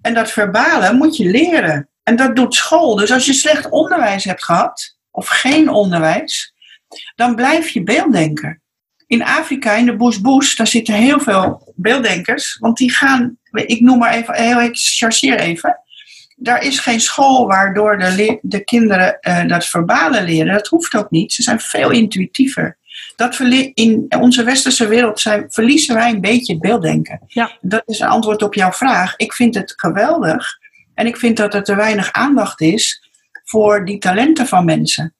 En 0.00 0.14
dat 0.14 0.30
verbale 0.30 0.92
moet 0.92 1.16
je 1.16 1.30
leren. 1.30 1.88
En 2.02 2.16
dat 2.16 2.36
doet 2.36 2.54
school. 2.54 2.96
Dus 2.96 3.12
als 3.12 3.26
je 3.26 3.32
slecht 3.32 3.68
onderwijs 3.68 4.24
hebt 4.24 4.44
gehad, 4.44 4.96
of 5.10 5.28
geen 5.28 5.68
onderwijs, 5.68 6.54
dan 7.14 7.34
blijf 7.34 7.68
je 7.68 7.82
beelddenker. 7.82 8.60
In 9.06 9.22
Afrika, 9.22 9.72
in 9.72 9.86
de 9.86 10.20
Bush, 10.22 10.56
daar 10.56 10.66
zitten 10.66 10.94
heel 10.94 11.20
veel 11.20 11.72
beelddenkers. 11.76 12.56
Want 12.60 12.76
die 12.76 12.92
gaan, 12.92 13.38
ik 13.50 13.80
noem 13.80 13.98
maar 13.98 14.14
even, 14.14 14.34
heel, 14.34 14.60
ik 14.60 14.76
chargeer 14.76 15.38
even 15.38 15.80
daar 16.36 16.62
is 16.62 16.78
geen 16.78 17.00
school 17.00 17.46
waardoor 17.46 17.98
de, 17.98 18.38
de 18.42 18.64
kinderen 18.64 19.18
dat 19.46 19.66
verbale 19.66 20.22
leren. 20.22 20.52
Dat 20.52 20.66
hoeft 20.66 20.94
ook 20.94 21.10
niet. 21.10 21.32
Ze 21.32 21.42
zijn 21.42 21.60
veel 21.60 21.90
intuïtiever. 21.90 22.78
Dat 23.16 23.40
in 23.74 24.06
onze 24.20 24.44
westerse 24.44 24.86
wereld 24.86 25.20
zijn, 25.20 25.46
verliezen 25.48 25.94
wij 25.94 26.10
een 26.10 26.20
beetje 26.20 26.52
het 26.52 26.62
beelddenken. 26.62 27.20
Ja. 27.26 27.50
Dat 27.60 27.82
is 27.86 28.00
een 28.00 28.08
antwoord 28.08 28.42
op 28.42 28.54
jouw 28.54 28.72
vraag. 28.72 29.16
Ik 29.16 29.32
vind 29.32 29.54
het 29.54 29.72
geweldig. 29.76 30.58
En 30.94 31.06
ik 31.06 31.16
vind 31.16 31.36
dat 31.36 31.54
er 31.54 31.62
te 31.62 31.74
weinig 31.74 32.12
aandacht 32.12 32.60
is 32.60 33.10
voor 33.44 33.84
die 33.84 33.98
talenten 33.98 34.46
van 34.46 34.64
mensen. 34.64 35.14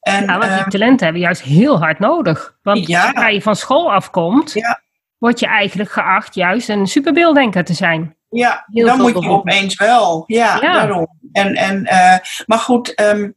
En, 0.00 0.24
ja, 0.24 0.38
want 0.38 0.50
die 0.50 0.60
uh, 0.60 0.66
talenten 0.66 1.04
hebben 1.04 1.22
juist 1.22 1.42
heel 1.42 1.78
hard 1.78 1.98
nodig. 1.98 2.58
Want 2.62 2.86
ja. 2.86 3.06
zodra 3.06 3.28
je 3.28 3.42
van 3.42 3.56
school 3.56 3.92
afkomt, 3.92 4.52
ja. 4.52 4.80
word 5.18 5.40
je 5.40 5.46
eigenlijk 5.46 5.90
geacht 5.90 6.34
juist 6.34 6.68
een 6.68 6.86
superbeelddenker 6.86 7.64
te 7.64 7.74
zijn. 7.74 8.16
Ja, 8.28 8.66
dan 8.66 9.00
moet 9.00 9.22
je 9.22 9.28
opeens 9.28 9.76
wel. 9.76 10.24
Ja, 10.26 10.60
daarom. 10.60 11.06
En, 11.32 11.54
en, 11.54 11.80
uh, 11.82 12.16
maar 12.46 12.58
goed, 12.58 13.00
um, 13.00 13.34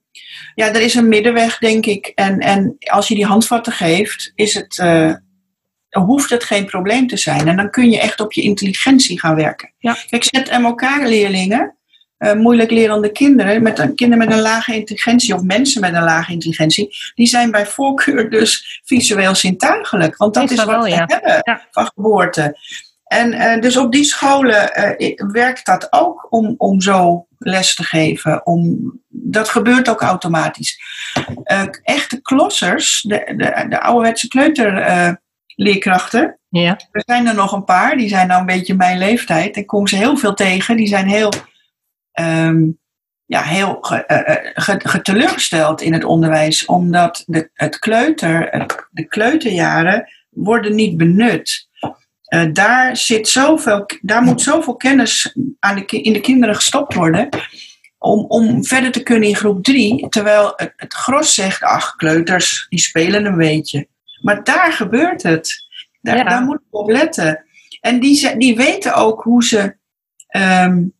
ja, 0.55 0.67
er 0.67 0.81
is 0.81 0.93
een 0.93 1.07
middenweg, 1.07 1.57
denk 1.57 1.85
ik. 1.85 2.11
En, 2.15 2.39
en 2.39 2.75
als 2.79 3.07
je 3.07 3.15
die 3.15 3.25
handvatten 3.25 3.73
geeft, 3.73 4.31
is 4.35 4.53
het, 4.53 4.77
uh, 4.77 5.13
hoeft 5.89 6.29
het 6.29 6.43
geen 6.43 6.65
probleem 6.65 7.07
te 7.07 7.17
zijn. 7.17 7.47
En 7.47 7.55
dan 7.55 7.69
kun 7.69 7.91
je 7.91 7.99
echt 7.99 8.19
op 8.19 8.33
je 8.33 8.41
intelligentie 8.41 9.19
gaan 9.19 9.35
werken. 9.35 9.73
Ja. 9.77 9.97
Kijk, 10.09 10.23
zet 10.23 10.49
elkaar 10.49 11.07
leerlingen, 11.07 11.77
uh, 12.19 12.33
moeilijk 12.33 12.71
lerende 12.71 13.11
kinderen, 13.11 13.63
met 13.63 13.79
een, 13.79 13.95
kinderen 13.95 14.25
met 14.25 14.37
een 14.37 14.43
lage 14.43 14.75
intelligentie 14.75 15.35
of 15.35 15.41
mensen 15.41 15.81
met 15.81 15.93
een 15.93 16.03
lage 16.03 16.31
intelligentie, 16.31 16.89
die 17.15 17.27
zijn 17.27 17.51
bij 17.51 17.65
voorkeur 17.65 18.29
dus 18.29 18.81
visueel 18.83 19.35
zintuigelijk. 19.35 20.17
Want 20.17 20.33
dat, 20.33 20.51
is 20.51 20.57
wat 20.57 20.65
wel, 20.65 20.83
we 20.83 20.89
ja. 20.89 21.05
hebben 21.07 21.41
ja. 21.43 21.67
van 21.71 21.85
geboorte. 21.85 22.57
En 23.03 23.33
uh, 23.33 23.61
dus 23.61 23.77
op 23.77 23.91
die 23.91 24.03
scholen 24.03 24.71
uh, 24.97 25.31
werkt 25.31 25.65
dat 25.65 25.87
ook 25.89 26.27
om, 26.29 26.55
om 26.57 26.81
zo 26.81 27.27
les 27.43 27.75
te 27.75 27.83
geven. 27.83 28.45
Om, 28.45 28.91
dat 29.07 29.49
gebeurt 29.49 29.89
ook 29.89 30.01
automatisch. 30.01 30.79
Uh, 31.43 31.63
echte 31.83 32.21
klossers, 32.21 33.01
de, 33.01 33.33
de, 33.37 33.65
de 33.69 33.81
ouderwetse 33.81 34.27
kleuterleerkrachten, 34.27 36.39
ja. 36.49 36.79
er 36.91 37.03
zijn 37.05 37.27
er 37.27 37.35
nog 37.35 37.51
een 37.51 37.63
paar, 37.63 37.97
die 37.97 38.09
zijn 38.09 38.27
nou 38.27 38.39
een 38.39 38.45
beetje 38.45 38.75
mijn 38.75 38.97
leeftijd. 38.97 39.55
Ik 39.55 39.67
kom 39.67 39.87
ze 39.87 39.95
heel 39.95 40.17
veel 40.17 40.33
tegen, 40.33 40.77
die 40.77 40.87
zijn 40.87 41.07
heel, 41.07 41.31
um, 42.19 42.79
ja, 43.25 43.41
heel 43.41 43.77
geteleurgesteld 44.83 45.81
in 45.81 45.93
het 45.93 46.03
onderwijs. 46.03 46.65
Omdat 46.65 47.23
de, 47.25 47.49
het 47.53 47.79
kleuter, 47.79 48.47
het, 48.49 48.87
de 48.91 49.07
kleuterjaren 49.07 50.07
worden 50.29 50.75
niet 50.75 50.97
benut. 50.97 51.71
Uh, 52.33 52.45
daar, 52.53 52.97
zit 52.97 53.27
zoveel, 53.27 53.85
daar 54.01 54.21
moet 54.21 54.41
zoveel 54.41 54.75
kennis 54.75 55.35
aan 55.59 55.75
de, 55.75 55.85
in 55.85 56.13
de 56.13 56.19
kinderen 56.19 56.55
gestopt 56.55 56.93
worden. 56.93 57.29
Om, 57.97 58.25
om 58.27 58.65
verder 58.65 58.91
te 58.91 59.03
kunnen 59.03 59.29
in 59.29 59.35
groep 59.35 59.63
3. 59.63 60.09
Terwijl 60.09 60.53
het, 60.55 60.73
het 60.75 60.93
gros 60.93 61.33
zegt, 61.33 61.61
ach, 61.61 61.95
kleuters, 61.95 62.65
die 62.69 62.79
spelen 62.79 63.25
een 63.25 63.37
beetje. 63.37 63.87
Maar 64.21 64.43
daar 64.43 64.71
gebeurt 64.71 65.23
het. 65.23 65.67
Daar, 66.01 66.29
daar 66.29 66.41
moet 66.41 66.59
je 66.69 66.77
op 66.77 66.89
letten. 66.89 67.45
En 67.81 67.99
die, 67.99 68.37
die 68.37 68.55
weten 68.55 68.93
ook 68.95 69.23
hoe 69.23 69.43
ze 69.43 69.75
um, 70.37 70.93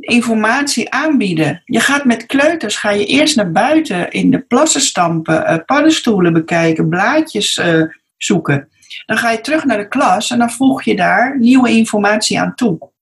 informatie 0.00 0.90
aanbieden. 0.90 1.62
Je 1.64 1.80
gaat 1.80 2.04
met 2.04 2.26
kleuters, 2.26 2.76
ga 2.76 2.90
je 2.90 3.06
eerst 3.06 3.36
naar 3.36 3.52
buiten 3.52 4.10
in 4.10 4.30
de 4.30 4.40
plassen 4.40 4.80
stampen, 4.80 5.50
uh, 5.50 5.56
paddenstoelen 5.66 6.32
bekijken, 6.32 6.88
blaadjes 6.88 7.56
uh, 7.56 7.82
zoeken. 8.16 8.68
Dan 9.06 9.16
ga 9.16 9.30
je 9.30 9.40
terug 9.40 9.64
naar 9.64 9.76
de 9.76 9.88
klas 9.88 10.30
en 10.30 10.38
dan 10.38 10.50
voeg 10.50 10.82
je 10.82 10.96
daar 10.96 11.38
nieuwe 11.38 11.70
informatie 11.70 12.40
aan 12.40 12.54
toe. 12.54 12.92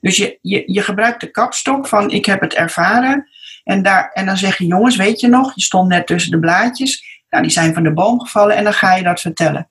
Dus 0.00 0.16
je, 0.16 0.38
je, 0.40 0.62
je 0.66 0.82
gebruikt 0.82 1.20
de 1.20 1.30
kapstok 1.30 1.86
van 1.86 2.10
ik 2.10 2.26
heb 2.26 2.40
het 2.40 2.54
ervaren. 2.54 3.28
En, 3.64 3.82
daar, 3.82 4.10
en 4.12 4.26
dan 4.26 4.36
zeg 4.36 4.58
je, 4.58 4.66
jongens, 4.66 4.96
weet 4.96 5.20
je 5.20 5.28
nog, 5.28 5.52
je 5.54 5.62
stond 5.62 5.88
net 5.88 6.06
tussen 6.06 6.30
de 6.30 6.38
blaadjes. 6.38 7.04
Nou, 7.30 7.42
die 7.42 7.52
zijn 7.52 7.74
van 7.74 7.82
de 7.82 7.92
boom 7.92 8.20
gevallen 8.20 8.56
en 8.56 8.64
dan 8.64 8.72
ga 8.72 8.94
je 8.94 9.02
dat 9.02 9.20
vertellen. 9.20 9.70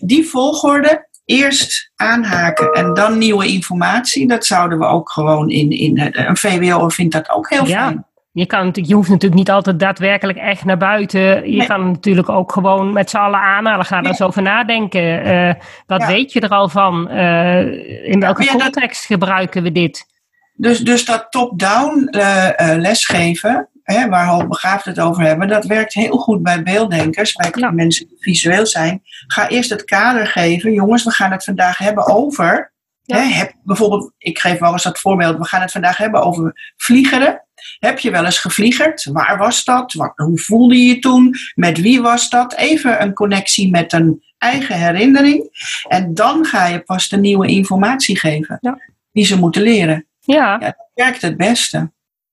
Die 0.00 0.28
volgorde, 0.28 1.08
eerst 1.24 1.90
aanhaken 1.96 2.72
en 2.72 2.94
dan 2.94 3.18
nieuwe 3.18 3.46
informatie. 3.46 4.28
Dat 4.28 4.46
zouden 4.46 4.78
we 4.78 4.84
ook 4.84 5.10
gewoon 5.10 5.50
in, 5.50 5.70
in 5.70 6.10
een 6.12 6.36
VWO 6.36 6.88
vindt 6.88 7.12
dat 7.12 7.30
ook 7.30 7.50
heel 7.50 7.66
ja. 7.66 8.07
Je, 8.38 8.46
kan, 8.46 8.70
je 8.72 8.94
hoeft 8.94 9.08
natuurlijk 9.08 9.40
niet 9.40 9.50
altijd 9.50 9.78
daadwerkelijk 9.78 10.38
echt 10.38 10.64
naar 10.64 10.76
buiten. 10.76 11.52
Je 11.52 11.66
kan 11.66 11.90
natuurlijk 11.90 12.28
ook 12.28 12.52
gewoon 12.52 12.92
met 12.92 13.10
z'n 13.10 13.16
allen 13.16 13.40
aanhalen. 13.40 13.84
Ga 13.84 13.98
er 13.98 14.06
eens 14.06 14.22
over 14.22 14.42
nadenken. 14.42 15.26
Uh, 15.26 15.54
wat 15.86 16.06
weet 16.06 16.32
je 16.32 16.40
er 16.40 16.48
al 16.48 16.68
van? 16.68 17.08
Uh, 17.10 18.08
in 18.08 18.20
welke 18.20 18.46
context 18.46 19.04
gebruiken 19.04 19.62
we 19.62 19.72
dit? 19.72 20.06
Dus, 20.54 20.78
dus 20.78 21.04
dat 21.04 21.26
top-down 21.30 22.08
uh, 22.10 22.50
lesgeven, 22.56 23.68
hè, 23.82 24.08
waar 24.08 24.26
hoogbegaafd 24.26 24.84
het 24.84 25.00
over 25.00 25.22
hebben, 25.22 25.48
dat 25.48 25.64
werkt 25.64 25.94
heel 25.94 26.18
goed 26.18 26.42
bij 26.42 26.62
beelddenkers, 26.62 27.32
bij 27.32 27.72
mensen 27.72 28.08
die 28.08 28.16
visueel 28.20 28.66
zijn. 28.66 29.02
Ga 29.26 29.48
eerst 29.48 29.70
het 29.70 29.84
kader 29.84 30.26
geven. 30.26 30.72
Jongens, 30.72 31.04
we 31.04 31.10
gaan 31.10 31.30
het 31.30 31.44
vandaag 31.44 31.78
hebben 31.78 32.06
over. 32.06 32.72
Hè, 33.04 33.20
heb, 33.20 33.52
bijvoorbeeld, 33.62 34.12
ik 34.18 34.38
geef 34.38 34.58
wel 34.58 34.72
eens 34.72 34.82
dat 34.82 34.98
voorbeeld. 34.98 35.38
We 35.38 35.44
gaan 35.44 35.60
het 35.60 35.72
vandaag 35.72 35.96
hebben 35.96 36.22
over 36.22 36.72
vliegeren. 36.76 37.42
Heb 37.78 37.98
je 37.98 38.10
wel 38.10 38.24
eens 38.24 38.38
gevliegerd? 38.38 39.04
Waar 39.04 39.38
was 39.38 39.64
dat? 39.64 39.92
Wat, 39.92 40.12
hoe 40.14 40.38
voelde 40.38 40.76
je 40.76 40.86
je 40.86 40.98
toen? 40.98 41.34
Met 41.54 41.80
wie 41.80 42.00
was 42.02 42.30
dat? 42.30 42.54
Even 42.54 43.02
een 43.02 43.12
connectie 43.12 43.70
met 43.70 43.92
een 43.92 44.22
eigen 44.38 44.74
herinnering. 44.74 45.50
En 45.88 46.14
dan 46.14 46.44
ga 46.44 46.66
je 46.66 46.80
pas 46.80 47.08
de 47.08 47.16
nieuwe 47.16 47.46
informatie 47.46 48.18
geven 48.18 48.58
ja. 48.60 48.78
die 49.12 49.24
ze 49.24 49.38
moeten 49.38 49.62
leren. 49.62 50.06
Ja. 50.20 50.34
ja. 50.34 50.58
Dat 50.58 50.76
werkt 50.94 51.22
het 51.22 51.36
beste. 51.36 51.90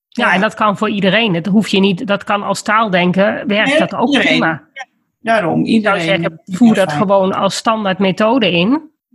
Ja, 0.08 0.34
en 0.34 0.42
dat 0.42 0.54
kan 0.54 0.78
voor 0.78 0.90
iedereen. 0.90 1.34
Dat 1.34 1.46
hoef 1.46 1.68
je 1.68 1.80
niet, 1.80 2.08
dat 2.08 2.24
kan 2.24 2.44
als 2.44 2.62
taaldenken, 2.62 3.48
werkt 3.48 3.80
dat 3.80 3.96
ook 3.96 4.20
prima. 4.20 4.64
Ja, 4.74 4.86
daarom, 5.20 5.64
iedereen. 5.66 6.02
Ik 6.02 6.06
zou 6.06 6.20
zeggen, 6.20 6.42
voer 6.46 6.76
dat 6.76 6.92
gewoon 6.92 7.34
als 7.34 7.56
standaard 7.56 8.00
methode 8.00 8.52
in, 8.52 8.70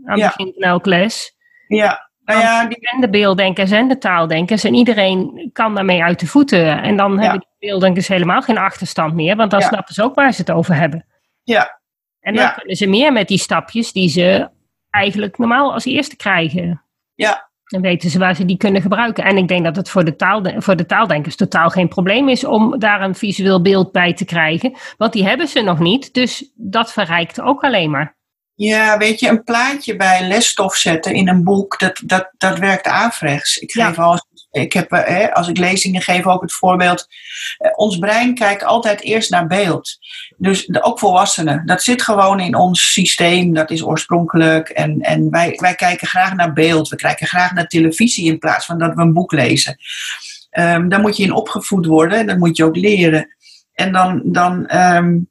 aan 0.05 0.21
het 0.21 0.37
begin 0.37 0.53
van 0.53 0.63
elke 0.63 0.89
les. 0.89 1.35
Ja, 1.67 2.10
nou 2.31 2.41
ja, 2.41 2.67
die... 2.67 2.91
En 2.91 3.01
de 3.01 3.11
beelddenkers 3.11 3.71
en 3.71 3.89
de 3.89 3.99
taaldenkers. 3.99 4.65
En 4.65 4.75
iedereen 4.75 5.51
kan 5.53 5.75
daarmee 5.75 6.03
uit 6.03 6.21
de 6.21 6.27
voeten. 6.27 6.83
En 6.83 6.97
dan 6.97 7.19
hebben 7.19 7.41
de 7.41 7.67
beelddenkers 7.67 8.09
helemaal 8.09 8.43
geen 8.43 8.59
achterstand 8.59 9.15
meer. 9.15 9.37
Want 9.37 9.51
dan 9.51 9.63
snappen 9.63 9.95
ze 9.95 10.03
ook 10.03 10.15
waar 10.15 10.33
ze 10.33 10.41
het 10.41 10.51
over 10.51 10.75
hebben. 10.75 11.07
Ja. 11.43 11.81
En 12.21 12.35
dan 12.35 12.55
kunnen 12.55 12.77
ze 12.77 12.87
meer 12.87 13.13
met 13.13 13.29
die 13.29 13.39
stapjes 13.39 13.93
die 13.93 14.09
ze 14.09 14.49
eigenlijk 14.91 15.39
normaal 15.39 15.73
als 15.73 15.85
eerste 15.85 16.17
krijgen. 16.17 16.83
Ja. 17.15 17.49
Dan 17.65 17.81
weten 17.81 18.11
ze 18.11 18.19
waar 18.19 18.35
ze 18.35 18.45
die 18.45 18.57
kunnen 18.57 18.83
gebruiken. 18.83 19.25
En 19.25 19.37
ik 19.37 19.49
denk 19.49 19.65
dat 19.65 19.77
het 19.77 19.91
voor 19.91 20.05
de, 20.05 20.17
taal, 20.17 20.43
voor 20.57 20.77
de 20.77 20.87
taaldenkers 20.87 21.37
totaal 21.37 21.69
geen 21.69 21.89
probleem 21.89 22.29
is 22.29 22.45
om 22.45 22.79
daar 22.79 23.03
een 23.03 23.15
visueel 23.15 23.63
beeld 23.63 23.93
bij 23.93 24.15
te 24.15 24.25
krijgen. 24.25 24.77
Want 24.97 25.13
die 25.13 25.25
hebben 25.25 25.49
ze 25.49 25.61
nog 25.63 25.79
niet. 25.79 26.15
Dus 26.15 26.53
dat 26.55 26.93
verrijkt 26.93 27.41
ook 27.41 27.65
alleen 27.65 27.91
maar. 27.91 28.19
Ja, 28.61 28.99
weet 28.99 29.21
je, 29.21 29.29
een 29.29 29.45
plaatje 29.45 29.97
bij 29.97 30.29
lesstof 30.29 30.77
zetten 30.77 31.15
in 31.15 31.29
een 31.29 31.45
boek, 31.45 31.79
dat, 31.79 32.01
dat, 32.05 32.31
dat 32.39 32.59
werkt 32.59 32.87
averechts. 32.87 33.57
Ik 33.57 33.73
geef 33.73 33.99
als, 33.99 34.25
ik 34.51 34.73
heb, 34.73 34.93
eh, 34.93 35.33
als 35.33 35.49
ik 35.49 35.59
lezingen 35.59 36.03
geef 36.03 36.27
ook 36.27 36.43
het 36.43 36.53
voorbeeld. 36.53 37.07
Eh, 37.59 37.71
ons 37.75 37.99
brein 37.99 38.35
kijkt 38.35 38.65
altijd 38.65 39.01
eerst 39.01 39.31
naar 39.31 39.47
beeld. 39.47 39.99
Dus 40.37 40.67
de, 40.67 40.83
ook 40.83 40.99
volwassenen. 40.99 41.67
Dat 41.67 41.83
zit 41.83 42.03
gewoon 42.03 42.41
in 42.41 42.55
ons 42.55 42.93
systeem. 42.93 43.55
Dat 43.55 43.71
is 43.71 43.85
oorspronkelijk. 43.85 44.69
En, 44.69 45.01
en 45.01 45.31
wij, 45.31 45.57
wij 45.61 45.75
kijken 45.75 46.07
graag 46.07 46.35
naar 46.35 46.53
beeld. 46.53 46.89
We 46.89 46.97
kijken 46.97 47.27
graag 47.27 47.53
naar 47.53 47.67
televisie 47.67 48.27
in 48.27 48.39
plaats 48.39 48.67
van 48.67 48.79
dat 48.79 48.95
we 48.95 49.01
een 49.01 49.13
boek 49.13 49.33
lezen. 49.33 49.77
Um, 50.59 50.89
daar 50.89 51.01
moet 51.01 51.17
je 51.17 51.23
in 51.23 51.33
opgevoed 51.33 51.87
worden. 51.87 52.19
En 52.19 52.27
dat 52.27 52.39
moet 52.39 52.57
je 52.57 52.65
ook 52.65 52.77
leren. 52.77 53.37
En 53.73 53.93
dan, 53.93 54.23
dan 54.25 54.77
um, 54.77 55.29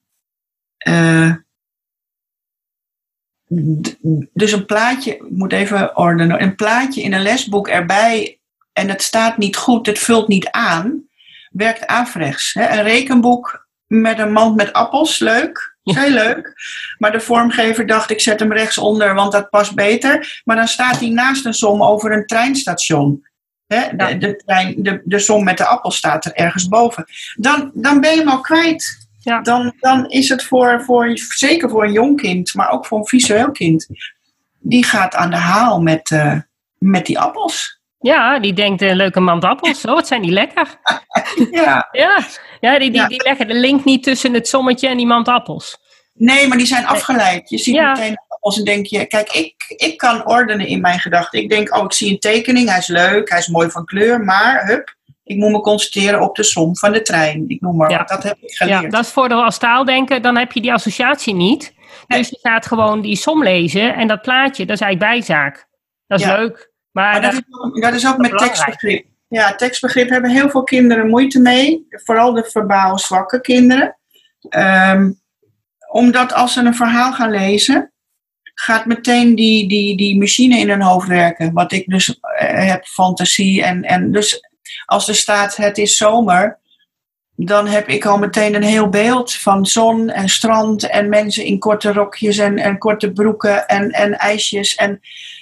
dus 4.33 4.51
een 4.51 4.65
plaatje, 4.65 5.15
ik 5.15 5.29
moet 5.29 5.53
even 5.53 5.97
ordenen, 5.97 6.41
een 6.41 6.55
plaatje 6.55 7.01
in 7.01 7.13
een 7.13 7.21
lesboek 7.21 7.67
erbij 7.67 8.39
en 8.73 8.89
het 8.89 9.01
staat 9.01 9.37
niet 9.37 9.55
goed, 9.55 9.85
het 9.85 9.99
vult 9.99 10.27
niet 10.27 10.49
aan, 10.49 11.03
werkt 11.51 11.87
averechts. 11.87 12.53
Hè? 12.53 12.69
Een 12.69 12.83
rekenboek 12.83 13.67
met 13.87 14.19
een 14.19 14.31
mand 14.31 14.55
met 14.55 14.73
appels, 14.73 15.19
leuk, 15.19 15.77
heel 15.83 16.09
leuk. 16.09 16.53
Maar 16.97 17.11
de 17.11 17.19
vormgever 17.19 17.85
dacht, 17.85 18.09
ik 18.09 18.21
zet 18.21 18.39
hem 18.39 18.53
rechtsonder, 18.53 19.13
want 19.13 19.31
dat 19.31 19.49
past 19.49 19.75
beter. 19.75 20.41
Maar 20.45 20.55
dan 20.55 20.67
staat 20.67 20.99
hij 20.99 21.09
naast 21.09 21.45
een 21.45 21.53
som 21.53 21.83
over 21.83 22.11
een 22.11 22.25
treinstation. 22.25 23.27
Hè? 23.67 23.95
De, 23.95 24.17
de, 24.17 24.35
trein, 24.45 24.83
de, 24.83 25.01
de 25.03 25.19
som 25.19 25.43
met 25.43 25.57
de 25.57 25.65
appel 25.65 25.91
staat 25.91 26.25
er 26.25 26.33
ergens 26.33 26.67
boven. 26.67 27.05
Dan, 27.35 27.71
dan 27.73 28.01
ben 28.01 28.11
je 28.11 28.17
hem 28.17 28.29
al 28.29 28.41
kwijt. 28.41 28.98
Ja. 29.19 29.41
Dan, 29.41 29.73
dan 29.79 30.09
is 30.09 30.29
het 30.29 30.43
voor, 30.43 30.81
voor, 30.81 31.11
zeker 31.17 31.69
voor 31.69 31.83
een 31.83 31.91
jong 31.91 32.21
kind, 32.21 32.53
maar 32.53 32.69
ook 32.69 32.85
voor 32.85 32.97
een 32.97 33.07
visueel 33.07 33.51
kind, 33.51 33.87
die 34.59 34.85
gaat 34.85 35.15
aan 35.15 35.29
de 35.29 35.35
haal 35.35 35.81
met, 35.81 36.09
uh, 36.09 36.39
met 36.77 37.05
die 37.05 37.19
appels. 37.19 37.79
Ja, 37.99 38.39
die 38.39 38.53
denkt 38.53 38.81
een 38.81 38.95
leuke 38.95 39.19
mand 39.19 39.43
appels. 39.43 39.85
Oh, 39.85 39.93
wat 39.93 40.07
zijn 40.07 40.21
die 40.21 40.31
lekker. 40.31 40.67
ja. 41.51 41.87
Ja, 41.91 42.25
ja, 42.59 42.79
die, 42.79 42.91
die, 42.91 43.07
die 43.07 43.23
leggen 43.23 43.47
de 43.47 43.53
link 43.53 43.83
niet 43.83 44.03
tussen 44.03 44.33
het 44.33 44.47
sommetje 44.47 44.87
en 44.87 44.97
die 44.97 45.05
mand 45.05 45.27
appels. 45.27 45.77
Nee, 46.13 46.47
maar 46.47 46.57
die 46.57 46.67
zijn 46.67 46.85
afgeleid. 46.85 47.49
Je 47.49 47.57
ziet 47.57 47.75
ja. 47.75 47.91
meteen 47.91 48.17
appels 48.27 48.57
en 48.57 48.65
denk 48.65 48.85
je, 48.85 49.05
kijk, 49.05 49.31
ik, 49.31 49.53
ik 49.67 49.97
kan 49.97 50.27
ordenen 50.27 50.67
in 50.67 50.81
mijn 50.81 50.99
gedachten. 50.99 51.39
Ik 51.39 51.49
denk, 51.49 51.75
oh, 51.75 51.83
ik 51.83 51.93
zie 51.93 52.11
een 52.11 52.19
tekening, 52.19 52.69
hij 52.69 52.77
is 52.77 52.87
leuk, 52.87 53.29
hij 53.29 53.39
is 53.39 53.47
mooi 53.47 53.69
van 53.69 53.85
kleur, 53.85 54.23
maar 54.23 54.65
hup, 54.65 54.95
ik 55.29 55.37
moet 55.37 55.51
me 55.51 55.59
concentreren 55.61 56.21
op 56.21 56.35
de 56.35 56.43
som 56.43 56.77
van 56.77 56.91
de 56.91 57.01
trein. 57.01 57.43
Ik 57.47 57.61
noem 57.61 57.75
maar 57.75 57.89
Ja. 57.91 58.03
dat 58.03 58.23
heb 58.23 58.37
ik 58.41 58.51
geleerd. 58.51 58.81
Ja, 58.81 58.89
dat 58.89 59.03
is 59.05 59.11
voordeel 59.11 59.43
als 59.43 59.57
taaldenken, 59.57 60.21
dan 60.21 60.37
heb 60.37 60.51
je 60.51 60.61
die 60.61 60.73
associatie 60.73 61.33
niet. 61.35 61.73
Nee. 62.07 62.19
Dus 62.19 62.29
je 62.29 62.39
gaat 62.41 62.65
gewoon 62.65 63.01
die 63.01 63.15
som 63.15 63.43
lezen 63.43 63.95
en 63.95 64.07
dat 64.07 64.21
plaatje, 64.21 64.65
dat 64.65 64.75
is 64.75 64.81
eigenlijk 64.81 65.11
bijzaak. 65.11 65.67
Dat 66.07 66.19
is 66.19 66.25
Ja. 66.25 66.37
leuk. 66.37 66.71
Maar, 66.91 67.11
Maar 67.11 67.21
dat 67.21 67.31
dat- 67.31 67.41
is 67.47 67.59
ook, 67.63 67.81
dat 67.81 67.93
is 67.93 68.07
ook 68.07 68.17
met 68.17 68.31
belangrijk. 68.31 68.53
tekstbegrip. 68.63 69.05
Ja, 69.27 69.55
tekstbegrip 69.55 70.09
hebben 70.09 70.29
heel 70.31 70.49
veel 70.49 70.63
kinderen 70.63 71.07
moeite 71.09 71.39
mee. 71.39 71.85
Vooral 71.89 72.33
de 72.33 72.43
verbaal 72.43 72.99
zwakke 72.99 73.41
kinderen. 73.41 73.97
Ehm, 74.49 75.11
omdat 75.91 76.33
als 76.33 76.53
ze 76.53 76.59
een 76.59 76.75
verhaal 76.75 77.13
gaan 77.13 77.31
lezen, 77.31 77.93
gaat 78.53 78.85
meteen 78.85 79.35
die, 79.35 79.67
die, 79.67 79.97
die 79.97 80.17
machine 80.19 80.57
in 80.59 80.69
hun 80.69 80.81
hoofd 80.81 81.07
werken. 81.07 81.53
Wat 81.53 81.71
ik 81.71 81.87
dus 81.87 82.19
eh, 82.19 82.67
heb, 82.67 82.85
fantasie. 82.85 83.63
En, 83.63 83.83
en 83.83 84.11
dus 84.11 84.48
als 84.89 85.07
er 85.07 85.15
staat 85.15 85.55
het 85.55 85.77
is 85.77 85.97
zomer, 85.97 86.59
dan 87.35 87.67
heb 87.67 87.87
ik 87.87 88.05
al 88.05 88.17
meteen 88.17 88.55
een 88.55 88.63
heel 88.63 88.89
beeld 88.89 89.33
van 89.33 89.65
zon 89.65 90.09
en 90.09 90.29
strand 90.29 90.89
en 90.89 91.09
mensen 91.09 91.43
in 91.43 91.59
korte 91.59 91.93
rokjes 91.93 92.37
en, 92.37 92.57
en 92.57 92.77
korte 92.77 93.11
broeken 93.11 93.67
en, 93.67 93.89
en 93.89 94.17
ijsjes. 94.17 94.75
En, 94.75 94.99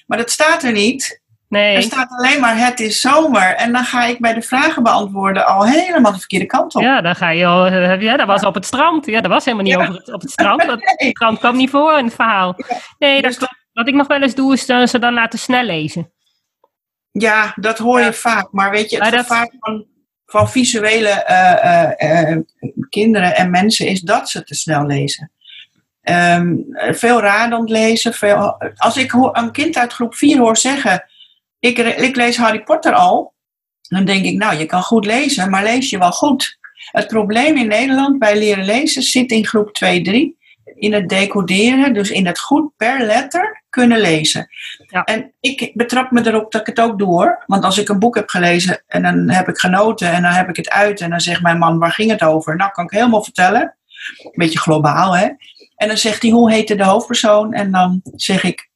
maar 0.07 0.17
dat 0.17 0.29
staat 0.31 0.63
er 0.63 0.71
niet. 0.71 1.21
Er 1.49 1.57
nee, 1.59 1.81
staat 1.81 2.09
alleen 2.09 2.39
maar 2.39 2.57
het 2.57 2.79
is 2.79 3.01
zomer. 3.01 3.55
En 3.55 3.71
dan 3.71 3.83
ga 3.83 4.05
ik 4.05 4.19
bij 4.19 4.33
de 4.33 4.41
vragen 4.41 4.83
beantwoorden 4.83 5.45
al 5.45 5.65
helemaal 5.67 6.11
de 6.11 6.17
verkeerde 6.17 6.45
kant 6.45 6.75
op. 6.75 6.81
ja, 6.81 7.01
dan 7.01 7.15
ga 7.15 7.29
je 7.29 7.45
al, 7.45 7.65
eh, 7.65 8.01
ja, 8.01 8.17
dat 8.17 8.27
was 8.27 8.43
op 8.43 8.53
het 8.53 8.65
strand. 8.65 9.05
Ja, 9.05 9.21
dat 9.21 9.31
was 9.31 9.45
helemaal 9.45 9.65
niet 9.65 9.75
Ja. 9.75 9.81
over 9.81 9.93
het, 9.95 10.13
op 10.13 10.21
het 10.21 10.31
strand. 10.31 10.65
Dat, 10.65 10.79
Nee. 10.85 11.07
het 11.07 11.15
strand 11.17 11.39
kwam 11.39 11.55
niet 11.55 11.69
voor 11.69 11.97
in 11.97 12.05
het 12.05 12.13
verhaal. 12.13 12.55
Nee, 12.99 13.21
dat 13.21 13.39
Dus. 13.39 13.49
Wat 13.73 13.87
ik 13.87 13.93
nog 13.93 14.07
wel 14.07 14.21
eens 14.21 14.35
doe, 14.35 14.53
is 14.53 14.65
ze 14.65 14.99
dan 14.99 15.13
laten 15.13 15.39
snel 15.39 15.63
lezen. 15.63 16.11
Ja, 17.18 17.53
dat 17.55 17.78
hoor 17.78 17.99
je 17.99 18.05
Ja. 18.05 18.13
vaak. 18.13 18.47
Maar 18.51 18.72
weet 18.72 18.89
je, 18.89 19.03
het 19.03 19.11
dat- 19.11 19.20
gevaar 19.22 19.53
van, 19.59 19.86
van 20.26 20.49
visuele 20.49 21.09
eh, 21.09 21.91
eh, 21.99 22.32
eh, 22.32 22.38
kinderen 22.89 23.36
en 23.36 23.49
mensen 23.49 23.88
is 23.88 24.01
dat 24.01 24.30
ze 24.30 24.43
te 24.43 24.55
snel 24.55 24.86
lezen. 24.86 25.32
Ehm, 26.01 26.55
veel 26.91 27.20
radend 27.22 27.70
lezen. 27.70 28.13
Veel, 28.13 28.61
als 28.76 28.97
ik 28.97 29.11
hoor, 29.11 29.38
een 29.38 29.51
kind 29.51 29.78
uit 29.78 29.93
groep 29.93 30.15
4 30.15 30.38
hoor 30.38 30.57
zeggen: 30.57 31.03
ik, 31.59 31.78
ik 31.78 32.15
lees 32.15 32.38
Harry 32.38 32.63
Potter 32.63 32.93
al, 32.93 33.34
dan 33.82 34.05
denk 34.05 34.26
ik, 34.26 34.36
nou, 34.38 34.57
je 34.57 34.65
kan 34.65 34.82
goed 34.82 35.05
lezen, 35.05 35.49
maar 35.49 35.63
lees 35.63 35.89
je 35.89 35.97
wel 35.97 36.11
goed? 36.11 36.57
Het 36.91 37.07
probleem 37.07 37.57
in 37.57 37.68
Nederland 37.68 38.20
bij 38.20 38.38
leren 38.38 38.65
lezen 38.65 39.01
zit 39.01 39.32
in 39.32 39.45
groep 39.45 39.74
2, 39.74 40.01
3. 40.01 40.38
In 40.76 40.93
het 40.93 41.09
decoderen, 41.09 41.93
dus 41.93 42.09
in 42.11 42.26
het 42.26 42.39
goed 42.39 42.72
per 42.78 43.01
letter 43.05 43.63
kunnen 43.78 43.99
lezen. 43.99 44.47
Ja. 44.88 45.03
En 45.03 45.34
ik 45.39 45.71
betrap 45.73 46.11
me 46.11 46.28
erop 46.28 46.51
dat 46.51 46.61
ik 46.61 46.67
het 46.67 46.80
ook 46.80 46.97
doe 46.97 47.07
hoor. 47.07 47.43
Want 47.45 47.63
als 47.63 47.78
ik 47.78 47.89
een 47.89 47.99
boek 47.99 48.15
heb 48.15 48.30
gelezen 48.30 48.84
en 48.88 49.01
dan 49.01 49.30
heb 49.30 49.47
ik 49.47 49.57
genoten 49.57 50.11
en 50.11 50.21
dan 50.21 50.32
heb 50.32 50.49
ik 50.49 50.55
het 50.55 50.69
uit 50.69 51.01
en 51.01 51.09
dan 51.09 51.21
zegt 51.21 51.41
mijn 51.41 51.57
man, 51.57 51.80
waar 51.80 51.91
ging 51.91 52.11
het 52.11 52.23
over? 52.23 52.55
Nou, 52.55 52.71
kan 52.71 52.84
ik 52.84 52.91
helemaal 52.91 53.23
vertellen. 53.23 53.78
Een 54.17 54.32
beetje 54.34 54.59
globaal 54.59 55.17
hè. 55.17 55.28
En 55.75 55.88
dan 55.88 55.97
zegt 55.97 56.21
hij, 56.21 56.32
hoe 56.32 56.51
heette 56.51 56.75
de 56.75 56.84
hoofdpersoon? 56.84 57.53
En 57.53 57.71
dan 57.71 58.01
zeg 58.15 58.43
ik 58.43 58.69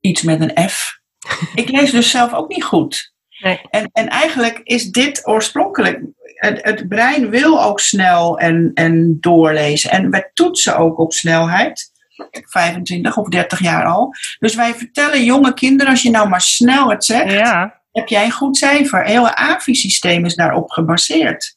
iets 0.00 0.22
met 0.22 0.40
een 0.40 0.68
F. 0.68 0.98
Ik 1.54 1.70
lees 1.70 1.90
dus 1.90 2.10
zelf 2.10 2.32
ook 2.32 2.48
niet 2.48 2.64
goed. 2.64 3.14
Nee. 3.38 3.60
En, 3.70 3.88
en 3.92 4.08
eigenlijk 4.08 4.60
is 4.64 4.90
dit 4.90 5.26
oorspronkelijk. 5.26 6.00
Het, 6.22 6.58
het 6.62 6.88
brein 6.88 7.30
wil 7.30 7.62
ook 7.62 7.80
snel 7.80 8.38
en, 8.38 8.70
en 8.74 9.16
doorlezen. 9.20 9.90
En 9.90 10.10
we 10.10 10.30
toetsen 10.32 10.76
ook 10.76 10.98
op 10.98 11.12
snelheid. 11.12 11.94
25 12.30 13.16
of 13.16 13.28
30 13.28 13.58
jaar 13.60 13.84
al. 13.84 14.14
Dus 14.38 14.54
wij 14.54 14.74
vertellen 14.74 15.24
jonge 15.24 15.54
kinderen, 15.54 15.92
als 15.92 16.02
je 16.02 16.10
nou 16.10 16.28
maar 16.28 16.40
snel 16.40 16.90
het 16.90 17.04
zegt, 17.04 17.32
Ja, 17.32 17.80
heb 17.92 18.08
jij 18.08 18.24
een 18.24 18.30
goed 18.30 18.56
cijfer. 18.56 18.98
Het 18.98 19.08
hele 19.08 19.36
AVI-systeem 19.36 20.24
is 20.24 20.34
daarop 20.34 20.70
gebaseerd. 20.70 21.56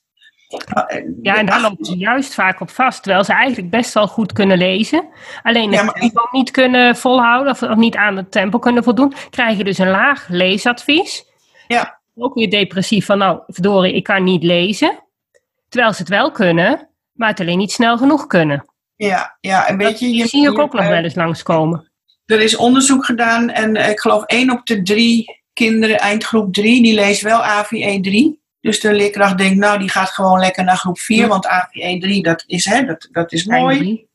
ja 1.22 1.36
en 1.36 1.46
daar 1.46 1.62
lopen 1.62 1.86
ze 1.86 1.98
juist 1.98 2.34
vaak 2.34 2.60
op 2.60 2.70
vast. 2.70 3.04
Terwijl 3.04 3.24
ze 3.24 3.34
eigenlijk 3.34 3.70
best 3.72 3.94
wel 3.94 4.08
goed 4.08 4.34
kunnen 4.34 4.58
lezen. 4.58 5.06
Alleen 5.44 5.72
Ja, 5.72 5.84
maar 5.84 5.96
ik- 5.96 6.02
tempo 6.02 6.22
niet 6.32 6.52
kunnen 6.52 6.96
volhouden 6.96 7.52
of, 7.54 7.62
of 7.64 7.76
niet 7.76 7.96
aan 7.96 8.18
het 8.18 8.32
tempo 8.32 8.60
kunnen 8.60 8.84
voldoen. 8.84 9.14
Krijg 9.30 9.58
je 9.58 9.64
dus 9.64 9.78
een 9.78 9.90
laag 9.90 10.26
leesadvies. 10.30 11.26
Ja. 11.68 12.00
Ook 12.16 12.34
weer 12.34 12.50
depressief 12.50 13.06
van 13.06 13.18
nou, 13.18 13.40
verdorie, 13.48 13.94
ik 13.94 14.04
kan 14.04 14.24
niet 14.24 14.44
lezen. 14.44 15.00
Terwijl 15.70 15.94
ze 15.94 16.00
het 16.00 16.10
wel 16.10 16.32
kunnen, 16.32 16.88
maar 17.14 17.30
het 17.30 17.40
alleen 17.40 17.58
niet 17.58 17.72
snel 17.72 17.98
genoeg 17.98 18.28
kunnen. 18.28 18.66
Ja, 19.08 19.38
ja, 19.42 19.68
en 19.68 19.78
weet 19.78 20.00
je, 20.00 20.28
zie 20.28 20.42
je- 20.42 20.50
ook 20.60 20.74
nog 20.74 20.82
eh, 20.82 20.88
wel 20.90 21.04
eens 21.04 21.16
langskomen. 21.16 21.92
Er 22.26 22.42
is 22.42 22.56
onderzoek 22.56 23.06
gedaan 23.06 23.50
en 23.50 23.76
eh, 23.76 23.90
ik 23.90 24.00
geloof 24.00 24.24
één 24.24 24.52
op 24.52 24.66
de 24.66 24.82
drie 24.82 25.40
kinderen 25.54 25.98
eindgroep 26.00 26.54
3, 26.54 26.82
die 26.82 26.94
leest 26.94 27.22
wel 27.22 27.44
AVE 27.44 28.00
3. 28.02 28.40
Dus 28.62 28.80
de 28.80 28.94
leerkracht 28.94 29.38
denkt, 29.38 29.58
nou 29.58 29.80
die 29.80 29.90
gaat 29.90 30.10
gewoon 30.10 30.40
lekker 30.40 30.64
naar 30.64 30.78
groep 30.78 31.00
4, 31.00 31.18
Ja. 31.18 31.28
want 31.28 31.48
AVE 31.48 31.98
3 32.00 32.24
dat 32.24 32.44
is, 32.48 32.66
hè, 32.66 32.86
dat, 32.86 33.08
dat 33.12 33.32
is 33.32 33.46
mooi. 33.46 34.08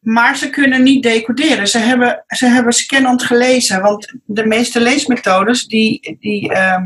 Maar 0.00 0.36
ze 0.36 0.50
kunnen 0.50 0.82
niet 0.82 1.02
decoderen. 1.02 1.68
Ze 1.68 1.78
hebben, 1.78 2.24
ze 2.26 2.46
hebben 2.46 2.72
scannend 2.72 3.22
gelezen. 3.22 3.82
Want 3.82 4.14
de 4.24 4.46
meeste 4.46 4.80
leesmethodes 4.80 5.66
die, 5.66 6.16
die 6.20 6.52
ehm, 6.52 6.84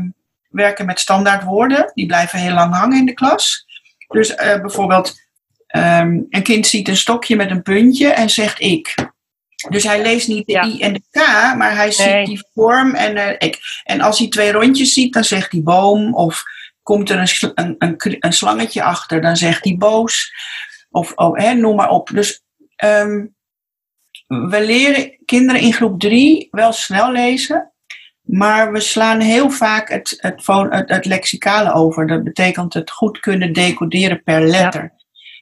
werken 0.49 0.85
met 0.85 0.99
standaard 0.99 1.43
woorden. 1.43 1.91
Die 1.93 2.05
blijven 2.05 2.39
heel 2.39 2.53
lang 2.53 2.73
hangen 2.75 2.97
in 2.97 3.05
de 3.05 3.13
klas. 3.13 3.65
Dus 4.07 4.35
eh, 4.35 4.61
bijvoorbeeld, 4.61 5.13
ehm, 5.71 6.19
een 6.29 6.43
kind 6.43 6.67
ziet 6.67 6.87
een 6.87 6.97
stokje 6.97 7.35
met 7.35 7.51
een 7.51 7.61
puntje 7.61 8.07
en 8.07 8.29
zegt 8.29 8.61
ik. 8.61 8.95
Dus 9.69 9.83
hij 9.83 10.01
leest 10.01 10.27
niet 10.27 10.47
de 10.47 10.53
Ja. 10.53 10.65
I 10.65 10.81
en 10.81 10.93
de 10.93 11.01
K, 11.11 11.17
maar 11.57 11.75
hij 11.75 11.91
ziet 11.91 12.05
Nee. 12.05 12.25
die 12.25 12.47
vorm 12.53 12.95
en 12.95 13.15
eh, 13.15 13.35
ik. 13.49 13.59
En 13.83 14.01
als 14.01 14.19
hij 14.19 14.27
twee 14.27 14.51
rondjes 14.51 14.93
ziet, 14.93 15.13
dan 15.13 15.23
zegt 15.23 15.51
hij 15.51 15.61
boom. 15.61 16.15
Of 16.15 16.43
komt 16.83 17.09
er 17.09 17.17
een, 17.17 17.51
een, 17.55 17.75
een, 17.77 18.15
een 18.19 18.33
slangetje 18.33 18.83
achter, 18.83 19.21
dan 19.21 19.35
zegt 19.35 19.63
hij 19.63 19.75
boos. 19.77 20.33
Of 20.89 21.11
oh, 21.15 21.37
hè, 21.37 21.53
noem 21.53 21.75
maar 21.75 21.89
op. 21.89 22.09
Dus 22.09 22.43
ehm, 22.75 23.25
we 24.27 24.65
leren 24.65 25.17
kinderen 25.25 25.61
in 25.61 25.73
groep 25.73 25.99
3 25.99 26.47
wel 26.51 26.71
snel 26.71 27.11
lezen. 27.11 27.71
Maar 28.21 28.71
we 28.71 28.79
slaan 28.79 29.19
heel 29.19 29.49
vaak 29.49 29.89
het, 29.89 30.13
het, 30.17 30.45
het, 30.45 30.89
het 30.89 31.05
lexicale 31.05 31.73
over. 31.73 32.07
Dat 32.07 32.23
betekent 32.23 32.73
het 32.73 32.91
goed 32.91 33.19
kunnen 33.19 33.53
decoderen 33.53 34.23
per 34.23 34.41
letter. 34.41 34.93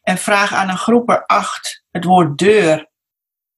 En 0.09 0.17
vraag 0.17 0.53
aan 0.53 0.69
een 0.69 0.77
groep 0.77 1.23
8 1.25 1.83
het 1.91 2.03
woord 2.03 2.37
deur 2.37 2.87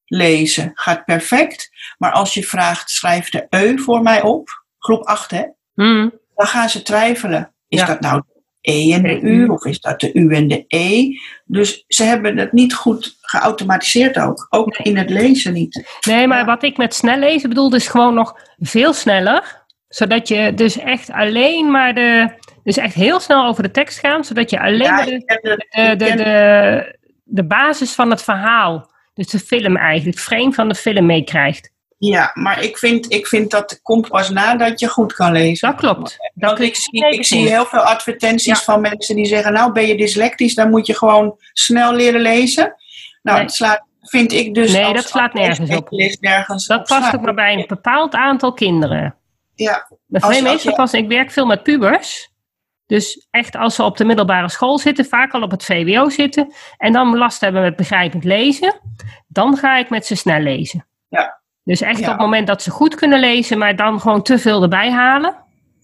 lezen. 0.04 0.70
Gaat 0.74 1.04
perfect. 1.04 1.70
Maar 1.98 2.12
als 2.12 2.34
je 2.34 2.42
vraagt, 2.42 2.90
schrijf 2.90 3.30
de 3.30 3.46
eu 3.50 3.78
voor 3.78 4.02
mij 4.02 4.22
op. 4.22 4.64
Groep 4.78 5.02
8 5.04 5.30
hè. 5.30 5.44
Hmm. 5.74 6.12
Dan 6.34 6.46
gaan 6.46 6.68
ze 6.68 6.82
twijfelen. 6.82 7.54
Is 7.68 7.80
Ja. 7.80 7.86
dat 7.86 8.00
nou 8.00 8.22
de 8.26 8.70
E 8.72 8.92
en 8.92 9.02
de 9.02 9.20
U 9.20 9.46
of 9.46 9.64
is 9.64 9.80
dat 9.80 10.00
de 10.00 10.12
U 10.12 10.34
en 10.34 10.48
de 10.48 10.64
E? 10.68 11.08
Dus 11.44 11.84
ze 11.88 12.02
hebben 12.04 12.36
het 12.36 12.52
niet 12.52 12.74
goed 12.74 13.16
geautomatiseerd 13.20 14.18
ook. 14.18 14.46
Ook 14.50 14.76
in 14.76 14.96
het 14.96 15.10
lezen 15.10 15.52
niet. 15.52 15.98
Nee, 16.06 16.26
maar 16.26 16.44
wat 16.44 16.62
ik 16.62 16.76
met 16.76 16.94
snel 16.94 17.18
lezen 17.18 17.48
bedoel, 17.48 17.74
is 17.74 17.88
gewoon 17.88 18.14
nog 18.14 18.36
veel 18.58 18.92
sneller. 18.92 19.64
Zodat 19.88 20.28
je 20.28 20.54
dus 20.54 20.78
echt 20.78 21.10
alleen 21.10 21.70
maar 21.70 21.94
de. 21.94 22.40
Dus 22.64 22.76
echt 22.76 22.94
heel 22.94 23.20
snel 23.20 23.46
over 23.46 23.62
de 23.62 23.70
tekst 23.70 23.98
gaan, 23.98 24.24
zodat 24.24 24.50
je 24.50 24.60
alleen 24.60 24.78
Ja, 24.82 25.04
de, 25.04 25.18
de, 25.70 25.96
de, 25.96 26.14
de, 26.14 26.98
de 27.24 27.44
basis 27.44 27.92
van 27.92 28.10
het 28.10 28.22
verhaal, 28.22 28.90
dus 29.14 29.26
de 29.26 29.38
film 29.38 29.76
eigenlijk, 29.76 30.16
het 30.16 30.24
frame 30.26 30.52
van 30.52 30.68
de 30.68 30.74
film 30.74 31.06
meekrijgt. 31.06 31.70
Ja, 31.98 32.30
maar 32.34 32.62
ik 32.62 32.78
vind, 32.78 33.12
ik 33.12 33.26
vind 33.26 33.50
dat 33.50 33.80
komt 33.82 34.08
pas 34.08 34.30
nadat 34.30 34.80
je 34.80 34.88
goed 34.88 35.12
kan 35.12 35.32
lezen. 35.32 35.68
Dat 35.70 35.78
klopt. 35.78 36.16
Dat 36.34 36.50
Want 36.50 36.60
ik 36.60 36.76
zie, 36.76 37.08
ik 37.10 37.24
zie 37.24 37.48
heel 37.48 37.64
veel 37.66 37.80
advertenties 37.80 38.58
Ja. 38.58 38.64
van 38.64 38.80
mensen 38.80 39.16
die 39.16 39.26
zeggen: 39.26 39.52
Nou, 39.52 39.72
ben 39.72 39.86
je 39.86 39.96
dyslectisch, 39.96 40.54
dan 40.54 40.70
moet 40.70 40.86
je 40.86 40.94
gewoon 40.96 41.36
snel 41.52 41.94
leren 41.94 42.20
lezen. 42.20 42.74
Nou, 43.22 43.36
Nee. 43.36 43.46
het 43.46 43.54
slaat 43.54 43.84
vind 44.00 44.32
ik 44.32 44.54
dus. 44.54 44.72
Nee, 44.72 44.84
als- 44.84 44.94
dat 44.94 45.08
slaat 45.08 45.34
nergens 45.34 45.76
op. 45.76 45.90
nergens 46.20 46.66
Dat 46.66 46.80
op 46.80 46.86
past 46.86 47.00
slaat. 47.00 47.14
ook 47.14 47.20
maar 47.22 47.34
bij 47.34 47.52
een 47.54 47.64
bepaald 47.68 48.14
aantal 48.14 48.52
kinderen. 48.52 49.14
Ja, 49.54 49.88
Als- 50.20 50.40
meestal 50.40 50.74
pas, 50.74 50.92
ik 50.92 51.08
werk 51.08 51.30
veel 51.30 51.46
met 51.46 51.62
pubers. 51.62 52.30
Dus 52.92 53.26
echt 53.30 53.56
als 53.56 53.74
ze 53.74 53.82
op 53.82 53.96
de 53.96 54.04
middelbare 54.04 54.48
school 54.50 54.78
zitten, 54.78 55.04
vaak 55.04 55.32
al 55.32 55.42
op 55.42 55.50
het 55.50 55.64
VWO 55.64 56.08
zitten. 56.08 56.52
En 56.76 56.92
dan 56.92 57.16
last 57.16 57.40
hebben 57.40 57.62
met 57.62 57.76
begrijpend 57.76 58.24
lezen. 58.24 58.80
Dan 59.28 59.56
ga 59.56 59.76
ik 59.78 59.90
met 59.90 60.06
ze 60.06 60.14
snel 60.16 60.40
lezen. 60.40 60.86
Ja. 61.08 61.40
Dus 61.64 61.80
echt 61.80 61.98
Ja. 61.98 62.04
op 62.04 62.10
het 62.12 62.20
moment 62.20 62.46
dat 62.46 62.62
ze 62.62 62.70
goed 62.70 62.94
kunnen 62.94 63.20
lezen, 63.20 63.58
maar 63.58 63.76
dan 63.76 64.00
gewoon 64.00 64.22
te 64.22 64.38
veel 64.38 64.62
erbij 64.62 64.90
halen. 64.90 65.34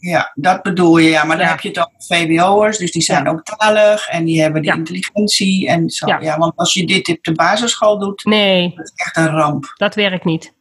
ja, 0.01 0.33
dat 0.35 0.63
bedoel 0.63 0.99
je. 0.99 1.09
Ja, 1.11 1.25
maar 1.25 1.37
dan 1.37 1.47
Ja. 1.47 1.53
heb 1.53 1.61
je 1.61 1.69
het 1.69 1.79
over 1.79 1.93
VWO'ers, 1.99 2.79
dus 2.79 2.93
die 2.93 3.03
zijn 3.03 3.25
Ja. 3.25 3.31
ook 3.31 3.43
talig 3.43 4.09
en 4.09 4.25
die 4.25 4.41
hebben 4.43 4.63
die 4.63 4.71
Ja. 4.71 4.77
intelligentie 4.77 5.69
en 5.69 5.91
zo. 5.91 6.07
Ja. 6.07 6.39
Want 6.39 6.57
als 6.57 6.73
je 6.73 6.87
dit 6.87 7.09
op 7.09 7.19
de 7.23 7.33
basisschool 7.33 7.99
doet, 7.99 8.25
Nee, 8.25 8.73
dat 8.75 8.85
is 8.85 8.93
echt 8.95 9.17
een 9.17 9.29
ramp. 9.31 9.73
dat 9.77 9.95
werkt 9.95 10.25
niet. 10.25 10.55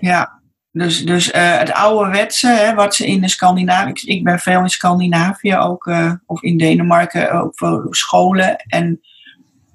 Ja, 0.00 0.39
dus, 0.72 1.04
dus 1.04 1.30
eh, 1.30 1.58
het 1.58 1.72
ouderwetse, 1.72 2.48
hè, 2.48 2.74
wat 2.74 2.94
ze 2.94 3.06
in 3.06 3.20
de 3.20 3.28
Scandinavië, 3.28 3.88
ik, 3.90 4.02
ik 4.02 4.24
ben 4.24 4.38
veel 4.38 4.60
in 4.60 4.68
Scandinavië 4.68 5.56
ook, 5.56 5.86
eh, 5.86 6.12
of 6.26 6.42
in 6.42 6.58
Denemarken, 6.58 7.32
ook 7.32 7.52
voor 7.54 7.86
scholen. 7.90 8.56
En 8.66 9.00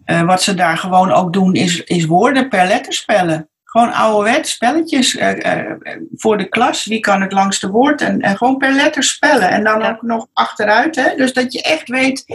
eh, 0.06 0.22
wat 0.22 0.42
ze 0.42 0.54
daar 0.54 0.78
gewoon 0.78 1.12
ook 1.12 1.34
doen, 1.34 1.54
is, 1.54 1.84
is 1.84 2.06
woorden 2.06 2.50
per 2.50 2.68
letter 2.68 2.94
spellen. 2.94 3.50
Gewoon 3.64 3.94
ouderwets 3.94 4.52
spelletjes 4.52 5.16
eh, 5.16 5.60
eh, 5.62 5.72
voor 6.16 6.38
de 6.38 6.50
klas. 6.50 6.86
Wie 6.86 7.00
kan 7.00 7.22
het 7.22 7.32
langste 7.32 7.70
woord? 7.70 8.02
En, 8.02 8.22
en 8.22 8.38
gewoon 8.38 8.58
per 8.58 8.72
letter 8.72 9.04
spellen. 9.04 9.50
En 9.50 9.64
dan 9.64 9.80
Ja. 9.80 9.90
ook 9.90 10.02
nog 10.02 10.28
achteruit. 10.34 10.96
Hè? 10.96 11.16
Dus 11.16 11.34
dat 11.34 11.54
je 11.54 11.62
echt 11.62 11.88
weet. 11.88 12.26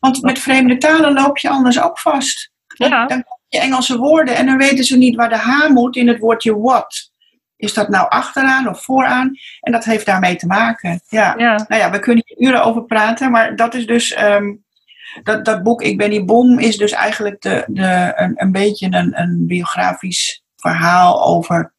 Want 0.00 0.22
met 0.22 0.38
vreemde 0.38 0.76
talen 0.76 1.12
loop 1.12 1.38
je 1.38 1.48
anders 1.48 1.80
ook 1.82 1.98
vast. 1.98 2.50
Dan, 2.66 2.88
Ja. 2.88 3.06
dan 3.06 3.22
krijg 3.22 3.38
je 3.48 3.58
Engelse 3.60 3.96
woorden 3.98 4.36
en 4.36 4.46
dan 4.46 4.56
weten 4.56 4.84
ze 4.84 4.96
niet 4.96 5.16
waar 5.16 5.28
de 5.28 5.36
H 5.36 5.68
moet 5.68 5.96
in 5.96 6.08
het 6.08 6.18
woordje 6.18 6.58
what. 6.60 7.09
Is 7.60 7.74
dat 7.74 7.88
nou 7.88 8.08
achteraan 8.08 8.68
of 8.68 8.82
vooraan? 8.82 9.30
En 9.60 9.72
dat 9.72 9.84
heeft 9.84 10.06
daarmee 10.06 10.36
te 10.36 10.46
maken. 10.46 11.00
Ja. 11.08 11.34
Ja, 11.36 11.64
Nou 11.68 11.80
ja, 11.80 11.90
we 11.90 11.98
kunnen 11.98 12.24
hier 12.26 12.48
uren 12.48 12.64
over 12.64 12.84
praten, 12.84 13.30
maar 13.30 13.56
dat 13.56 13.74
is 13.74 13.86
dus. 13.86 14.12
ehm, 14.12 14.52
dat, 15.22 15.44
dat 15.44 15.62
boek 15.62 15.82
Ik 15.82 15.98
ben 15.98 16.10
die 16.10 16.24
bom 16.24 16.58
is 16.58 16.76
dus 16.76 16.92
eigenlijk 16.92 17.40
de, 17.40 17.64
de, 17.66 18.12
een, 18.16 18.32
een 18.34 18.52
beetje 18.52 18.86
een, 18.90 19.20
een 19.20 19.46
biografisch 19.46 20.44
verhaal 20.56 21.24
over 21.24 21.72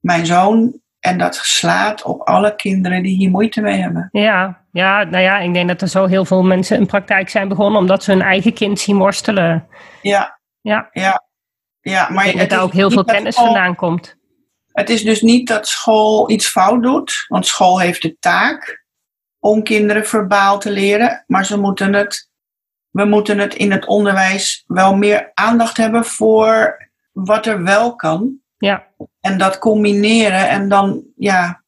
mijn 0.00 0.26
zoon. 0.26 0.80
En 1.00 1.18
dat 1.18 1.34
slaat 1.34 2.02
op 2.02 2.20
alle 2.20 2.54
kinderen 2.54 3.02
die 3.02 3.16
hier 3.16 3.30
moeite 3.30 3.60
mee 3.60 3.80
hebben. 3.80 4.08
ja, 4.12 4.64
ja, 4.72 5.04
nou 5.04 5.22
ja, 5.22 5.38
ik 5.38 5.54
denk 5.54 5.68
dat 5.68 5.82
er 5.82 5.88
zo 5.88 6.06
heel 6.06 6.24
veel 6.24 6.42
mensen 6.42 6.76
in 6.76 6.86
praktijk 6.86 7.28
zijn 7.28 7.48
begonnen 7.48 7.80
omdat 7.80 8.02
ze 8.02 8.10
hun 8.10 8.22
eigen 8.22 8.52
kind 8.52 8.80
zien 8.80 8.98
worstelen. 8.98 9.66
Ja, 10.02 10.38
Ja, 10.60 10.88
ja. 10.92 11.24
Ja, 11.80 12.08
maar 12.10 12.26
ik 12.26 12.36
denk 12.36 12.38
dat 12.38 12.58
daar 12.58 12.62
ook 12.62 12.72
heel 12.72 12.90
veel 12.90 13.04
kennis 13.04 13.36
vandaan 13.36 13.74
komt. 13.74 14.15
Het 14.76 14.90
is 14.90 15.02
dus 15.02 15.22
niet 15.22 15.48
dat 15.48 15.68
school 15.68 16.30
iets 16.30 16.46
fout 16.46 16.82
doet, 16.82 17.24
want 17.28 17.46
school 17.46 17.80
heeft 17.80 18.02
de 18.02 18.16
taak 18.18 18.84
om 19.38 19.62
kinderen 19.62 20.06
verbaal 20.06 20.58
te 20.58 20.70
leren, 20.70 21.24
maar 21.26 21.46
ze 21.46 21.58
moeten 21.58 21.92
het, 21.92 22.30
we 22.90 23.04
moeten 23.04 23.38
het 23.38 23.54
in 23.54 23.70
het 23.70 23.86
onderwijs 23.86 24.64
wel 24.66 24.96
meer 24.96 25.30
aandacht 25.34 25.76
hebben 25.76 26.04
voor 26.04 26.88
wat 27.12 27.46
er 27.46 27.62
wel 27.62 27.94
kan. 27.94 28.38
Ja, 28.58 28.86
En 29.20 29.38
dat 29.38 29.58
combineren 29.58 30.48
en 30.48 30.68
dan, 30.68 31.04
ja, 31.16 31.62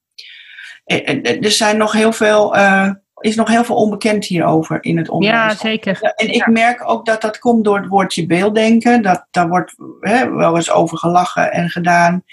eh, 0.85 1.09
eh, 1.09 1.45
er 1.45 1.51
zijn 1.51 1.77
nog 1.77 1.93
heel 1.93 2.13
veel, 2.13 2.57
eh, 2.57 2.91
is 3.21 3.37
nog 3.37 3.49
heel 3.49 3.65
veel 3.65 3.77
onbekend 3.77 4.25
hierover 4.25 4.79
in 4.85 4.99
het 4.99 5.09
onderwijs. 5.09 5.53
ja 5.53 5.59
zeker. 5.59 6.01
En 6.01 6.33
ik 6.33 6.47
merk 6.47 6.91
ook 6.91 7.07
dat 7.07 7.21
dat 7.21 7.39
komt 7.39 7.65
door 7.65 7.77
het 7.77 7.89
woordje 7.89 8.27
beelddenken. 8.27 9.03
Dat, 9.03 9.27
daar 9.31 9.49
wordt 9.49 9.75
hè, 10.01 10.31
wel 10.31 10.57
eens 10.57 10.71
over 10.71 10.99
gelachen 10.99 11.53
en 11.53 11.69
gedaan. 11.69 12.25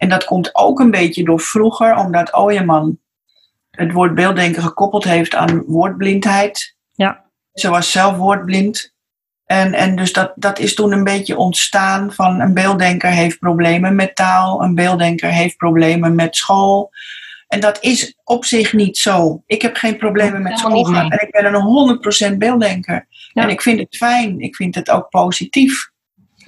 En 0.00 0.08
dat 0.08 0.24
komt 0.24 0.54
ook 0.54 0.80
een 0.80 0.90
beetje 0.90 1.24
door 1.24 1.40
vroeger, 1.40 1.96
omdat 1.96 2.34
Ooyeman 2.34 2.98
het 3.70 3.92
woord 3.92 4.14
beelddenken 4.14 4.62
gekoppeld 4.62 5.04
heeft 5.04 5.34
aan 5.34 5.62
woordblindheid. 5.66 6.76
Ja. 6.92 7.24
Ze 7.52 7.68
was 7.68 7.90
zelf 7.90 8.16
woordblind. 8.16 8.94
En, 9.44 9.74
en 9.74 9.96
dus 9.96 10.12
dat, 10.12 10.32
dat 10.34 10.58
is 10.58 10.74
toen 10.74 10.92
een 10.92 11.04
beetje 11.04 11.36
ontstaan 11.36 12.12
van 12.12 12.40
een 12.40 12.54
beelddenker 12.54 13.10
heeft 13.10 13.38
problemen 13.38 13.94
met 13.94 14.16
taal, 14.16 14.62
een 14.62 14.74
beelddenker 14.74 15.30
heeft 15.30 15.56
problemen 15.56 16.14
met 16.14 16.36
school. 16.36 16.90
En 17.48 17.60
dat 17.60 17.78
is 17.80 18.14
op 18.24 18.44
zich 18.44 18.72
niet 18.72 18.98
zo. 18.98 19.42
Ik 19.46 19.62
heb 19.62 19.76
geen 19.76 19.96
problemen 19.96 20.42
met 20.42 20.58
school 20.58 20.94
en 20.94 21.26
ik 21.26 21.30
ben 21.30 21.54
een 21.54 22.32
100% 22.34 22.36
beelddenker. 22.36 23.06
Ja. 23.32 23.42
En 23.42 23.48
ik 23.48 23.62
vind 23.62 23.78
het 23.78 23.96
fijn, 23.96 24.40
ik 24.40 24.56
vind 24.56 24.74
het 24.74 24.90
ook 24.90 25.08
positief. 25.08 25.89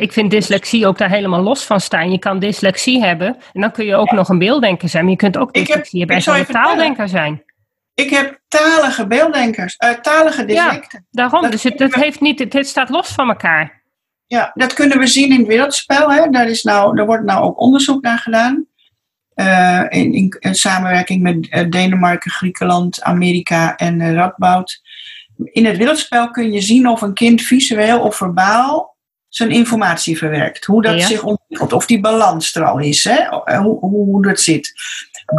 Ik 0.03 0.13
vind 0.13 0.31
dyslexie 0.31 0.87
ook 0.87 0.99
daar 0.99 1.11
helemaal 1.11 1.43
los 1.43 1.65
van 1.65 1.81
staan. 1.81 2.11
Je 2.11 2.19
kan 2.19 2.39
dyslexie 2.39 3.05
hebben 3.05 3.37
en 3.53 3.61
dan 3.61 3.73
kun 3.73 3.85
je 3.85 3.97
ook 3.97 4.11
nog 4.11 4.29
een 4.29 4.39
beelddenker 4.39 4.89
zijn. 4.89 5.03
Maar 5.03 5.13
je 5.13 5.19
kunt 5.19 5.37
ook 5.37 5.57
heb- 5.57 5.65
dyslexie 5.65 5.99
hebben 5.99 6.17
en 6.17 6.39
een 6.39 6.47
taaldenker 6.47 7.09
zijn. 7.09 7.43
Ik 7.95 8.11
heb 8.11 8.41
talige 8.49 9.07
beelddenkers, 9.07 9.77
eh, 9.77 9.91
talige 9.91 10.45
dyslecten. 10.45 11.07
Daarom, 11.11 11.43
Dat 11.43 11.51
dus 11.51 11.63
het, 11.63 11.95
heeft 11.95 12.21
niet, 12.21 12.39
het, 12.39 12.53
het 12.53 12.67
staat 12.69 12.89
los 12.89 13.09
van 13.09 13.29
elkaar. 13.29 13.83
Ja, 14.27 14.51
dat 14.55 14.73
kunnen 14.73 14.99
we 14.99 15.07
zien 15.07 15.33
in 15.33 15.39
het 15.39 15.47
wereldspel. 15.47 16.13
Hè. 16.13 16.31
Daar, 16.31 16.49
is 16.49 16.63
nou, 16.63 16.97
daar 16.97 17.07
wordt 17.07 17.25
nou 17.25 17.45
ook 17.45 17.61
onderzoek 17.61 18.03
naar 18.03 18.19
gedaan. 18.19 18.67
Eh, 19.35 19.83
in, 19.89 20.13
in, 20.15 20.37
in 20.39 20.55
samenwerking 20.55 21.23
met 21.23 21.49
eh, 21.49 21.71
Denemarken, 21.71 22.31
Griekenland, 22.31 23.03
Amerika 23.03 23.77
en 23.77 24.15
Radboud. 24.15 24.81
In 25.45 25.65
het 25.65 25.77
wereldspel 25.77 26.31
kun 26.31 26.53
je 26.53 26.61
zien 26.61 26.89
of 26.89 27.01
een 27.01 27.15
kind 27.15 27.43
visueel 27.43 28.01
of 28.01 28.17
verbaal 28.17 28.92
zijn 29.35 29.51
informatie 29.51 30.19
verwerkt. 30.19 30.65
Hoe 30.65 30.83
dat 30.83 30.99
Ja. 31.01 31.07
zich 31.07 31.23
ontwikkelt. 31.23 31.73
Of 31.73 31.87
die 31.87 32.01
balans 32.01 32.55
er 32.55 32.65
al 32.65 32.79
is. 32.79 33.05
Hè. 33.05 33.17
Eh, 33.45 33.59
Hoe, 33.61 33.79
hoe, 33.79 34.23
dat 34.23 34.41
zit. 34.41 34.73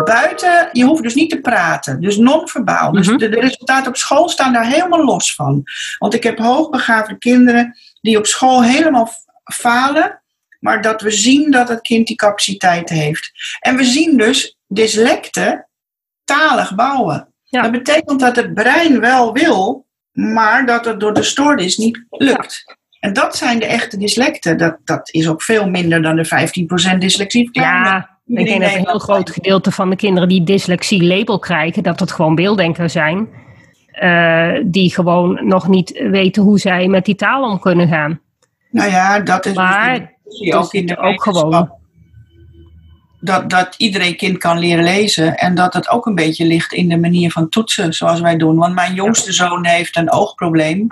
Buiten, 0.05 0.69
je 0.71 0.83
hoeft 0.85 1.03
dus 1.03 1.13
niet 1.15 1.29
te 1.29 1.39
praten. 1.39 2.01
Dus 2.01 2.17
non-verbaal. 2.17 2.91
Dus 2.91 3.07
Mhm. 3.07 3.17
de, 3.17 3.29
de 3.29 3.39
resultaten 3.39 3.87
op 3.87 3.97
school 3.97 4.29
staan 4.29 4.53
daar 4.53 4.67
helemaal 4.67 5.03
los 5.05 5.35
van. 5.35 5.63
Want 5.97 6.13
ik 6.13 6.23
heb 6.23 6.37
hoogbegaafde 6.37 7.17
kinderen 7.17 7.77
die 8.01 8.17
op 8.17 8.25
school 8.25 8.63
helemaal 8.63 9.09
falen, 9.53 10.21
maar 10.59 10.81
dat 10.81 11.01
we 11.01 11.11
zien 11.11 11.51
dat 11.51 11.67
het 11.69 11.81
kind 11.81 12.07
die 12.07 12.15
capaciteiten 12.15 12.95
heeft. 12.95 13.31
En 13.59 13.75
we 13.75 13.83
zien 13.83 14.17
dus 14.17 14.57
dyslecten 14.67 15.67
talig 16.23 16.75
bouwen. 16.75 17.33
Ja. 17.43 17.61
Dat 17.61 17.71
betekent 17.71 18.19
dat 18.19 18.35
het 18.35 18.53
brein 18.53 18.99
wel 18.99 19.33
wil, 19.33 19.87
maar 20.11 20.65
dat 20.65 20.85
het 20.85 20.99
door 20.99 21.13
de 21.13 21.23
stoornis 21.23 21.77
niet 21.77 22.05
lukt. 22.09 22.77
En 23.03 23.13
dat 23.13 23.35
zijn 23.37 23.59
de 23.59 23.65
echte 23.65 23.97
dyslecten. 23.97 24.57
Dat, 24.57 24.77
dat 24.83 25.09
is 25.11 25.27
ook 25.27 25.41
veel 25.41 25.69
minder 25.69 26.01
dan 26.01 26.15
de 26.15 26.25
15% 26.93 26.97
dyslexie. 26.97 27.49
Ja, 27.51 28.09
ik 28.25 28.45
denk 28.45 28.61
dat 28.61 28.73
een 28.73 28.85
heel 28.87 28.99
groot 28.99 29.29
gedeelte 29.29 29.71
van 29.71 29.89
de 29.89 29.95
kinderen 29.95 30.29
die 30.29 30.43
dyslexie 30.43 31.03
label 31.03 31.39
krijgen, 31.39 31.83
dat 31.83 31.99
het 31.99 32.11
gewoon 32.11 32.35
beelddenkers 32.35 32.93
zijn. 32.93 33.27
eh, 33.91 34.61
die 34.65 34.93
gewoon 34.93 35.47
nog 35.47 35.67
niet 35.67 36.07
weten 36.11 36.43
hoe 36.43 36.59
zij 36.59 36.87
met 36.87 37.05
die 37.05 37.15
taal 37.15 37.51
om 37.51 37.59
kunnen 37.59 37.87
gaan. 37.87 38.19
Nou 38.69 38.89
ja, 38.89 39.19
dat 39.19 39.45
is 39.45 39.53
Maar 39.53 40.13
dus 40.23 40.53
ook 40.53 40.73
in 40.73 40.85
de 40.85 40.97
ook 40.97 41.23
gewoon. 41.23 41.71
dat, 43.19 43.49
dat 43.49 43.75
iedereen 43.77 44.15
kind 44.15 44.37
kan 44.37 44.59
leren 44.59 44.83
lezen. 44.83 45.37
En 45.37 45.55
dat 45.55 45.73
het 45.73 45.89
ook 45.89 46.05
een 46.05 46.15
beetje 46.15 46.45
ligt 46.45 46.73
in 46.73 46.89
de 46.89 46.97
manier 46.97 47.31
van 47.31 47.49
toetsen 47.49 47.93
zoals 47.93 48.21
wij 48.21 48.37
doen. 48.37 48.57
Want 48.57 48.75
mijn 48.75 48.93
jongste 48.93 49.33
zoon 49.33 49.65
heeft 49.65 49.97
een 49.97 50.11
oogprobleem. 50.11 50.87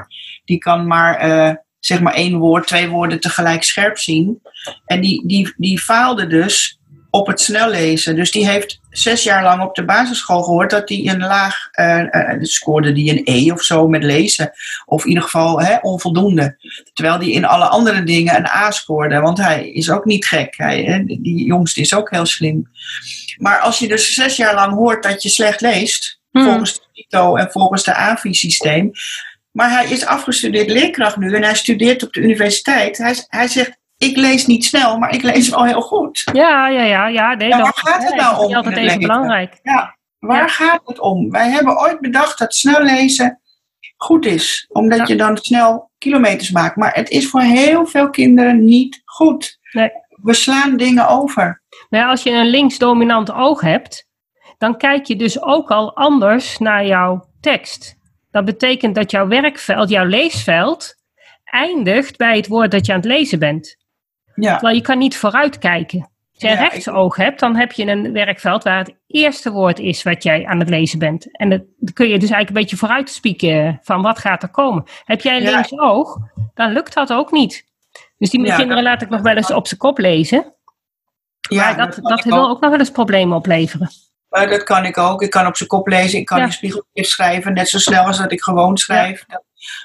Die 0.46 0.58
kan 0.58 0.88
maar, 0.88 1.16
eh, 1.16 1.56
zeg 1.82 2.00
maar 2.00 2.14
één 2.14 2.38
woord, 2.38 2.68
twee 2.68 2.90
woorden 2.90 3.20
tegelijk 3.20 3.64
scherp 3.64 3.98
zien. 3.98 4.42
En 4.86 5.02
die, 5.02 5.28
die, 5.28 5.54
die 5.58 5.80
faalde 5.80 6.28
dus 6.28 6.80
op 7.12 7.28
het 7.28 7.42
snel 7.42 7.70
lezen. 7.70 8.16
Dus 8.16 8.32
die 8.32 8.48
heeft 8.48 8.80
zes 8.90 9.24
jaar 9.24 9.44
lang 9.44 9.62
op 9.62 9.76
de 9.76 9.86
basisschool 9.86 10.44
gehoord 10.44 10.70
dat 10.70 10.90
hij 10.90 11.08
een 11.08 11.20
laag, 11.20 11.68
eh 11.72 12.16
eh, 12.16 12.42
scoorde 12.42 12.92
die 12.92 13.12
een 13.12 13.22
E 13.24 13.52
of 13.52 13.62
zo 13.62 13.88
met 13.88 14.04
lezen. 14.04 14.52
Of 14.86 15.04
in 15.04 15.08
ieder 15.08 15.24
geval 15.24 15.62
hè, 15.62 15.78
onvoldoende. 15.82 16.58
Terwijl 16.94 17.18
hij 17.18 17.30
in 17.30 17.46
alle 17.46 17.66
andere 17.66 18.04
dingen 18.04 18.36
een 18.36 18.48
A 18.48 18.72
scoorde. 18.72 19.20
Want 19.20 19.38
hij 19.38 19.70
is 19.70 19.90
ook 19.90 20.06
niet 20.06 20.26
gek. 20.26 20.54
Hij, 20.58 20.84
hè, 20.84 21.04
die 21.06 21.46
jongste 21.46 21.82
is 21.82 21.94
ook 21.94 22.10
heel 22.10 22.26
slim. 22.26 22.70
Maar 23.38 23.60
als 23.60 23.80
je 23.80 23.88
dus 23.88 24.14
zes 24.14 24.36
jaar 24.36 24.56
lang 24.56 24.74
hoort 24.74 25.04
dat 25.04 25.24
je 25.24 25.30
slecht 25.30 25.62
leest. 25.62 26.20
Hmm. 26.32 26.44
Volgens 26.44 26.74
de 26.74 26.82
TITO 26.94 27.36
en 27.36 27.52
volgens 27.52 27.84
de 27.84 27.94
AVI-systeem. 27.94 28.92
Maar 29.52 29.72
hij 29.72 29.86
is 29.90 30.06
afgestudeerd 30.06 30.70
leerkracht 30.70 31.18
nu. 31.18 31.34
En 31.36 31.44
hij 31.44 31.56
studeert 31.56 32.04
op 32.04 32.14
de 32.14 32.20
universiteit. 32.22 32.98
Hij, 32.98 33.16
hij 33.28 33.48
zegt, 33.48 33.78
ik 33.98 34.18
lees 34.18 34.46
niet 34.46 34.66
snel, 34.66 34.98
maar 34.98 35.14
ik 35.14 35.22
lees 35.22 35.50
wel 35.50 35.66
heel 35.66 35.82
goed. 35.82 36.24
Ja, 36.34 36.68
ja, 36.68 36.84
ja, 36.84 37.08
ja. 37.08 37.34
Nee, 37.34 37.50
dat 37.50 37.60
waar 37.60 37.72
gaat 37.76 38.04
het 38.04 38.16
nou 38.16 38.34
is 38.34 38.46
om 38.46 38.56
altijd 38.56 38.76
in 38.76 38.82
het 38.82 38.90
even 38.90 39.02
belangrijk. 39.02 39.60
Ja, 39.64 39.98
waar 40.20 40.38
Ja. 40.42 40.48
gaat 40.48 40.82
het 40.86 41.00
om? 41.00 41.30
Wij 41.32 41.50
hebben 41.50 41.80
ooit 41.82 42.00
bedacht 42.00 42.40
dat 42.40 42.54
snel 42.56 42.82
lezen 42.82 43.42
goed 43.98 44.26
is. 44.26 44.66
Omdat 44.70 44.98
Ja. 44.98 45.06
je 45.08 45.16
dan 45.16 45.38
snel 45.38 45.92
kilometers 45.98 46.52
maakt. 46.52 46.76
Maar 46.76 46.94
het 46.94 47.10
is 47.10 47.30
voor 47.30 47.42
heel 47.42 47.86
veel 47.86 48.10
kinderen 48.10 48.64
niet 48.66 49.02
goed. 49.06 49.60
Nee. 49.72 49.90
We 50.22 50.34
slaan 50.34 50.78
dingen 50.78 51.08
over. 51.08 51.62
Ja, 51.90 52.10
als 52.10 52.24
je 52.24 52.32
een 52.32 52.50
links-dominant 52.50 53.32
oog 53.32 53.62
hebt, 53.62 54.08
dan 54.58 54.78
kijk 54.78 55.06
je 55.06 55.16
dus 55.16 55.42
ook 55.42 55.72
al 55.72 55.96
anders 55.96 56.58
naar 56.58 56.86
jouw 56.86 57.26
tekst. 57.40 57.96
Dat 58.32 58.46
betekent 58.46 58.96
dat 58.96 59.12
jouw 59.12 59.28
werkveld, 59.28 59.90
jouw 59.90 60.06
leesveld, 60.06 60.96
eindigt 61.44 62.18
bij 62.18 62.36
het 62.36 62.48
woord 62.48 62.72
dat 62.72 62.86
je 62.86 62.92
aan 62.92 63.00
het 63.00 63.08
lezen 63.08 63.40
bent. 63.40 63.78
Ja. 64.36 64.52
Terwijl 64.52 64.76
je 64.76 64.82
kan 64.82 64.98
niet 64.98 65.18
vooruitkijken. 65.18 66.00
Als 66.34 66.42
jij 66.42 66.52
een 66.52 66.70
rechtsoog 66.70 67.16
hebt, 67.16 67.40
dan 67.40 67.56
heb 67.56 67.72
je 67.72 67.86
een 67.86 68.12
werkveld 68.12 68.64
waar 68.64 68.78
het 68.78 68.96
eerste 69.08 69.52
woord 69.52 69.80
is 69.80 70.04
wat 70.04 70.24
jij 70.24 70.46
aan 70.46 70.60
het 70.60 70.70
lezen 70.70 71.00
bent. 71.00 71.38
En 71.38 71.50
dan 71.50 71.64
kun 71.94 72.08
je 72.08 72.20
dus 72.20 72.30
eigenlijk 72.30 72.50
een 72.50 72.54
beetje 72.54 72.78
vooruit 72.78 73.10
spieken 73.10 73.80
van 73.84 74.02
wat 74.02 74.20
gaat 74.20 74.44
er 74.44 74.50
komen. 74.50 74.84
Heb 75.04 75.22
jij 75.22 75.38
een 75.38 75.44
ja. 75.44 75.52
linksoog, 75.52 76.18
dan 76.54 76.72
lukt 76.72 76.94
dat 76.94 77.14
ook 77.14 77.32
niet. 77.32 77.66
Dus 78.18 78.30
die 78.30 78.56
kinderen 78.56 78.84
laat 78.84 79.02
ik 79.02 79.10
nog 79.10 79.22
wel 79.22 79.36
eens 79.36 79.52
op 79.52 79.68
zijn 79.68 79.80
kop 79.80 79.98
lezen. 79.98 80.54
Ja, 81.50 81.64
maar 81.64 81.78
dat, 81.78 81.96
dat, 81.96 82.04
dat 82.04 82.24
wil 82.24 82.50
ook 82.50 82.62
nog 82.62 82.70
wel 82.70 82.80
eens 82.80 82.92
problemen 82.92 83.38
opleveren. 83.38 83.90
Dat 84.32 84.64
kan 84.64 84.86
ik 84.86 84.98
ook. 84.98 85.22
Ik 85.22 85.30
kan 85.30 85.48
op 85.48 85.58
zijn 85.58 85.70
kop 85.70 85.88
lezen. 85.88 86.20
Ik 86.20 86.26
kan 86.26 86.40
ja. 86.40 86.74
in 86.94 87.04
schrijven. 87.04 87.54
Net 87.54 87.70
zo 87.70 87.78
snel 87.78 88.04
als 88.04 88.18
dat 88.18 88.32
ik 88.32 88.42
gewoon 88.42 88.78
schrijf. 88.78 89.24
Ja. 89.28 89.42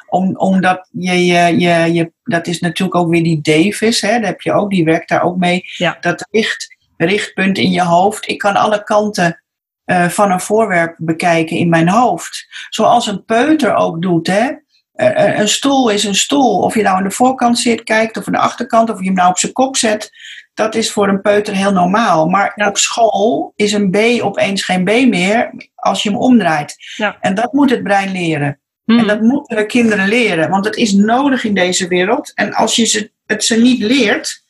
Om, 0.09 0.37
omdat 0.37 0.89
je, 0.91 1.27
je, 1.27 1.59
je, 1.59 1.93
je, 1.93 2.13
dat 2.25 2.47
is 2.47 2.61
natuurlijk 2.61 2.97
ook 2.97 3.11
weer 3.11 3.23
die 3.23 3.41
Davis. 3.41 4.01
Hè, 4.01 4.19
heb 4.19 4.41
je 4.41 4.53
ook, 4.53 4.71
die 4.71 4.85
werkt 4.85 5.09
daar 5.09 5.23
ook 5.23 5.37
mee. 5.37 5.63
Ja. 5.77 5.97
Dat 6.01 6.29
richt, 6.31 6.77
richtpunt 6.97 7.59
in 7.59 7.71
je 7.71 7.83
hoofd. 7.83 8.29
Ik 8.29 8.39
kan 8.39 8.57
alle 8.57 8.83
kanten 8.83 9.43
uh, 9.87 10.09
van 10.09 10.31
een 10.31 10.41
voorwerp 10.41 10.95
bekijken 10.99 11.57
in 11.57 11.69
mijn 11.69 11.89
hoofd. 11.89 12.47
Zoals 12.69 13.07
een 13.07 13.25
peuter 13.25 13.75
ook 13.75 14.03
doet. 14.03 14.27
Hè. 14.27 14.51
Uh, 14.95 15.39
een 15.39 15.49
stoel 15.49 15.89
is 15.89 16.05
een 16.05 16.15
stoel. 16.15 16.59
Of 16.59 16.75
je 16.75 16.83
nou 16.83 16.97
aan 16.97 17.05
de 17.05 17.11
voorkant 17.11 17.59
zit, 17.59 17.83
kijkt, 17.83 18.17
of 18.17 18.27
aan 18.27 18.33
de 18.33 18.39
achterkant, 18.39 18.91
of 18.91 18.99
je 18.99 19.05
hem 19.05 19.15
nou 19.15 19.31
op 19.31 19.39
zijn 19.39 19.53
kop 19.53 19.77
zet 19.77 20.11
dat 20.57 20.75
is 20.75 20.93
voor 20.93 21.09
een 21.09 21.21
peuter 21.21 21.55
heel 21.55 21.73
normaal. 21.73 22.29
Maar 22.29 22.53
op 22.69 22.77
school 22.77 23.53
is 23.57 23.73
een 23.73 23.91
B 23.91 23.97
opeens 24.23 24.65
geen 24.65 24.85
B 24.85 24.89
meer 24.89 25.53
als 25.75 26.03
je 26.03 26.09
hem 26.09 26.19
omdraait. 26.19 26.77
Ja. 26.97 27.17
En 27.21 27.35
dat 27.35 27.53
moet 27.53 27.71
het 27.71 27.83
brein 27.83 28.13
leren. 28.13 28.61
Hmm. 28.85 28.99
En 28.99 29.07
dat 29.07 29.21
moeten 29.21 29.57
we 29.57 29.67
kinderen 29.67 30.09
leren, 30.09 30.51
want 30.51 30.65
het 30.65 30.77
is 30.77 30.93
nodig 30.93 31.45
in 31.45 31.55
deze 31.55 31.89
wereld. 31.89 32.33
En 32.35 32.53
als 32.53 32.77
je 32.77 32.85
ze, 32.85 33.11
het 33.27 33.45
ze 33.45 33.57
niet 33.57 33.83
leert. 33.83 34.45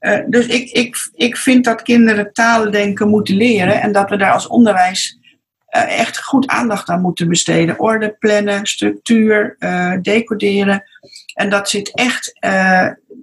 Uh, 0.00 0.18
dus 0.26 0.46
ik, 0.46 0.70
ik, 0.70 0.96
ik 1.14 1.36
vind 1.36 1.64
dat 1.64 1.82
kinderen 1.82 2.32
talendenken 2.32 3.08
moeten 3.08 3.36
leren 3.36 3.80
en 3.80 3.92
dat 3.92 4.10
we 4.10 4.16
daar 4.16 4.32
als 4.32 4.46
onderwijs 4.46 5.18
uh, 5.76 5.98
echt 5.98 6.22
goed 6.22 6.46
aandacht 6.46 6.88
aan 6.88 7.00
moeten 7.00 7.28
besteden. 7.28 7.78
Orde 7.78 8.16
plannen, 8.18 8.66
structuur, 8.66 9.56
uh, 9.58 9.92
decoderen. 10.02 10.84
En 11.34 11.50
dat 11.50 11.68
zit 11.68 11.94
echt 11.94 12.38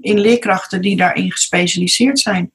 in 0.02 0.20
leerkrachten 0.20 0.82
die 0.82 0.98
daarin 0.98 1.32
gespecialiseerd 1.32 2.20
zijn. 2.20 2.52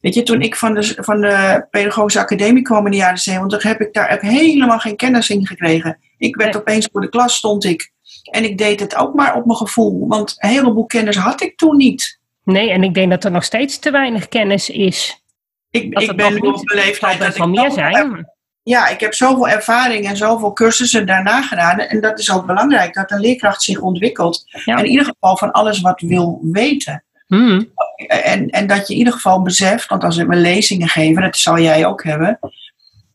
Weet 0.00 0.14
je, 0.14 0.22
toen 0.22 0.40
ik 0.40 0.56
van 0.56 0.74
de, 0.74 0.94
van 0.96 1.20
de 1.20 1.66
Pedagogische 1.70 2.20
Academie 2.20 2.62
kwam 2.62 2.84
in 2.84 2.90
de 2.90 2.96
jaren 2.96 3.18
70, 3.18 3.62
heb 3.62 3.80
ik 3.80 3.92
daar 3.92 4.12
ook 4.12 4.20
helemaal 4.20 4.78
geen 4.78 4.96
kennis 4.96 5.30
in 5.30 5.46
gekregen. 5.46 5.98
Ik 6.18 6.36
werd 6.36 6.56
opeens 6.56 6.88
voor 6.92 7.00
de 7.00 7.08
klas, 7.08 7.36
stond 7.36 7.64
ik. 7.64 7.92
En 8.30 8.44
ik 8.44 8.58
deed 8.58 8.80
het 8.80 8.96
ook 8.96 9.14
maar 9.14 9.34
op 9.34 9.44
mijn 9.46 9.58
gevoel, 9.58 10.08
want 10.08 10.34
een 10.36 10.48
heleboel 10.48 10.86
kennis 10.86 11.16
had 11.16 11.42
ik 11.42 11.56
toen 11.56 11.76
niet. 11.76 12.20
Nee, 12.44 12.70
en 12.70 12.82
ik 12.82 12.94
denk 12.94 13.10
dat 13.10 13.24
er 13.24 13.30
nog 13.30 13.44
steeds 13.44 13.78
te 13.78 13.90
weinig 13.90 14.28
kennis 14.28 14.70
is. 14.70 15.22
Ik, 15.70 15.98
ik 15.98 16.16
ben 16.16 16.32
nu 16.32 16.38
op 16.38 16.68
de 16.68 16.74
leeftijd 16.74 17.18
dat 17.18 17.36
ik 17.36 17.46
meer 17.46 17.70
zijn. 17.70 18.30
Ja, 18.62 18.88
ik 18.88 19.00
heb 19.00 19.14
zoveel 19.14 19.48
ervaring 19.48 20.08
en 20.08 20.16
zoveel 20.16 20.52
cursussen 20.52 21.06
daarna 21.06 21.42
gedaan. 21.42 21.78
En 21.78 22.00
dat 22.00 22.18
is 22.18 22.32
ook 22.32 22.46
belangrijk, 22.46 22.94
dat 22.94 23.10
een 23.10 23.20
leerkracht 23.20 23.62
zich 23.62 23.80
ontwikkelt. 23.80 24.44
Ja. 24.64 24.76
En 24.76 24.84
in 24.84 24.90
ieder 24.90 25.04
geval 25.04 25.36
van 25.36 25.52
alles 25.52 25.80
wat 25.80 26.00
wil 26.00 26.38
weten. 26.42 27.04
Hmm. 27.26 27.72
En, 28.06 28.50
en 28.50 28.66
dat 28.66 28.86
je 28.86 28.92
in 28.92 28.98
ieder 28.98 29.12
geval 29.12 29.42
beseft, 29.42 29.88
want 29.88 30.04
als 30.04 30.16
we 30.16 30.36
lezingen 30.36 30.88
geven, 30.88 31.22
dat 31.22 31.36
zal 31.36 31.58
jij 31.58 31.86
ook 31.86 32.04
hebben. 32.04 32.38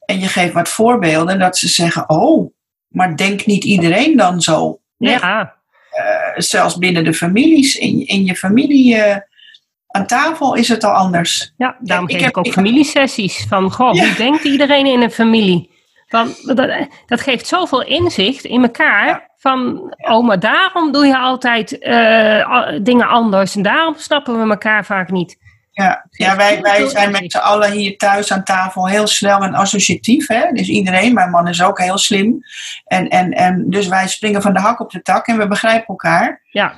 En 0.06 0.20
je 0.20 0.28
geeft 0.28 0.54
wat 0.54 0.70
voorbeelden, 0.70 1.40
dat 1.40 1.58
ze 1.58 1.68
zeggen: 1.68 2.10
Oh, 2.10 2.54
maar 2.88 3.16
denkt 3.16 3.46
niet 3.46 3.64
iedereen 3.64 4.18
dan 4.18 4.42
zo? 4.42 4.80
Ja. 4.98 5.56
Uh, 5.92 6.34
zelfs 6.36 6.78
binnen 6.78 7.04
de 7.04 7.14
families, 7.14 7.76
in, 7.76 8.08
in 8.08 8.26
je 8.26 8.36
familie. 8.36 8.96
Uh, 8.96 9.16
aan 9.88 10.08
tafel 10.08 10.54
is 10.54 10.68
het 10.68 10.84
al 10.84 10.92
anders. 10.92 11.54
Ja, 11.58 11.78
daarom 11.80 12.10
geef 12.10 12.28
ik, 12.28 12.38
ook 12.38 12.46
ik 12.46 12.54
familiesessies. 12.54 13.46
Van, 13.50 13.72
goh, 13.72 13.94
ja. 13.94 14.06
hoe 14.06 14.16
denkt 14.16 14.44
iedereen 14.44 14.86
in 14.86 15.02
een 15.02 15.12
familie? 15.12 15.76
Van, 16.08 16.36
dat, 16.44 16.88
dat 17.06 17.22
geeft 17.22 17.48
zoveel 17.48 17.84
inzicht 17.84 18.44
in 18.44 18.62
elkaar. 18.62 19.08
Ja. 19.08 19.30
Van, 19.38 19.80
oh, 19.98 20.26
maar 20.26 20.40
daarom 20.40 20.92
doe 20.92 21.06
je 21.06 21.18
altijd 21.18 21.72
uh, 21.80 22.80
dingen 22.82 23.08
anders. 23.08 23.56
En 23.56 23.62
daarom 23.62 23.96
snappen 23.98 24.44
we 24.44 24.50
elkaar 24.50 24.86
vaak 24.86 25.12
niet. 25.12 25.38
Ja, 25.72 26.06
ja 26.10 26.36
wij, 26.36 26.62
wij 26.62 26.88
zijn 26.88 27.12
met 27.12 27.32
z'n 27.32 27.38
allen 27.38 27.72
hier 27.72 27.98
thuis 27.98 28.32
aan 28.32 28.44
tafel 28.44 28.88
heel 28.88 29.08
snel 29.08 29.42
en 29.42 29.54
associatief. 29.54 30.28
Hè? 30.28 30.52
Dus 30.52 30.68
iedereen, 30.68 31.14
mijn 31.14 31.30
man 31.30 31.48
is 31.48 31.64
ook 31.64 31.80
heel 31.80 31.98
slim. 31.98 32.40
En, 32.86 33.08
en, 33.08 33.32
en 33.32 33.70
dus 33.70 33.88
wij 33.88 34.08
springen 34.08 34.42
van 34.42 34.54
de 34.54 34.60
hak 34.60 34.80
op 34.80 34.92
de 34.92 35.02
tak 35.02 35.28
en 35.28 35.38
we 35.38 35.48
begrijpen 35.48 35.88
elkaar. 35.88 36.42
Ja. 36.52 36.74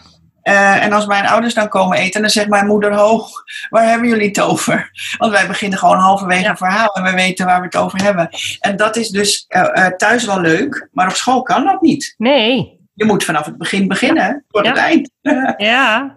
Uh, 0.50 0.84
en 0.84 0.94
als 0.94 1.06
mijn 1.06 1.28
ouders 1.28 1.54
dan 1.54 1.70
komen 1.70 1.98
eten, 1.98 2.22
dan 2.22 2.30
zegt 2.30 2.48
mijn 2.48 2.66
moeder: 2.68 2.94
Hoog, 2.94 3.30
waar 3.70 3.84
hebben 3.90 4.08
jullie 4.10 4.28
het 4.28 4.42
over? 4.42 4.92
Want 5.18 5.32
wij 5.32 5.48
beginnen 5.48 5.80
gewoon 5.80 5.98
halverwege 5.98 6.48
een 6.50 6.58
verhaal 6.58 6.94
en 6.96 7.04
we 7.04 7.12
weten 7.12 7.46
waar 7.46 7.60
we 7.60 7.66
het 7.66 7.76
over 7.76 8.04
hebben. 8.04 8.30
En 8.60 8.76
dat 8.78 8.96
is 8.96 9.10
dus 9.10 9.46
uh, 9.50 9.62
uh, 9.74 9.86
thuis 9.88 10.26
wel 10.26 10.42
leuk, 10.42 10.90
maar 10.92 11.08
op 11.08 11.14
school 11.16 11.42
kan 11.42 11.64
dat 11.66 11.82
niet. 11.82 12.14
Nee. 12.18 12.78
Je 12.94 13.06
moet 13.06 13.24
vanaf 13.24 13.46
het 13.46 13.58
begin 13.58 13.88
beginnen, 13.88 14.46
tot 14.50 14.64
Ja. 14.66 14.70
het 14.72 14.80
eind. 14.80 15.12
Ja. 15.22 15.54
Ja. 15.58 16.16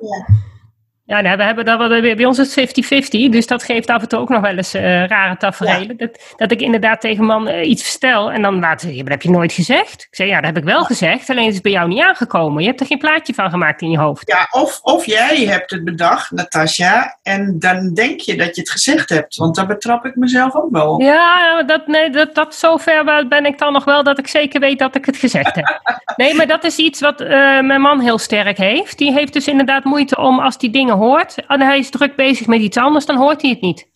Ja, 1.13 1.21
nou, 1.21 1.37
we 1.37 1.43
hebben 1.43 1.65
dat, 1.65 1.79
wel- 1.79 2.01
bij 2.01 2.25
ons 2.25 2.39
is 2.39 2.55
het 2.55 2.85
50-50, 3.27 3.29
dus 3.31 3.47
dat 3.47 3.63
geeft 3.63 3.89
af 3.91 4.03
en 4.03 4.09
toe 4.09 4.19
ook 4.19 4.29
nog 4.29 4.41
wel 4.41 4.57
eens 4.57 4.75
eh, 4.75 5.07
rare 5.07 5.37
tafereelen. 5.37 5.97
Dat, 5.97 6.35
dat 6.37 6.51
ik 6.51 6.61
inderdaad 6.61 7.01
tegen 7.01 7.25
man 7.25 7.49
eh, 7.49 7.69
iets 7.69 7.91
vertel 7.91 8.33
en 8.33 8.43
dan 8.43 8.61
laat 8.61 8.81
ze, 8.81 8.87
"Ja, 8.89 8.95
maar 8.95 9.03
dat 9.05 9.13
heb 9.13 9.23
je 9.23 9.31
nooit 9.31 9.53
gezegd. 9.53 10.03
Ik 10.03 10.09
zeg, 10.11 10.27
ja, 10.27 10.37
dat 10.37 10.45
heb 10.45 10.57
ik 10.57 10.65
wel 10.65 10.85
gezegd, 10.85 11.31
alleen 11.31 11.45
het 11.45 11.55
is 11.55 11.61
bij 11.61 11.73
jou 11.73 11.89
niet 11.89 12.03
aangekomen. 12.03 12.63
Je 12.63 12.69
hebt 12.69 12.81
er 12.81 12.87
geen 12.87 12.99
plaatje 12.99 13.35
van 13.35 13.51
gemaakt 13.51 13.83
in 13.83 13.91
je 13.91 13.99
hoofd. 13.99 14.23
Ja, 14.29 14.47
of, 14.61 14.79
of 14.83 15.07
jij 15.07 15.37
hebt 15.45 15.71
het 15.71 15.85
bedacht, 15.85 16.31
Natasja, 16.31 17.19
en 17.23 17.59
dan 17.59 17.95
denk 17.95 18.21
je 18.21 18.37
dat 18.37 18.55
je 18.55 18.61
het 18.61 18.71
gezegd 18.71 19.09
hebt. 19.09 19.37
Want 19.37 19.55
daar 19.57 19.67
betrap 19.67 20.05
ik 20.05 20.17
mezelf 20.17 20.55
ook 20.55 20.71
wel 20.71 20.93
op. 20.93 21.01
Ja, 21.01 21.63
dat, 21.63 21.87
nee, 21.87 22.11
dat, 22.11 22.35
dat 22.35 22.55
zover 22.55 23.27
ben 23.29 23.47
ik 23.47 23.59
dan 23.59 23.73
nog 23.73 23.85
wel 23.85 24.03
dat 24.03 24.19
ik 24.19 24.27
zeker 24.27 24.61
weet 24.61 24.79
dat 24.79 24.95
ik 24.95 25.07
het 25.07 25.17
gezegd 25.17 25.55
heb. 25.55 25.81
Nee, 26.17 26.35
maar 26.35 26.47
dat 26.47 26.65
is 26.65 26.77
iets 26.77 27.01
wat 27.01 27.21
eh, 27.21 27.29
mijn 27.61 27.81
man 27.81 28.01
heel 28.01 28.19
sterk 28.19 28.57
heeft. 28.59 28.99
Die 28.99 29.13
heeft 29.13 29.33
dus 29.33 29.47
inderdaad 29.49 29.85
moeite 29.85 30.17
om 30.17 30.41
als 30.41 30.59
die 30.59 30.71
dingen 30.71 30.95
hoort 31.03 31.47
en 31.47 31.61
hij 31.61 31.79
is 31.79 31.91
druk 31.91 32.17
bezig 32.17 32.47
met 32.47 32.61
iets 32.61 32.77
anders, 32.77 33.07
dan 33.07 33.17
hoort 33.17 33.43
hij 33.43 33.51
het 33.51 33.61
niet. 33.61 33.89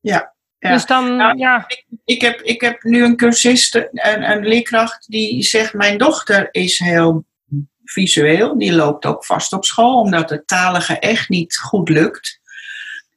Ja. 0.00 0.34
ja. 0.58 0.72
Dus 0.72 0.86
dan, 0.86 1.16
Nou, 1.16 1.38
ja, 1.38 1.66
Ik 2.04 2.20
heb, 2.20 2.40
ik 2.40 2.60
heb 2.60 2.82
nu 2.82 3.04
een 3.04 3.16
cursist, 3.16 3.74
een, 3.74 4.30
een 4.30 4.46
leerkracht, 4.46 5.10
die 5.10 5.42
zegt: 5.42 5.74
Mijn 5.74 5.98
dochter 5.98 6.48
is 6.50 6.78
heel 6.78 7.24
visueel. 7.84 8.58
Die 8.58 8.72
loopt 8.72 9.06
ook 9.06 9.24
vast 9.24 9.52
op 9.52 9.64
school, 9.64 10.00
omdat 10.00 10.30
het 10.30 10.46
talige 10.46 10.98
echt 10.98 11.28
niet 11.28 11.56
goed 11.56 11.88
lukt. 11.88 12.40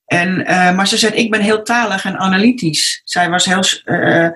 En, 0.06 0.46
eh, 0.46 0.76
maar 0.76 0.88
ze 0.88 0.98
zegt: 0.98 1.16
Ik 1.16 1.32
ben 1.32 1.42
heel 1.42 1.64
talig 1.64 2.06
en 2.06 2.18
analytisch. 2.18 3.02
Zij 3.04 3.30
was 3.30 3.46
heel. 3.46 3.64
eh, 3.96 4.30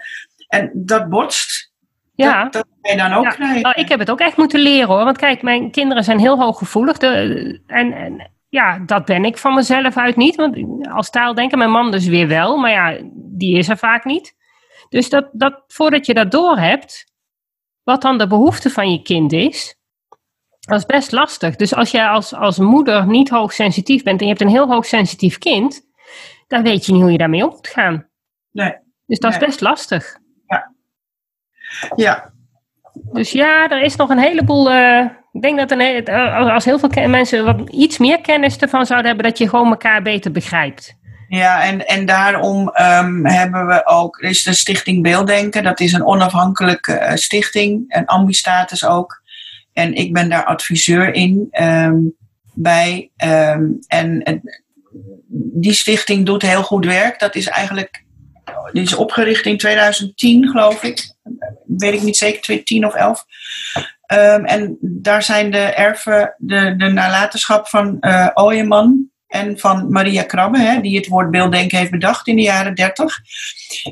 en 0.48 0.72
dat 0.74 1.10
botst. 1.10 1.72
ja. 2.16 2.44
Dat, 2.44 2.52
dat 2.82 2.92
je 2.92 2.98
dan 2.98 3.14
ook 3.14 3.24
Ja, 3.24 3.30
krijgen. 3.30 3.62
Nou, 3.62 3.76
ik 3.80 3.90
heb 3.90 4.00
het 4.00 4.10
ook 4.12 4.20
echt 4.20 4.38
moeten 4.38 4.60
leren 4.60 4.88
hoor. 4.88 5.04
Want 5.04 5.18
kijk, 5.18 5.42
mijn 5.42 5.72
kinderen 5.72 6.04
zijn 6.04 6.20
heel 6.20 6.40
hooggevoelig. 6.40 6.98
De, 6.98 7.62
en, 7.68 7.94
en 7.94 8.32
ja, 8.56 8.80
dat 8.80 9.06
ben 9.06 9.26
ik 9.26 9.38
van 9.38 9.54
mezelf 9.54 9.98
uit 9.98 10.16
niet. 10.16 10.36
Want 10.36 10.58
als 10.88 11.10
taaldenker, 11.10 11.58
mijn 11.58 11.72
man 11.72 11.92
dus 11.92 12.08
weer 12.08 12.28
wel. 12.28 12.58
Maar 12.58 12.72
ja, 12.72 12.98
die 13.14 13.58
is 13.58 13.70
er 13.70 13.78
vaak 13.78 14.06
niet. 14.06 14.36
Dus 14.90 15.10
dat, 15.10 15.30
dat, 15.32 15.64
voordat 15.68 16.06
je 16.06 16.14
dat 16.14 16.32
doorhebt, 16.32 17.14
wat 17.84 18.02
dan 18.02 18.18
de 18.18 18.28
behoefte 18.28 18.70
van 18.70 18.92
je 18.92 19.02
kind 19.02 19.34
is, 19.34 19.80
dat 20.60 20.78
is 20.80 20.86
best 20.86 21.12
lastig. 21.12 21.56
Dus 21.56 21.76
als 21.76 21.92
jij 21.92 22.08
als, 22.08 22.34
als 22.34 22.58
moeder 22.58 23.08
niet 23.08 23.30
hoogsensitief 23.30 24.04
bent 24.04 24.20
en 24.20 24.26
je 24.26 24.32
hebt 24.32 24.46
een 24.46 24.56
heel 24.56 24.68
hoogsensitief 24.68 25.38
kind, 25.38 25.82
dan 26.48 26.64
weet 26.64 26.86
je 26.86 26.92
niet 26.92 27.02
hoe 27.02 27.12
je 27.12 27.18
daarmee 27.18 27.46
om 27.46 27.50
moet 27.50 27.68
gaan. 27.68 28.10
Nee. 28.52 28.76
Dus 29.06 29.20
dat 29.20 29.32
is 29.32 29.38
best 29.38 29.62
lastig. 29.62 30.18
Ja, 31.96 32.34
Dus 33.04 33.32
ja, 33.32 33.70
er 33.70 33.82
is 33.82 33.96
nog 33.96 34.10
een 34.10 34.20
heleboel. 34.20 34.72
eh, 34.72 35.06
ik 35.32 35.42
denk 35.42 35.70
dat 35.70 36.10
als 36.52 36.66
heel 36.66 36.80
veel 36.80 37.08
mensen 37.08 37.46
wat 37.46 37.70
iets 37.70 37.98
meer 37.98 38.22
kennis 38.22 38.58
ervan 38.58 38.86
zouden 38.86 39.08
hebben, 39.08 39.30
dat 39.30 39.38
je 39.38 39.50
gewoon 39.50 39.70
elkaar 39.70 40.02
beter 40.02 40.32
begrijpt. 40.32 40.98
Ja, 41.28 41.64
en, 41.64 41.88
en 41.88 42.06
daarom 42.06 42.70
ehm, 42.70 43.26
hebben 43.26 43.68
we 43.68 43.86
ook, 43.86 44.24
er 44.24 44.30
is 44.30 44.44
de 44.44 44.54
Stichting 44.54 45.04
Beelddenken, 45.04 45.64
dat 45.64 45.80
is 45.80 45.94
een 45.94 46.06
onafhankelijke 46.06 46.94
eh, 46.94 47.16
stichting, 47.16 47.84
een 47.88 48.06
ambistatus 48.06 48.86
ook. 48.86 49.22
En 49.74 49.94
ik 49.94 50.14
ben 50.14 50.30
daar 50.30 50.46
adviseur 50.46 51.14
in 51.14 51.48
ehm, 51.52 51.96
bij. 52.54 53.12
ehm, 53.16 53.64
en 53.88 54.42
die 55.54 55.74
stichting 55.74 56.26
doet 56.26 56.42
heel 56.42 56.64
goed 56.64 56.86
werk. 56.86 57.20
Dat 57.20 57.36
is 57.36 57.48
eigenlijk, 57.48 58.05
die 58.72 58.84
is 58.84 58.96
opgericht 58.96 59.46
in 59.46 59.58
2010, 59.58 60.50
geloof 60.50 60.84
ik. 60.84 61.14
Weet 61.66 61.94
ik 61.94 62.02
niet 62.02 62.18
zeker, 62.18 62.42
2010 62.42 62.86
of 62.86 62.94
11. 62.94 63.26
Ehm, 64.06 64.46
en 64.46 64.78
daar 64.82 65.24
zijn 65.24 65.52
de 65.52 65.58
erfen, 65.58 66.36
de, 66.38 66.76
de 66.78 66.88
nalatenschap 66.88 67.68
van 67.68 68.00
eh 68.00 68.30
Ooyeman 68.34 69.10
en 69.28 69.60
van 69.60 69.92
Maria 69.92 70.24
Krabbe, 70.24 70.60
hè, 70.60 70.82
die 70.82 70.98
het 70.98 71.08
woord 71.08 71.32
beelddenken 71.32 71.78
heeft 71.78 71.92
bedacht 71.92 72.28
in 72.28 72.36
de 72.36 72.42
jaren 72.42 72.76
30. 72.76 73.20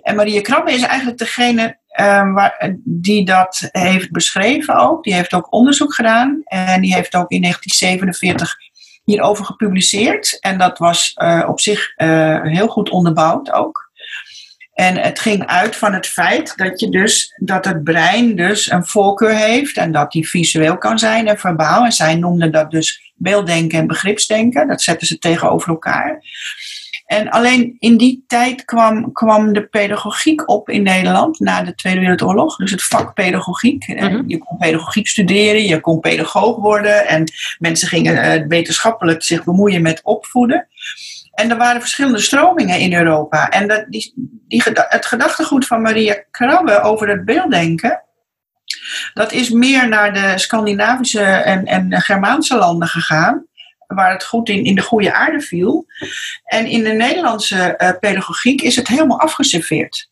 En 0.01 0.15
Maria 0.15 0.41
Krabbe 0.41 0.71
is 0.71 0.82
eigenlijk 0.82 1.17
degene 1.17 1.78
ehm, 1.88 2.32
waar, 2.32 2.76
die 2.84 3.26
dat 3.26 3.69
heeft 3.71 4.11
beschreven 4.11 4.76
ook. 4.76 5.03
Die 5.03 5.13
heeft 5.13 5.34
ook 5.34 5.53
onderzoek 5.53 5.93
gedaan 5.93 6.41
en 6.43 6.82
die 6.82 6.93
heeft 6.93 7.15
ook 7.15 7.32
in 7.32 7.41
1947 7.41 8.55
hierover 9.03 9.45
gepubliceerd. 9.45 10.38
En 10.39 10.57
dat 10.57 10.78
was 10.78 11.13
op 11.47 11.59
zich 11.59 11.93
heel 12.43 12.67
goed 12.67 12.89
onderbouwd 12.89 13.51
ook. 13.51 13.82
En 14.74 14.97
het 14.97 15.19
ging 15.19 15.45
uit 15.45 15.76
van 15.76 15.93
het 15.93 16.07
feit 16.07 16.53
dat, 16.55 16.80
je 16.80 16.89
dus, 16.89 17.34
dat 17.39 17.65
het 17.65 17.84
brein 17.84 18.36
dus 18.36 18.71
een 18.71 18.86
voorkeur 18.86 19.36
heeft 19.36 19.78
en 19.78 19.91
dat 19.91 20.11
die 20.11 20.30
visueel 20.30 20.78
kan 20.78 20.99
zijn 20.99 21.28
en 21.28 21.38
verbaal. 21.38 21.86
En 21.86 21.91
zij 21.91 22.15
noemden 22.15 22.51
dat 22.51 22.71
dus 22.71 23.13
beelddenken 23.15 23.80
en 23.80 23.88
begripsdenken. 23.88 24.67
Dat 24.67 24.82
zetten 24.82 25.07
ze 25.07 25.17
tegenover 25.17 25.69
elkaar. 25.69 26.21
En 27.05 27.30
alleen 27.30 27.76
in 27.80 27.97
die 27.97 28.24
tijd 28.28 28.65
kwam, 28.65 29.11
kwam 29.11 29.53
de 29.53 29.67
pedagogiek 29.67 30.49
op 30.49 30.69
in 30.69 30.84
Nederland 30.84 31.39
na 31.39 31.63
de 31.63 31.76
Tweede 31.76 31.99
Wereldoorlog. 31.99 32.55
Dus 32.55 32.71
het 32.71 32.84
vak 32.84 33.13
pedagogiek. 33.13 33.88
Mhm. 33.88 34.24
Je 34.28 34.38
kon 34.38 34.57
pedagogiek 34.57 35.07
studeren, 35.07 35.65
je 35.65 35.80
kon 35.80 35.99
pedagoog 35.99 36.57
worden. 36.57 37.07
En 37.07 37.32
mensen 37.59 37.88
gingen 37.88 38.41
uh, 38.41 38.47
wetenschappelijk 38.47 39.24
zich 39.24 39.43
bemoeien 39.43 39.82
met 39.82 39.99
opvoeden. 40.03 40.67
En 41.34 41.49
er 41.49 41.57
waren 41.57 41.81
verschillende 41.81 42.19
stromingen 42.19 42.79
in 42.79 42.93
Europa. 42.93 43.49
En 43.49 43.67
dat, 43.67 43.86
die, 43.89 44.13
die, 44.47 44.63
het 44.73 45.05
gedachtegoed 45.05 45.67
van 45.67 45.81
Maria 45.81 46.23
Krabbe 46.31 46.81
over 46.81 47.09
het 47.09 47.25
beelddenken, 47.25 48.03
dat 49.13 49.31
is 49.31 49.49
meer 49.49 49.88
naar 49.88 50.13
de 50.13 50.34
Scandinavische 50.36 51.23
en, 51.23 51.65
en 51.65 52.01
Germaanse 52.01 52.57
landen 52.57 52.88
gegaan, 52.88 53.47
waar 53.88 54.11
het 54.11 54.23
goed 54.23 54.49
in, 54.49 54.63
in 54.63 54.75
de 54.75 54.81
goede 54.81 55.13
aarde 55.13 55.41
viel. 55.41 55.86
En 56.43 56.65
in 56.65 56.84
de 56.84 56.91
Nederlandse 56.91 57.75
uh, 57.77 57.89
pedagogiek 57.99 58.61
is 58.61 58.75
het 58.75 58.88
helemaal 58.88 59.19
afgeserveerd. 59.19 60.11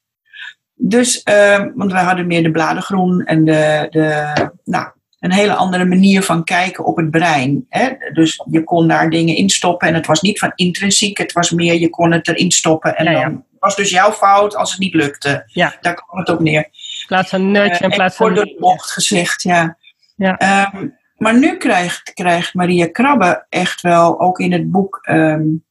Dus, 0.76 1.22
uh, 1.30 1.66
want 1.76 1.92
wij 1.92 2.04
hadden 2.04 2.28
meer 2.28 2.44
de 2.44 2.52
bladergroen 2.52 3.26
en 3.26 3.46
de, 3.46 3.88
de 3.90 4.34
nou, 4.64 4.88
een 5.22 5.34
hele 5.34 5.54
andere 5.54 5.86
manier 5.86 6.24
van 6.24 6.44
kijken 6.44 6.86
op 6.86 6.98
het 6.98 7.12
brein. 7.12 7.66
Hè? 7.70 7.90
Dus 8.14 8.44
je 8.50 8.64
kon 8.64 8.88
daar 8.88 9.10
dingen 9.10 9.36
instoppen 9.36 9.88
en 9.88 9.94
het 9.94 10.06
was 10.06 10.22
niet 10.22 10.40
van 10.40 10.52
intrinsiek, 10.56 11.18
het 11.18 11.32
was 11.32 11.52
meer 11.52 11.80
je 11.80 11.90
kon 11.90 12.12
het 12.12 12.28
erin 12.28 12.52
stoppen 12.52 12.98
en 12.98 13.14
dan 13.14 13.46
was 13.60 13.76
dus 13.76 13.90
jouw 13.90 14.12
fout 14.12 14.56
als 14.56 14.72
het 14.72 14.80
niet 14.80 14.94
lukte. 14.94 15.44
Ja. 15.46 15.76
Daar 15.82 15.94
kwam 15.94 16.20
het 16.20 16.30
op 16.30 16.40
neer. 16.40 16.64
In 16.64 17.08
plaats 17.08 17.30
van 17.30 17.56
uh, 17.56 17.80
in 17.80 17.90
plaats 17.90 18.16
van... 18.16 18.36
door 18.36 18.46
de 18.46 18.56
bocht 18.60 18.92
gezegd, 18.92 19.42
ja. 19.42 19.78
ja. 20.16 20.72
Um, 20.74 20.98
maar 21.18 21.40
nu 21.40 21.58
krijgt, 21.58 22.14
krijgt 22.14 22.54
Maria 22.54 22.88
Krabbe 22.88 23.46
echt 23.50 23.82
wel, 23.82 24.20
ook 24.20 24.40
in 24.40 24.52
het 24.52 24.72
boek 24.72 25.00
um, 25.10 25.66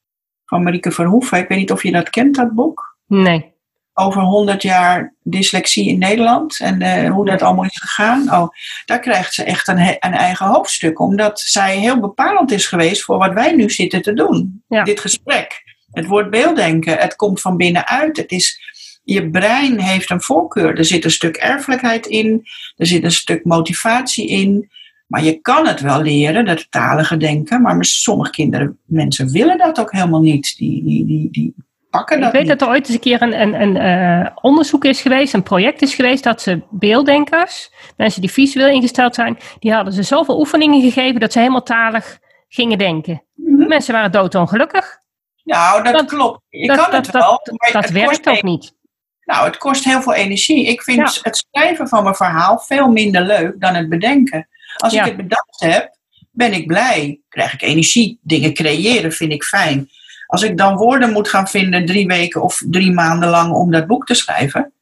van 0.44 0.62
Marieke 0.62 0.90
Verhoeven, 0.90 1.38
ik 1.38 1.48
weet 1.48 1.58
niet 1.58 1.72
of 1.72 1.82
je 1.82 1.92
dat 1.92 2.10
kent, 2.10 2.34
dat 2.34 2.52
boek? 2.52 2.96
Nee 3.06 3.49
over 4.00 4.22
100 4.22 4.62
jaar 4.62 5.14
dyslexie 5.22 5.88
in 5.88 5.98
Nederland 5.98 6.60
en 6.60 6.82
uh, 6.82 7.10
hoe 7.10 7.24
dat 7.24 7.42
allemaal 7.42 7.64
is 7.64 7.80
gegaan. 7.80 8.32
Oh, 8.34 8.48
daar 8.84 9.00
krijgt 9.00 9.34
ze 9.34 9.44
echt 9.44 9.68
een, 9.68 9.78
een, 9.78 10.12
eigen 10.12 10.46
hoofdstuk, 10.46 11.00
omdat 11.00 11.40
zij 11.40 11.78
heel 11.78 12.00
bepalend 12.00 12.50
is 12.50 12.66
geweest 12.66 13.02
voor 13.02 13.18
wat 13.18 13.32
wij 13.32 13.52
nu 13.52 13.70
zitten 13.70 14.02
te 14.02 14.12
doen. 14.12 14.62
Dit 14.68 15.00
gesprek. 15.00 15.62
Het 15.92 16.06
woord 16.06 16.30
beelddenken, 16.30 16.98
het 16.98 17.16
komt 17.16 17.40
van 17.40 17.56
binnenuit. 17.56 18.16
Het 18.16 18.30
is, 18.32 18.60
je 19.04 19.30
brein 19.30 19.80
heeft 19.80 20.10
een 20.10 20.22
voorkeur. 20.22 20.78
Er 20.78 20.84
zit 20.84 21.04
een 21.04 21.10
stuk 21.10 21.36
erfelijkheid 21.36 22.06
in, 22.06 22.42
er 22.76 22.86
zit 22.86 23.04
een 23.04 23.10
stuk 23.10 23.44
motivatie 23.44 24.28
in. 24.28 24.70
Maar 25.06 25.24
je 25.24 25.40
kan 25.40 25.66
het 25.66 25.80
wel 25.80 26.02
leren, 26.02 26.44
dat 26.44 26.66
talige 26.70 27.16
denken. 27.16 27.62
Maar 27.62 27.84
sommige 27.84 28.30
kinderen, 28.30 28.78
mensen 28.84 29.32
willen 29.32 29.58
dat 29.58 29.80
ook 29.80 29.92
helemaal 29.92 30.20
niet. 30.20 30.56
Die, 30.56 30.84
die, 30.84 31.06
die, 31.06 31.28
die 31.30 31.54
pakken 31.90 32.22
Ik 32.22 32.32
weet 32.32 32.46
dat 32.46 32.60
er 32.60 32.68
ooit 32.68 32.86
eens 32.86 32.94
een 32.94 33.00
keer 33.00 33.22
een, 33.22 33.40
een, 33.40 33.60
een 33.60 33.76
uh, 33.76 34.30
onderzoek 34.34 34.84
is 34.84 35.00
geweest, 35.00 35.34
een 35.34 35.42
project 35.42 35.82
is 35.82 35.94
geweest, 35.94 36.24
dat 36.24 36.42
ze 36.42 36.62
beelddenkers, 36.70 37.70
mensen 37.96 38.20
die 38.20 38.30
visueel 38.30 38.68
ingesteld 38.68 39.14
zijn, 39.14 39.38
die 39.58 39.72
hadden 39.72 39.92
ze 39.92 40.02
zoveel 40.02 40.38
oefeningen 40.38 40.80
gegeven 40.80 41.20
dat 41.20 41.32
ze 41.32 41.38
helemaal 41.38 41.62
talig 41.62 42.18
gingen 42.48 42.78
denken. 42.78 43.22
Mm 43.34 43.68
Mensen 43.68 43.94
waren 43.94 44.12
doodongelukkig. 44.12 44.98
Nou, 45.44 45.82
dat 45.82 46.04
klopt. 46.04 46.40
Je 46.48 46.66
dat, 46.66 46.76
kan 46.76 46.90
dat, 46.90 47.06
het 47.06 47.14
wel. 47.14 47.40
Dat, 47.42 47.72
dat 47.72 47.90
werkt 47.90 48.28
ook 48.28 48.42
niet. 48.42 48.74
Nou, 49.24 49.46
het 49.46 49.56
kost 49.56 49.84
heel 49.84 50.02
veel 50.02 50.14
energie. 50.14 50.66
Ik 50.66 50.82
vind 50.82 51.20
het 51.22 51.44
schrijven 51.50 51.88
van 51.88 52.02
mijn 52.02 52.14
verhaal 52.14 52.58
veel 52.58 52.88
minder 52.88 53.22
leuk 53.22 53.60
dan 53.60 53.74
het 53.74 53.88
bedenken. 53.88 54.48
Als 54.76 54.92
ik 54.92 55.04
het 55.04 55.16
bedacht 55.16 55.60
heb, 55.60 55.96
ben 56.30 56.52
ik 56.52 56.66
blij. 56.66 57.20
Krijg 57.28 57.52
ik 57.52 57.62
energie. 57.62 58.18
Dingen 58.22 58.54
creëren 58.54 59.12
vind 59.12 59.32
ik 59.32 59.44
fijn. 59.44 59.88
Als 60.30 60.42
ik 60.42 60.56
dan 60.56 60.76
woorden 60.76 61.12
moet 61.12 61.28
gaan 61.28 61.48
vinden 61.48 61.86
drie 61.86 62.06
weken 62.06 62.42
of 62.42 62.62
drie 62.70 62.92
maanden 62.92 63.28
lang 63.28 63.52
om 63.52 63.70
dat 63.70 63.86
boek 63.86 64.06
te 64.06 64.14
schrijven, 64.14 64.72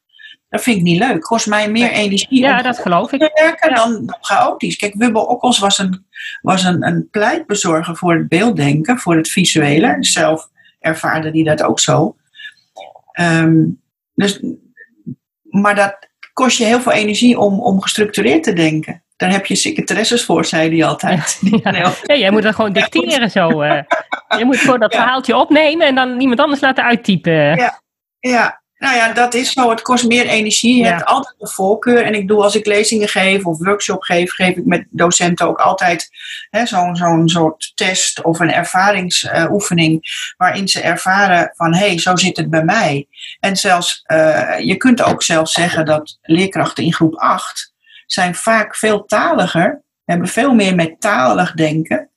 dat 0.48 0.62
vind 0.62 0.76
ik 0.76 0.82
niet 0.82 0.98
leuk. 0.98 1.20
Kost 1.20 1.46
mij 1.46 1.70
meer 1.70 1.90
energie 1.90 2.40
ja, 2.40 2.56
om 2.56 2.62
dat 2.62 2.78
geloof 2.78 3.12
ik. 3.12 3.20
te 3.20 3.30
werken 3.34 3.74
dan, 3.74 3.92
dan, 3.92 4.16
chaotisch. 4.20 4.76
Kijk, 4.76 4.94
Wubbel 4.94 5.24
Okkels 5.24 5.58
was, 5.58 5.78
een, 5.78 6.06
was 6.42 6.64
een, 6.64 6.86
een 6.86 7.08
pleitbezorger 7.10 7.96
voor 7.96 8.14
het 8.14 8.28
beelddenken, 8.28 8.98
voor 8.98 9.16
het 9.16 9.28
visuele. 9.28 9.96
Zelf 10.00 10.48
ervaarde 10.80 11.30
hij 11.30 11.42
dat 11.42 11.62
ook 11.62 11.80
zo. 11.80 12.16
Ehm, 13.12 13.64
dus, 14.14 14.42
maar 15.42 15.74
dat 15.74 15.96
kost 16.32 16.58
je 16.58 16.64
heel 16.64 16.80
veel 16.80 16.92
energie 16.92 17.38
om, 17.38 17.60
om 17.60 17.80
gestructureerd 17.80 18.42
te 18.42 18.52
denken. 18.52 19.02
Daar 19.18 19.30
heb 19.30 19.46
je 19.46 19.54
secretaresses 19.54 20.24
voor, 20.24 20.44
zei 20.44 20.76
hij 20.76 20.88
altijd. 20.88 21.40
Ja, 21.62 21.92
ja 22.02 22.14
jij 22.14 22.30
moet 22.30 22.42
dat 22.42 22.54
gewoon 22.54 22.72
dicteren 22.72 23.30
zo. 23.30 23.62
Uh. 23.62 23.80
Je 24.38 24.44
moet 24.44 24.56
gewoon 24.56 24.80
dat 24.80 24.94
verhaaltje 24.94 25.36
opnemen 25.36 25.86
en 25.86 25.94
dan 25.94 26.20
iemand 26.20 26.40
anders 26.40 26.60
laten 26.60 26.84
uittypen. 26.84 27.32
Ja, 27.32 27.82
ja. 28.18 28.62
Nou 28.78 28.96
ja, 28.96 29.12
dat 29.12 29.34
is 29.34 29.52
zo. 29.52 29.70
Het 29.70 29.82
kost 29.82 30.06
meer 30.06 30.26
energie. 30.26 30.76
Je 30.76 30.86
hebt 30.86 31.04
altijd 31.04 31.34
een 31.38 31.48
voorkeur. 31.48 32.04
En 32.04 32.14
ik 32.14 32.28
doe 32.28 32.42
als 32.42 32.54
ik 32.54 32.66
lezingen 32.66 33.08
geef 33.08 33.44
of 33.44 33.58
workshop 33.58 34.02
geef, 34.02 34.32
geef 34.32 34.56
ik 34.56 34.64
met 34.64 34.86
docenten 34.90 35.46
ook 35.46 35.58
altijd 35.58 36.08
zo'n 36.50 36.96
zo'n 36.96 37.28
soort 37.28 37.72
test 37.74 38.22
of 38.22 38.38
een 38.38 38.52
ervaringsoefening. 38.52 40.00
waarin 40.36 40.68
ze 40.68 40.80
ervaren 40.80 41.52
van 41.54 41.74
hé, 41.74 41.86
hey, 41.86 41.98
zo 41.98 42.16
zit 42.16 42.36
het 42.36 42.50
bij 42.50 42.64
mij. 42.64 43.06
En 43.40 43.56
zelfs, 43.56 44.04
uh, 44.06 44.58
je 44.58 44.76
kunt 44.76 45.02
ook 45.02 45.22
zelfs 45.22 45.52
zeggen 45.52 45.84
dat 45.84 46.18
leerkrachten 46.22 46.84
in 46.84 46.94
groep 46.94 47.14
8 47.14 47.76
zijn 48.10 48.34
vaak 48.34 48.76
veel 48.76 49.04
taliger, 49.04 49.82
hebben 50.04 50.28
veel 50.28 50.54
meer 50.54 50.74
met 50.74 51.00
talig 51.00 51.52
denken, 51.52 52.10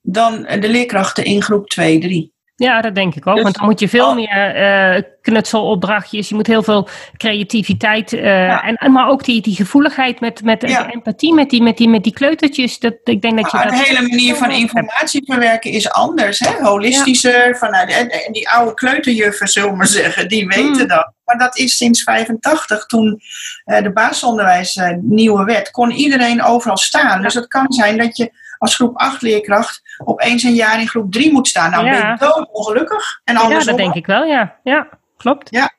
dan 0.00 0.42
de 0.42 0.68
leerkrachten 0.68 1.24
in 1.24 1.42
groep 1.42 1.68
2, 1.68 1.98
3. 1.98 2.32
Ja, 2.60 2.80
dat 2.80 2.94
denk 2.94 3.14
ik 3.14 3.26
ook. 3.26 3.34
Dus 3.34 3.42
want 3.42 3.54
dan 3.54 3.64
moet 3.64 3.80
je 3.80 3.88
veel 3.88 4.14
meer 4.14 4.56
uh, 4.56 5.02
knutselopdrachtjes, 5.22 6.28
je 6.28 6.34
moet 6.34 6.46
heel 6.46 6.62
veel 6.62 6.88
creativiteit, 7.16 8.12
uh, 8.12 8.66
en, 8.66 8.92
maar 8.92 9.08
ook 9.08 9.24
die, 9.24 9.42
die 9.42 9.54
gevoeligheid 9.54 10.20
met, 10.20 10.42
met 10.44 10.62
empathie 10.62 11.34
met 11.34 11.50
die, 11.50 11.62
met, 11.62 11.76
die, 11.76 11.88
met 11.88 12.04
die 12.04 12.12
kleutertjes. 12.12 12.78
Dat, 12.78 12.94
ik 13.04 13.22
denk 13.22 13.42
dat 13.42 13.50
je 13.50 13.58
dat 13.58 13.68
de 13.68 13.76
hele 13.76 14.08
manier 14.08 14.34
van 14.34 14.50
informatie 14.50 15.22
verwerken 15.24 15.70
is 15.70 15.90
anders, 15.90 16.38
hè? 16.38 16.62
holistischer. 16.62 17.56
Vanuit, 17.56 18.28
die 18.32 18.48
oude 18.50 18.74
kleuterjuffen, 18.74 19.48
zullen 19.48 19.70
we 19.70 19.76
maar 19.76 19.86
zeggen, 19.86 20.28
die 20.28 20.46
weten 20.46 20.82
mm. 20.82 20.88
dat. 20.88 21.12
Maar 21.24 21.38
dat 21.38 21.58
is 21.58 21.76
sinds 21.76 22.02
85, 22.02 22.86
toen 22.86 23.20
uh, 23.66 23.82
de 23.82 23.92
basisonderwijs 23.92 24.80
nieuwe 25.00 25.44
wet, 25.44 25.70
kon 25.70 25.90
iedereen 25.90 26.42
overal 26.42 26.76
staan. 26.76 27.22
Dus 27.22 27.34
het 27.34 27.46
kan 27.46 27.72
zijn 27.72 27.98
dat 27.98 28.16
je 28.16 28.30
als 28.60 28.74
groep 28.74 28.96
8 28.96 29.22
leerkracht 29.22 29.82
opeens 30.04 30.42
een 30.42 30.54
jaar 30.54 30.80
in 30.80 30.88
groep 30.88 31.12
3 31.12 31.32
moet 31.32 31.48
staan. 31.48 31.70
Nou, 31.70 31.84
ben 31.84 31.92
je 31.92 32.16
doodongelukkig. 32.18 33.20
En 33.24 33.34
ja, 33.34 33.64
dat 33.64 33.76
denk 33.76 33.94
ik 33.94 34.06
wel, 34.06 34.24
ja. 34.24 34.56
Ja, 34.62 34.88
klopt. 35.16 35.50
Ja. 35.50 35.70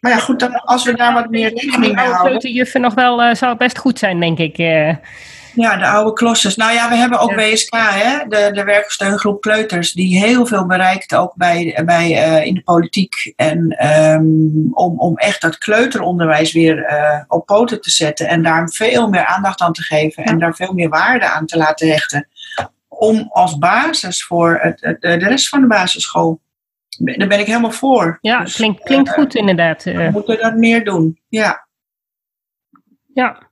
Maar 0.00 0.12
ja, 0.12 0.18
goed, 0.18 0.40
dan, 0.40 0.54
als 0.54 0.84
we 0.84 0.94
daar 0.94 1.12
wat 1.12 1.30
meer 1.30 1.48
rekening 1.48 1.94
mee 1.94 2.04
houden. 2.04 2.40
De 2.40 2.52
juffen 2.52 2.80
nog 2.80 2.94
wel, 2.94 3.24
uh, 3.24 3.34
zou 3.34 3.56
best 3.56 3.78
goed 3.78 3.98
zijn, 3.98 4.20
denk 4.20 4.38
ik. 4.38 4.58
Uh. 4.58 4.94
Ja, 5.60 5.76
de 5.76 5.86
oude 5.86 6.12
klosses. 6.12 6.56
Nou 6.56 6.72
ja, 6.72 6.88
we 6.88 6.94
hebben 6.94 7.18
ook 7.18 7.34
WSK, 7.34 7.74
hè, 7.74 8.26
de, 8.28 8.48
de 8.52 8.64
werksteungroep 8.64 9.40
Kleuters, 9.40 9.92
die 9.92 10.18
heel 10.18 10.46
veel 10.46 10.66
bereikt 10.66 11.14
ook 11.14 11.34
bij, 11.36 11.82
bij, 11.84 12.10
uh, 12.10 12.46
in 12.46 12.54
de 12.54 12.62
politiek. 12.62 13.32
En 13.36 13.86
um, 13.86 14.68
om, 14.72 14.98
om 14.98 15.16
echt 15.16 15.40
dat 15.40 15.58
kleuteronderwijs 15.58 16.52
weer 16.52 16.90
uh, 16.90 17.22
op 17.28 17.46
poten 17.46 17.80
te 17.80 17.90
zetten 17.90 18.28
en 18.28 18.42
daar 18.42 18.68
veel 18.68 19.08
meer 19.08 19.24
aandacht 19.24 19.60
aan 19.60 19.72
te 19.72 19.82
geven 19.82 20.24
en 20.24 20.38
daar 20.38 20.54
veel 20.54 20.72
meer 20.72 20.88
waarde 20.88 21.26
aan 21.26 21.46
te 21.46 21.56
laten 21.56 21.88
hechten. 21.88 22.28
Om 22.88 23.28
als 23.30 23.58
basis 23.58 24.24
voor 24.24 24.58
het, 24.62 24.80
het, 24.80 25.00
de 25.00 25.16
rest 25.28 25.48
van 25.48 25.60
de 25.60 25.66
basisschool. 25.66 26.40
Daar 26.88 27.28
ben 27.28 27.40
ik 27.40 27.46
helemaal 27.46 27.70
voor. 27.70 28.18
Ja, 28.20 28.42
dus, 28.42 28.54
klinkt, 28.54 28.82
klinkt 28.82 29.08
uh, 29.08 29.14
goed 29.14 29.34
inderdaad. 29.34 29.84
We 29.84 30.08
moeten 30.12 30.38
dat 30.38 30.54
meer 30.54 30.84
doen, 30.84 31.20
ja. 31.28 31.66
Ja. 33.14 33.50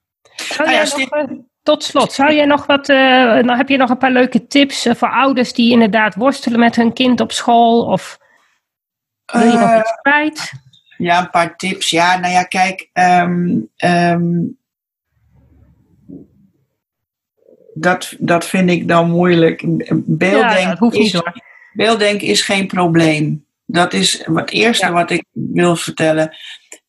Nou 0.59 0.70
ja, 0.70 0.82
nog, 0.82 1.26
tot 1.66 1.84
slot, 1.84 2.12
zou 2.12 2.34
jij 2.34 2.44
nog 2.44 2.66
wat, 2.66 2.88
uh, 2.88 2.96
nou, 2.96 3.56
heb 3.56 3.68
je 3.68 3.76
nog 3.76 3.90
een 3.90 3.98
paar 3.98 4.10
leuke 4.10 4.46
tips 4.46 4.86
uh, 4.86 4.94
voor 4.94 5.10
ouders 5.10 5.52
die 5.52 5.72
inderdaad 5.72 6.14
worstelen 6.14 6.58
met 6.58 6.76
hun 6.76 6.92
kind 6.92 7.20
op 7.20 7.32
school? 7.32 7.84
Of 7.84 8.18
wil 9.32 9.50
je 9.50 9.58
nog 9.58 9.78
iets 9.78 9.92
kwijt? 10.02 10.52
Ja, 10.98 11.18
een 11.20 11.30
paar 11.30 11.56
tips. 11.56 11.90
Ja, 11.90 12.18
nou 12.18 12.32
ja, 12.32 12.42
kijk, 12.42 12.90
um, 12.92 13.70
um, 13.84 14.58
dat, 17.74 18.14
dat 18.18 18.46
vind 18.46 18.70
ik 18.70 18.88
dan 18.88 19.10
moeilijk. 19.10 19.62
Beelddenken, 20.06 20.90
ja, 21.76 21.98
is, 21.98 22.22
is 22.22 22.42
geen 22.42 22.66
probleem. 22.66 23.46
Dat 23.64 23.92
is 23.92 24.26
het 24.34 24.50
eerste 24.50 24.86
ja. 24.86 24.92
wat 24.92 25.10
ik 25.10 25.24
wil 25.32 25.76
vertellen. 25.76 26.36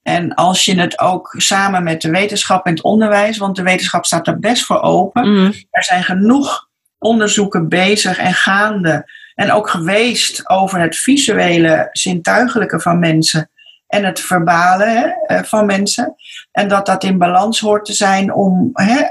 En 0.07 0.33
als 0.33 0.65
je 0.65 0.79
het 0.79 0.99
ook 0.99 1.33
samen 1.37 1.83
met 1.83 2.01
de 2.01 2.09
wetenschap 2.09 2.65
en 2.65 2.71
het 2.71 2.83
onderwijs, 2.83 3.37
want 3.37 3.55
de 3.55 3.63
wetenschap 3.63 4.05
staat 4.05 4.27
er 4.27 4.39
best 4.39 4.65
voor 4.65 4.81
open. 4.81 5.29
Mm. 5.29 5.53
Er 5.69 5.83
zijn 5.83 6.03
genoeg 6.03 6.67
onderzoeken 6.97 7.69
bezig 7.69 8.17
en 8.17 8.33
gaande. 8.33 9.11
En 9.35 9.51
ook 9.51 9.69
geweest 9.69 10.49
over 10.49 10.79
het 10.79 10.97
visuele, 10.97 11.89
zintuigelijke 11.91 12.79
van 12.79 12.99
mensen. 12.99 13.49
En 13.87 14.03
het 14.03 14.19
verbale 14.19 14.85
hè, 14.85 15.35
eh, 15.35 15.43
van 15.43 15.65
mensen. 15.65 16.15
En 16.51 16.67
dat 16.67 16.85
dat 16.85 17.03
in 17.03 17.17
balans 17.17 17.59
hoort 17.59 17.85
te 17.85 17.93
zijn 17.93 18.33
om, 18.33 18.69
hè, 18.73 19.01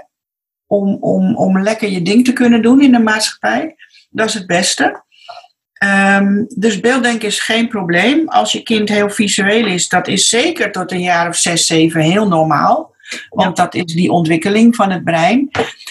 om, 0.66 0.96
om, 1.00 1.36
om 1.36 1.62
lekker 1.62 1.88
je 1.88 2.02
ding 2.02 2.24
te 2.24 2.32
kunnen 2.32 2.62
doen 2.62 2.82
in 2.82 2.92
de 2.92 2.98
maatschappij. 2.98 3.76
Dat 4.10 4.28
is 4.28 4.34
het 4.34 4.46
beste. 4.46 5.04
Um, 5.84 6.46
dus 6.54 6.80
beelddenken 6.80 7.28
is 7.28 7.40
geen 7.40 7.68
probleem. 7.68 8.28
Als 8.28 8.52
je 8.52 8.62
kind 8.62 8.88
heel 8.88 9.10
visueel 9.10 9.66
is, 9.66 9.88
dat 9.88 10.08
is 10.08 10.28
zeker 10.28 10.72
tot 10.72 10.92
een 10.92 11.02
jaar 11.02 11.28
of 11.28 11.36
zes, 11.36 11.66
zeven 11.66 12.00
heel 12.00 12.28
normaal. 12.28 12.94
Want 13.28 13.56
dat 13.56 13.74
is 13.74 13.84
die 13.84 14.10
ontwikkeling 14.10 14.76
van 14.76 14.90
het 14.90 15.04
brein. 15.04 15.50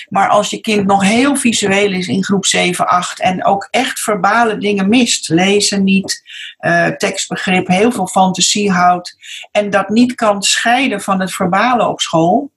Maar 0.09 0.29
als 0.29 0.49
je 0.49 0.61
kind 0.61 0.85
nog 0.85 1.03
heel 1.03 1.35
visueel 1.35 1.91
is 1.91 2.07
in 2.07 2.23
groep 2.23 2.45
7, 2.45 2.87
8 2.87 3.19
en 3.19 3.45
ook 3.45 3.67
echt 3.71 3.99
verbale 3.99 4.57
dingen 4.57 4.89
mist, 4.89 5.29
lezen 5.29 5.83
niet, 5.83 6.23
uh, 6.59 6.87
tekstbegrip, 6.87 7.67
heel 7.67 7.91
veel 7.91 8.07
fantasie 8.07 8.71
houdt 8.71 9.17
en 9.51 9.69
dat 9.69 9.89
niet 9.89 10.15
kan 10.15 10.43
scheiden 10.43 11.01
van 11.01 11.19
het 11.19 11.33
verbale 11.33 11.87
op 11.87 12.01
school, 12.01 12.51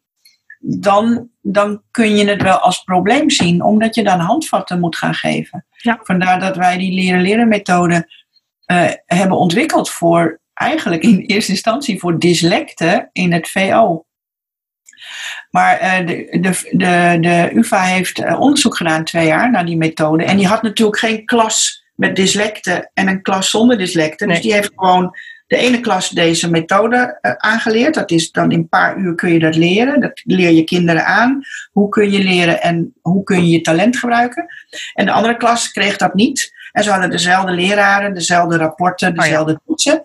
dan, 0.77 1.29
dan 1.41 1.83
kun 1.91 2.17
je 2.17 2.29
het 2.29 2.43
wel 2.43 2.59
als 2.59 2.83
probleem 2.83 3.31
zien, 3.31 3.63
omdat 3.63 3.95
je 3.95 4.05
dan 4.05 4.21
handvatten 4.21 4.81
moet 4.81 4.97
gaan 4.97 5.15
geven. 5.15 5.67
Ja. 5.77 6.01
Vandaar 6.03 6.41
dat 6.41 6.57
wij 6.57 6.79
die 6.79 6.93
leren-leren 6.93 7.49
methode 7.49 8.09
uh, 8.67 8.91
hebben 9.07 9.39
ontwikkeld 9.39 9.91
voor 9.91 10.41
eigenlijk 10.55 11.03
in 11.03 11.19
eerste 11.19 11.53
instantie 11.53 11.99
voor 11.99 12.19
dyslecten 12.19 13.09
in 13.13 13.33
het 13.33 13.49
VO. 13.49 14.07
Maar 15.51 15.83
uh, 15.83 16.07
de, 16.07 16.39
de, 16.41 16.69
de, 16.71 17.19
de 17.21 17.51
UvA 17.55 17.83
heeft 17.83 18.19
uh, 18.19 18.41
onderzoek 18.41 18.77
gedaan 18.77 19.05
twee 19.05 19.27
jaar 19.27 19.51
naar 19.51 19.67
die 19.67 19.77
methode. 19.77 20.25
En 20.25 20.37
die 20.37 20.47
had 20.47 20.63
natuurlijk 20.63 20.99
geen 20.99 21.25
klas 21.25 21.85
met 21.95 22.17
dyslecten 22.17 22.91
en 22.95 23.09
een 23.09 23.23
klas 23.23 23.51
zonder 23.51 23.79
dyslecten. 23.79 24.27
Nee. 24.27 24.37
Dus 24.37 24.45
die 24.45 24.55
heeft 24.55 24.73
gewoon 24.77 25.17
de 25.49 25.57
ene 25.57 25.81
klas 25.81 26.09
deze 26.09 26.51
methode 26.51 27.19
uh, 27.23 27.33
aangeleerd. 27.37 27.95
Dat 27.95 28.11
is 28.11 28.31
dan 28.31 28.51
in 28.51 28.59
een 28.59 28.69
paar 28.69 28.97
uur 28.97 29.15
kun 29.15 29.33
je 29.33 29.39
dat 29.39 29.57
leren. 29.57 30.01
Dat 30.01 30.21
leer 30.25 30.51
je 30.51 30.65
kinderen 30.65 31.07
aan. 31.07 31.43
Hoe 31.73 31.89
kun 31.89 32.11
je 32.11 32.23
leren 32.23 32.63
en 32.63 32.95
hoe 33.03 33.23
kun 33.23 33.43
je 33.43 33.49
je 33.49 33.61
talent 33.61 33.97
gebruiken. 33.97 34.47
En 34.95 35.05
de 35.05 35.13
andere 35.13 35.37
klas 35.37 35.71
kreeg 35.71 35.97
dat 35.97 36.15
niet. 36.15 36.53
En 36.73 36.83
ze 36.83 36.91
hadden 36.91 37.11
dezelfde 37.11 37.53
leraren, 37.53 38.15
dezelfde 38.15 38.57
rapporten, 38.57 39.15
dezelfde 39.15 39.53
oh 39.53 39.59
ja. 39.59 39.63
toetsen. 39.67 40.05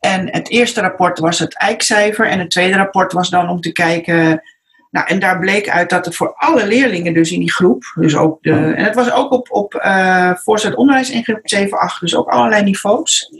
En 0.00 0.28
het 0.30 0.50
eerste 0.50 0.80
rapport 0.80 1.18
was 1.18 1.38
het 1.38 1.58
eikcijfer. 1.58 2.28
En 2.28 2.38
het 2.38 2.50
tweede 2.50 2.76
rapport 2.76 3.12
was 3.12 3.30
dan 3.30 3.48
om 3.48 3.60
te 3.60 3.72
kijken. 3.72 4.42
Nou, 4.90 5.06
en 5.06 5.18
daar 5.18 5.38
bleek 5.38 5.68
uit 5.68 5.90
dat 5.90 6.04
het 6.04 6.16
voor 6.16 6.34
alle 6.34 6.66
leerlingen 6.66 7.14
dus 7.14 7.32
in 7.32 7.38
die 7.38 7.52
groep, 7.52 7.92
dus 7.94 8.16
ook 8.16 8.42
de, 8.42 8.50
en 8.50 8.84
het 8.84 8.94
was 8.94 9.12
ook 9.12 9.32
op, 9.32 9.46
op 9.50 9.74
uh, 9.74 10.32
voorzet 10.34 10.74
onderwijs 10.74 11.10
in 11.10 11.24
groep 11.24 11.40
7, 11.42 11.78
8, 11.78 12.00
dus 12.00 12.16
ook 12.16 12.28
allerlei 12.28 12.62
niveaus, 12.62 13.30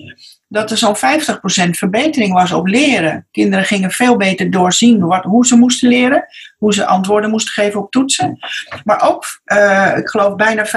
dat 0.48 0.70
er 0.70 0.76
zo'n 0.76 0.96
50% 0.96 0.98
verbetering 1.70 2.32
was 2.32 2.52
op 2.52 2.66
leren. 2.66 3.26
Kinderen 3.30 3.64
gingen 3.64 3.90
veel 3.90 4.16
beter 4.16 4.50
doorzien 4.50 5.06
wat, 5.06 5.24
hoe 5.24 5.46
ze 5.46 5.56
moesten 5.56 5.88
leren, 5.88 6.26
hoe 6.56 6.74
ze 6.74 6.86
antwoorden 6.86 7.30
moesten 7.30 7.52
geven 7.52 7.80
op 7.80 7.90
toetsen. 7.90 8.38
Maar 8.84 9.08
ook, 9.08 9.24
uh, 9.46 9.96
ik 9.96 10.08
geloof, 10.08 10.34
bijna 10.34 10.66
50% 10.66 10.70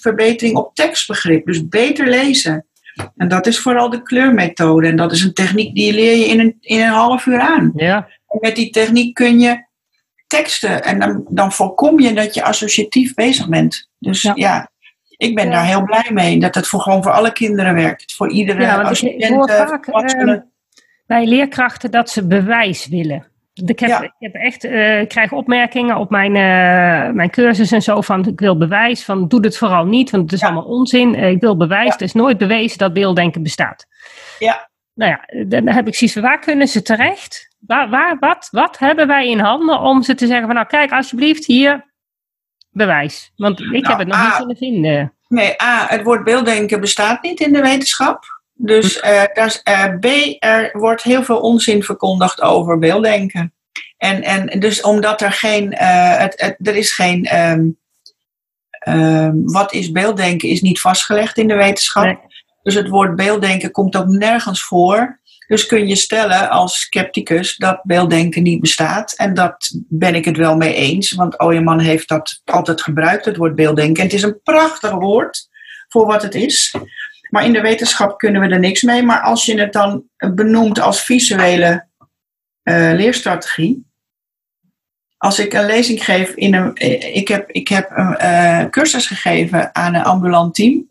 verbetering 0.00 0.56
op 0.56 0.74
tekstbegrip, 0.74 1.46
dus 1.46 1.68
beter 1.68 2.08
lezen. 2.08 2.64
En 3.16 3.28
dat 3.28 3.46
is 3.46 3.58
vooral 3.58 3.90
de 3.90 4.02
kleurmethode. 4.02 4.86
En 4.86 4.96
dat 4.96 5.12
is 5.12 5.22
een 5.22 5.32
techniek 5.32 5.74
die 5.74 5.92
leer 5.92 6.16
je 6.16 6.26
in 6.26 6.40
een, 6.40 6.56
in 6.60 6.80
een 6.80 6.92
half 6.92 7.26
uur 7.26 7.40
aan. 7.40 7.72
Ja. 7.74 8.08
En 8.26 8.38
met 8.40 8.56
die 8.56 8.70
techniek 8.70 9.14
kun 9.14 9.40
je 9.40 9.68
teksten 10.26 10.84
en 10.84 10.98
dan, 10.98 11.26
dan 11.28 11.52
voorkom 11.52 12.00
je 12.00 12.12
dat 12.12 12.34
je 12.34 12.42
associatief 12.42 13.14
bezig 13.14 13.48
bent. 13.48 13.88
Dus 13.98 14.22
ja, 14.22 14.32
ja 14.34 14.70
ik 15.20 15.34
ben 15.34 15.44
ja. 15.44 15.50
daar 15.50 15.64
heel 15.64 15.84
blij 15.84 16.10
mee 16.12 16.38
dat 16.38 16.54
het 16.54 16.66
voor, 16.66 16.80
gewoon 16.80 17.02
voor 17.02 17.12
alle 17.12 17.32
kinderen 17.32 17.74
werkt. 17.74 18.14
Voor 18.14 18.30
iedere 18.30 18.60
ja, 18.60 18.82
want 18.82 19.02
ik 19.02 19.24
hoor 19.24 19.50
vaak 19.50 19.86
uh, 19.86 20.34
bij 21.06 21.26
leerkrachten 21.26 21.90
dat 21.90 22.10
ze 22.10 22.26
bewijs 22.26 22.86
willen. 22.86 23.26
Ik, 23.54 23.78
heb, 23.78 23.88
ja. 23.88 24.02
ik 24.02 24.12
heb 24.18 24.34
echt, 24.34 24.64
uh, 24.64 25.06
krijg 25.06 25.32
opmerkingen 25.32 25.96
op 25.96 26.10
mijn, 26.10 26.34
uh, 26.34 27.14
mijn 27.14 27.30
cursus 27.30 27.72
en 27.72 27.82
zo 27.82 28.00
van 28.00 28.26
ik 28.26 28.40
wil 28.40 28.56
bewijs 28.56 29.04
van 29.04 29.28
doe 29.28 29.40
het 29.40 29.56
vooral 29.56 29.84
niet, 29.84 30.10
want 30.10 30.22
het 30.22 30.32
is 30.32 30.40
ja. 30.40 30.46
allemaal 30.46 30.64
onzin. 30.64 31.14
Ik 31.14 31.40
wil 31.40 31.56
bewijs, 31.56 31.92
het 31.92 32.00
is 32.00 32.12
nooit 32.12 32.38
bewezen 32.38 32.78
dat 32.78 32.92
beelddenken 32.92 33.42
bestaat. 33.42 33.86
Ja. 34.38 34.68
Nou 34.94 35.10
ja, 35.10 35.44
dan 35.44 35.68
heb 35.68 35.86
ik 35.86 35.94
zoiets 35.94 36.16
van 36.16 36.26
waar 36.26 36.38
kunnen 36.38 36.68
ze 36.68 36.82
terecht? 36.82 37.56
Waar, 37.58 37.88
waar, 37.88 38.16
wat, 38.20 38.48
wat 38.50 38.78
hebben 38.78 39.06
wij 39.06 39.28
in 39.28 39.38
handen 39.38 39.80
om 39.80 40.02
ze 40.02 40.14
te 40.14 40.26
zeggen 40.26 40.46
van 40.46 40.54
nou 40.54 40.66
kijk 40.66 40.92
alsjeblieft 40.92 41.46
hier 41.46 41.88
bewijs. 42.70 43.32
Want 43.36 43.60
ik 43.60 43.66
nou, 43.66 43.86
heb 43.86 43.98
het 43.98 44.08
nog 44.08 44.16
A, 44.16 44.26
niet 44.26 44.36
kunnen 44.36 44.56
vinden. 44.56 45.12
Nee, 45.28 45.62
A, 45.62 45.86
het 45.88 46.02
woord 46.02 46.24
beelddenken 46.24 46.80
bestaat 46.80 47.22
niet 47.22 47.40
in 47.40 47.52
de 47.52 47.60
wetenschap. 47.60 48.24
Dus 48.54 49.02
uh, 49.02 49.22
is, 49.44 49.62
uh, 49.68 49.98
B, 49.98 50.06
er 50.38 50.70
wordt 50.72 51.02
heel 51.02 51.22
veel 51.22 51.40
onzin 51.40 51.82
verkondigd 51.82 52.40
over 52.40 52.78
beelddenken. 52.78 53.54
En, 53.96 54.22
en 54.22 54.60
dus 54.60 54.80
omdat 54.80 55.20
er 55.20 55.32
geen, 55.32 55.72
uh, 55.72 56.16
het, 56.16 56.40
het, 56.40 56.56
er 56.66 56.76
is 56.76 56.92
geen, 56.92 57.38
um, 57.38 57.78
um, 58.88 59.42
wat 59.44 59.72
is 59.72 59.90
beelddenken 59.90 60.48
is 60.48 60.60
niet 60.60 60.80
vastgelegd 60.80 61.38
in 61.38 61.48
de 61.48 61.54
wetenschap. 61.54 62.04
Nee. 62.04 62.18
Dus 62.62 62.74
het 62.74 62.88
woord 62.88 63.16
beelddenken 63.16 63.70
komt 63.70 63.96
ook 63.96 64.06
nergens 64.06 64.62
voor. 64.62 65.19
Dus 65.50 65.66
kun 65.66 65.88
je 65.88 65.96
stellen 65.96 66.50
als 66.50 66.80
scepticus 66.80 67.56
dat 67.56 67.80
beelddenken 67.82 68.42
niet 68.42 68.60
bestaat. 68.60 69.12
En 69.12 69.34
dat 69.34 69.70
ben 69.88 70.14
ik 70.14 70.24
het 70.24 70.36
wel 70.36 70.56
mee 70.56 70.74
eens, 70.74 71.12
want 71.12 71.40
Ooyeman 71.40 71.80
heeft 71.80 72.08
dat 72.08 72.42
altijd 72.44 72.82
gebruikt, 72.82 73.24
het 73.24 73.36
woord 73.36 73.54
beelddenken. 73.54 73.96
En 73.96 74.02
het 74.02 74.12
is 74.12 74.22
een 74.22 74.42
prachtig 74.42 74.90
woord 74.90 75.48
voor 75.88 76.06
wat 76.06 76.22
het 76.22 76.34
is. 76.34 76.74
Maar 77.30 77.44
in 77.44 77.52
de 77.52 77.60
wetenschap 77.60 78.18
kunnen 78.18 78.40
we 78.40 78.48
er 78.48 78.58
niks 78.58 78.82
mee. 78.82 79.02
Maar 79.02 79.20
als 79.20 79.44
je 79.44 79.60
het 79.60 79.72
dan 79.72 80.04
benoemt 80.34 80.80
als 80.80 81.04
visuele 81.04 81.86
uh, 82.64 82.92
leerstrategie. 82.92 83.86
Als 85.16 85.38
ik 85.38 85.52
een 85.52 85.66
lezing 85.66 86.04
geef 86.04 86.30
in 86.30 86.54
een. 86.54 86.76
Ik 87.14 87.28
heb, 87.28 87.50
ik 87.50 87.68
heb 87.68 87.90
een 87.90 88.16
uh, 88.20 88.64
cursus 88.64 89.06
gegeven 89.06 89.74
aan 89.74 89.94
een 89.94 90.04
ambulant 90.04 90.54
team 90.54 90.86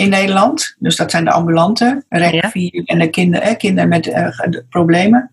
in 0.00 0.08
Nederland. 0.08 0.76
Dus 0.78 0.96
dat 0.96 1.10
zijn 1.10 1.24
de 1.24 1.30
ambulanten, 1.30 2.04
REC 2.08 2.54
ja. 2.54 2.82
en 2.84 2.98
de 2.98 3.10
kinderen, 3.10 3.46
eh, 3.46 3.56
kinderen 3.56 3.88
met 3.88 4.06
uh, 4.06 4.28
problemen. 4.68 5.30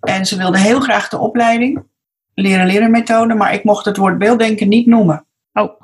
En 0.00 0.26
ze 0.26 0.36
wilden 0.36 0.60
heel 0.60 0.80
graag 0.80 1.08
de 1.08 1.18
opleiding, 1.18 1.82
leren-leren 2.34 2.90
methode, 2.90 3.34
maar 3.34 3.54
ik 3.54 3.64
mocht 3.64 3.84
het 3.84 3.96
woord 3.96 4.18
beelddenken 4.18 4.68
niet 4.68 4.86
noemen. 4.86 5.26
Oh. 5.52 5.80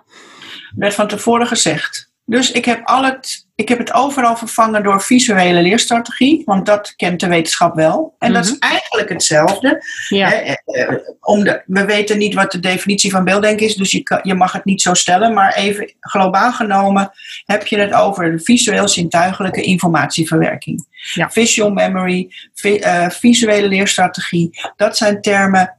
Werd 0.76 0.94
van 0.94 1.08
tevoren 1.08 1.46
gezegd. 1.46 2.12
Dus 2.24 2.52
ik 2.52 2.64
heb, 2.64 2.80
al 2.84 3.04
het, 3.04 3.48
ik 3.60 3.68
heb 3.68 3.78
het 3.78 3.92
overal 3.92 4.36
vervangen 4.36 4.82
door 4.82 5.02
visuele 5.02 5.62
leerstrategie, 5.62 6.42
want 6.44 6.66
dat 6.66 6.94
kent 6.96 7.20
de 7.20 7.26
wetenschap 7.26 7.74
wel. 7.74 8.14
En 8.18 8.28
mm 8.28 8.34
-hmm. 8.34 8.42
dat 8.42 8.44
is 8.44 8.58
mhm. 8.58 8.72
eigenlijk 8.72 9.08
hetzelfde. 9.08 9.84
Ja. 10.08 10.32
Eh, 10.32 10.54
eh, 10.64 10.96
om 11.20 11.44
de, 11.44 11.62
we 11.66 11.84
weten 11.84 12.18
niet 12.18 12.34
wat 12.34 12.52
de 12.52 12.60
definitie 12.60 13.10
van 13.10 13.24
beelddenken 13.24 13.66
is, 13.66 13.74
dus 13.74 13.90
je, 13.90 14.02
kan, 14.02 14.20
je 14.22 14.34
mag 14.34 14.52
het 14.52 14.64
niet 14.64 14.82
zo 14.82 14.94
stellen. 14.94 15.34
Maar 15.34 15.54
even 15.54 15.94
globaal 16.00 16.52
genomen 16.52 17.10
heb 17.44 17.66
je 17.66 17.78
het 17.78 17.92
over 17.92 18.32
de 18.32 18.40
visueel-zintuigelijke 18.40 19.62
informatieverwerking. 19.62 20.86
Ja. 21.14 21.30
Visual 21.30 21.70
memory, 21.70 22.28
vi, 22.54 22.78
uh, 22.78 23.08
visuele 23.08 23.68
leerstrategie, 23.68 24.50
dat 24.76 24.96
zijn 24.96 25.20
termen. 25.20 25.74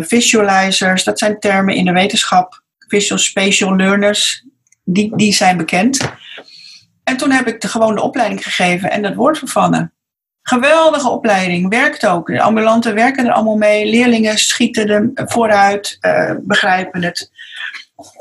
visualizers, 0.00 1.04
dat 1.04 1.18
zijn 1.18 1.38
termen 1.38 1.74
in 1.74 1.84
de 1.84 1.92
wetenschap. 1.92 2.62
Visual 2.78 3.20
spatial 3.20 3.76
learners, 3.76 4.44
die, 4.84 5.16
die 5.16 5.32
zijn 5.32 5.56
bekend. 5.56 6.12
En 7.04 7.16
toen 7.16 7.30
heb 7.30 7.46
ik 7.46 7.60
de 7.60 7.68
gewone 7.68 8.02
opleiding 8.02 8.42
gegeven 8.42 8.90
en 8.90 9.02
dat 9.02 9.14
woord 9.14 9.38
vervangen. 9.38 9.92
Geweldige 10.42 11.08
opleiding, 11.08 11.68
werkt 11.68 12.06
ook. 12.06 12.26
De 12.26 12.40
ambulanten 12.40 12.94
werken 12.94 13.26
er 13.26 13.32
allemaal 13.32 13.56
mee. 13.56 13.90
Leerlingen 13.90 14.38
schieten 14.38 14.88
er 14.88 15.30
vooruit, 15.30 15.98
uh, 16.00 16.32
begrijpen 16.40 17.02
het. 17.02 17.30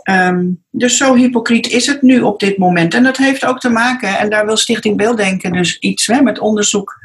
Um, 0.10 0.64
dus 0.70 0.98
zo 0.98 1.16
hypocriet 1.16 1.68
is 1.68 1.86
het 1.86 2.02
nu 2.02 2.22
op 2.22 2.40
dit 2.40 2.58
moment. 2.58 2.94
En 2.94 3.04
dat 3.04 3.18
heeft 3.18 3.46
ook 3.46 3.60
te 3.60 3.70
maken, 3.70 4.18
en 4.18 4.30
daar 4.30 4.46
wil 4.46 4.58
Stichting 4.58 4.98
Beelddenken 4.98 5.52
dus 5.52 5.80
iets 5.80 6.08
met 6.08 6.40
onderzoek 6.40 7.02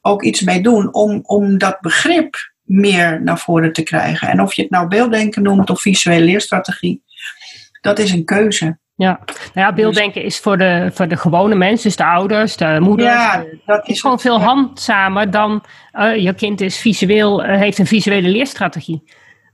ook 0.00 0.22
iets 0.22 0.40
mee 0.40 0.62
doen, 0.62 0.94
om, 0.94 1.20
om 1.22 1.58
dat 1.58 1.80
begrip 1.80 2.52
meer 2.62 3.22
naar 3.22 3.38
voren 3.38 3.72
te 3.72 3.82
krijgen. 3.82 4.28
En 4.28 4.40
of 4.40 4.52
je 4.52 4.62
het 4.62 4.70
nou 4.70 4.88
beelddenken 4.88 5.42
noemt 5.42 5.70
of 5.70 5.80
visuele 5.80 6.24
leerstrategie, 6.24 7.02
dat 7.80 7.98
is 7.98 8.12
een 8.12 8.24
keuze. 8.24 8.78
Ja, 9.00 9.20
nou 9.24 9.66
ja, 9.66 9.72
beelddenken 9.72 10.22
is 10.22 10.38
voor 10.38 10.58
de, 10.58 10.90
voor 10.92 11.08
de 11.08 11.16
gewone 11.16 11.54
mensen, 11.54 11.88
dus 11.88 11.96
de 11.96 12.04
ouders, 12.04 12.56
de 12.56 12.76
moeders. 12.80 13.12
Ja, 13.12 13.44
dat 13.66 13.82
is, 13.82 13.94
is 13.94 14.00
gewoon 14.00 14.20
veel 14.20 14.40
handzamer 14.40 15.30
dan 15.30 15.64
uh, 15.92 16.16
je 16.16 16.34
kind 16.34 16.60
is 16.60 16.78
visueel, 16.78 17.44
uh, 17.44 17.56
heeft 17.56 17.78
een 17.78 17.86
visuele 17.86 18.28
leerstrategie. 18.28 19.02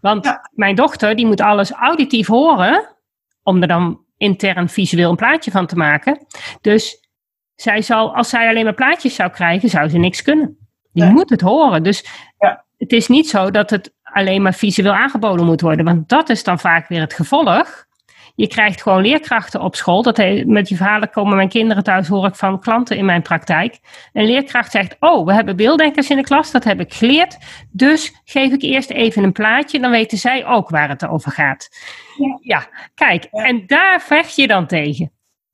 Want 0.01 0.25
ja. 0.25 0.49
mijn 0.53 0.75
dochter, 0.75 1.17
die 1.17 1.27
moet 1.27 1.41
alles 1.41 1.71
auditief 1.71 2.27
horen, 2.27 2.97
om 3.43 3.63
er 3.63 3.69
dan 3.69 4.01
intern 4.17 4.69
visueel 4.69 5.11
een 5.11 5.17
plaatje 5.17 5.51
van 5.51 5.67
te 5.67 5.77
maken. 5.77 6.27
Dus 6.61 7.09
zij 7.55 7.83
zal, 7.83 8.15
als 8.15 8.29
zij 8.29 8.49
alleen 8.49 8.65
maar 8.65 8.75
plaatjes 8.75 9.15
zou 9.15 9.31
krijgen, 9.31 9.69
zou 9.69 9.89
ze 9.89 9.99
niks 9.99 10.23
kunnen. 10.23 10.57
Die 10.93 11.05
nee. 11.05 11.13
moet 11.13 11.31
het 11.31 11.41
horen. 11.41 11.83
Dus 11.83 12.05
ja. 12.39 12.65
het 12.77 12.93
is 12.93 13.09
niet 13.09 13.29
zo 13.29 13.51
dat 13.51 13.71
het 13.71 13.95
alleen 14.03 14.43
maar 14.43 14.55
visueel 14.55 14.95
aangeboden 14.95 15.47
moet 15.47 15.61
worden, 15.61 15.85
want 15.85 16.09
dat 16.09 16.29
is 16.29 16.45
dan 16.45 16.59
vaak 16.59 16.89
weer 16.89 17.01
het 17.01 17.15
gevolg 17.15 17.85
je 18.37 18.47
krijgt 18.47 18.83
gewoon 18.83 19.03
leerkrachten 19.03 19.61
op 19.61 19.77
school. 19.77 20.03
Dat 20.03 20.17
met 20.47 20.67
die 20.67 20.77
verhalen 20.77 21.11
komen 21.11 21.37
mijn 21.37 21.49
kinderen 21.49 21.83
thuis, 21.83 22.09
hoor 22.09 22.27
ik 22.27 22.35
van 22.35 22.61
klanten 22.61 22.97
in 22.97 23.05
mijn 23.05 23.23
praktijk. 23.23 23.79
Een 24.13 24.25
leerkracht 24.25 24.71
zegt, 24.71 24.97
oh, 25.01 25.27
we 25.27 25.33
hebben 25.35 25.57
beelddenkers 25.57 26.11
in 26.11 26.17
de 26.17 26.23
klas, 26.23 26.51
dat 26.51 26.65
heb 26.65 26.81
ik 26.81 26.95
geleerd. 26.95 27.37
Dus 27.71 28.13
geef 28.25 28.53
ik 28.53 28.63
eerst 28.63 28.91
even 28.91 29.23
een 29.23 29.33
plaatje, 29.33 29.81
dan 29.81 29.91
weten 29.91 30.19
zij 30.19 30.47
ook 30.47 30.69
waar 30.69 30.89
het 30.89 31.07
over 31.07 31.33
gaat. 31.33 31.69
Ja, 32.17 32.39
ja 32.41 32.67
kijk, 32.95 33.25
en 33.25 33.67
daar 33.67 34.01
vecht 34.01 34.37
je 34.37 34.47
dan 34.47 34.67
tegen. 34.67 35.11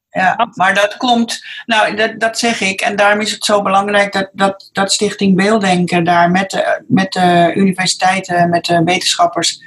Ja, 0.08 0.50
maar 0.54 0.74
dat 0.74 0.96
komt, 0.96 1.44
nou 1.66 1.94
dat, 1.94 2.20
dat 2.20 2.38
zeg 2.38 2.60
ik. 2.60 2.80
En 2.80 2.96
daarom 2.96 3.20
is 3.20 3.30
het 3.30 3.44
zo 3.44 3.62
belangrijk 3.62 4.12
dat, 4.12 4.30
dat, 4.32 4.68
dat 4.72 4.92
Stichting 4.92 5.36
Beelddenken 5.36 6.04
daar 6.04 6.30
met 6.30 6.50
de, 6.50 6.84
met 6.88 7.12
de 7.12 7.52
universiteiten, 7.54 8.50
met 8.50 8.64
de 8.64 8.82
wetenschappers, 8.84 9.62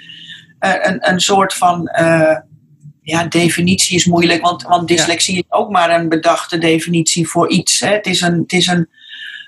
uh, 0.59 0.73
een, 0.81 1.09
een 1.09 1.19
soort 1.19 1.53
van, 1.53 1.89
uh, 1.99 2.37
ja, 3.05 3.25
definitie 3.25 3.95
is 3.95 4.05
moeilijk, 4.05 4.41
want, 4.41 4.63
want 4.63 4.87
dyslexie 4.87 5.37
is 5.37 5.43
ook 5.49 5.71
maar 5.71 5.99
een 5.99 6.09
bedachte 6.09 6.57
definitie 6.57 7.27
voor 7.27 7.49
iets. 7.49 7.79
Hè. 7.79 7.89
Het, 7.89 8.05
is 8.05 8.21
een, 8.21 8.39
het, 8.39 8.53
is 8.53 8.67
een, 8.67 8.89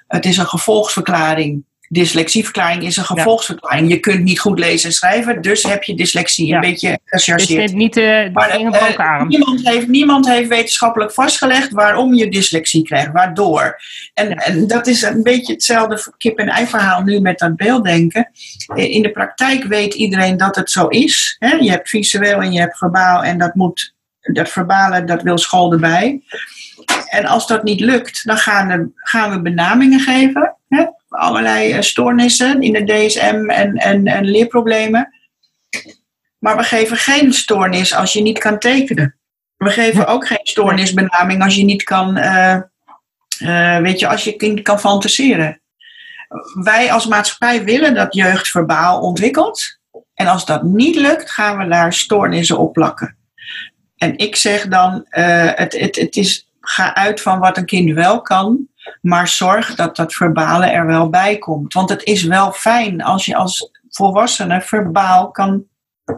het 0.07 0.25
is 0.25 0.37
een 0.37 0.45
gevolgsverklaring 0.45 1.63
dyslexieverklaring 1.89 2.83
is 2.83 2.97
een 2.97 3.05
gevolgsverklaring. 3.05 3.89
Je 3.89 3.99
kunt 3.99 4.23
niet 4.23 4.39
goed 4.39 4.59
lezen 4.59 4.89
en 4.89 4.95
schrijven, 4.95 5.41
dus 5.41 5.63
heb 5.63 5.83
je 5.83 5.95
dyslexie. 5.95 6.53
Een 6.53 6.59
beetje 6.59 6.99
gechargeerd. 7.05 7.61
Dus 7.61 7.71
niet 7.71 7.97
uh, 7.97 8.29
maar, 8.33 8.59
uh, 8.59 9.21
niemand, 9.27 9.67
heeft, 9.67 9.87
niemand 9.87 10.27
heeft 10.27 10.49
wetenschappelijk 10.49 11.13
vastgelegd 11.13 11.71
waarom 11.71 12.13
je 12.13 12.29
dyslexie 12.29 12.83
krijgt, 12.83 13.11
waardoor. 13.11 13.81
En, 14.13 14.35
en 14.35 14.67
dat 14.67 14.87
is 14.87 15.01
een 15.01 15.23
beetje 15.23 15.53
hetzelfde 15.53 16.13
kip-en-ei 16.17 16.67
verhaal 16.67 17.01
nu 17.01 17.19
met 17.19 17.39
dat 17.39 17.55
beelddenken. 17.55 18.29
In 18.73 19.01
de 19.01 19.11
praktijk 19.11 19.63
weet 19.63 19.93
iedereen 19.93 20.37
dat 20.37 20.55
het 20.55 20.71
zo 20.71 20.87
is. 20.87 21.35
Hè? 21.39 21.55
Je 21.55 21.69
hebt 21.69 21.89
visueel 21.89 22.41
en 22.41 22.51
je 22.51 22.59
hebt 22.59 22.77
verbaal 22.77 23.23
en 23.23 23.37
dat 23.37 23.55
moet, 23.55 23.93
dat 24.21 24.49
verbale, 24.49 25.03
dat 25.03 25.21
wil 25.21 25.37
school 25.37 25.71
erbij. 25.71 26.21
En 27.09 27.25
als 27.25 27.47
dat 27.47 27.63
niet 27.63 27.79
lukt, 27.79 28.25
dan 28.25 28.37
gaan, 28.37 28.67
we, 28.67 28.89
gaan 28.95 29.31
we 29.31 29.41
benamingen 29.41 29.99
geven. 29.99 30.55
Hè? 30.67 30.85
Allerlei 31.17 31.71
eh, 31.71 31.81
stoornissen 31.81 32.61
in 32.61 32.73
de 32.73 32.83
DSM 32.83 33.49
en, 33.49 33.75
en, 33.75 34.07
en 34.07 34.25
leerproblemen. 34.25 35.13
Maar 36.39 36.57
we 36.57 36.63
geven 36.63 36.97
geen 36.97 37.33
stoornis 37.33 37.93
als 37.93 38.13
je 38.13 38.21
niet 38.21 38.39
kan 38.39 38.59
tekenen. 38.59 39.17
We 39.57 39.69
geven 39.69 40.07
ook 40.07 40.27
geen 40.27 40.39
stoornisbenaming 40.43 41.43
als 41.43 41.55
je 41.55 41.63
niet 41.63 41.83
kan, 41.83 42.17
uh, 42.17 42.57
uh, 43.41 43.77
weet 43.77 43.99
je, 43.99 44.07
als 44.07 44.23
je 44.23 44.35
kind 44.35 44.61
kan 44.61 44.79
fantaseren. 44.79 45.61
Wij 46.63 46.91
als 46.91 47.07
maatschappij 47.07 47.63
willen 47.63 47.93
dat 47.93 48.13
jeugd 48.13 48.47
verbaal 48.47 49.01
ontwikkelt. 49.01 49.79
En 50.13 50.27
als 50.27 50.45
dat 50.45 50.63
niet 50.63 50.95
lukt, 50.95 51.31
gaan 51.31 51.57
we 51.57 51.67
daar 51.67 51.93
stoornissen 51.93 52.57
op 52.57 52.73
plakken. 52.73 53.17
En 53.97 54.17
ik 54.17 54.35
zeg 54.35 54.67
dan, 54.67 55.05
uh, 55.09 55.51
het, 55.53 55.79
het, 55.79 55.95
het 55.95 56.15
is, 56.15 56.49
ga 56.59 56.95
uit 56.95 57.21
van 57.21 57.39
wat 57.39 57.57
een 57.57 57.65
kind 57.65 57.93
wel 57.93 58.21
kan. 58.21 58.67
Maar 59.01 59.27
zorg 59.27 59.75
dat 59.75 59.95
dat 59.95 60.13
verbale 60.13 60.65
er 60.65 60.85
wel 60.85 61.09
bij 61.09 61.37
komt. 61.37 61.73
Want 61.73 61.89
het 61.89 62.03
is 62.03 62.23
wel 62.23 62.51
fijn 62.51 63.03
als 63.03 63.25
je 63.25 63.35
als 63.35 63.71
volwassene 63.89 64.61
verbaal 64.61 65.31
kan 65.31 65.65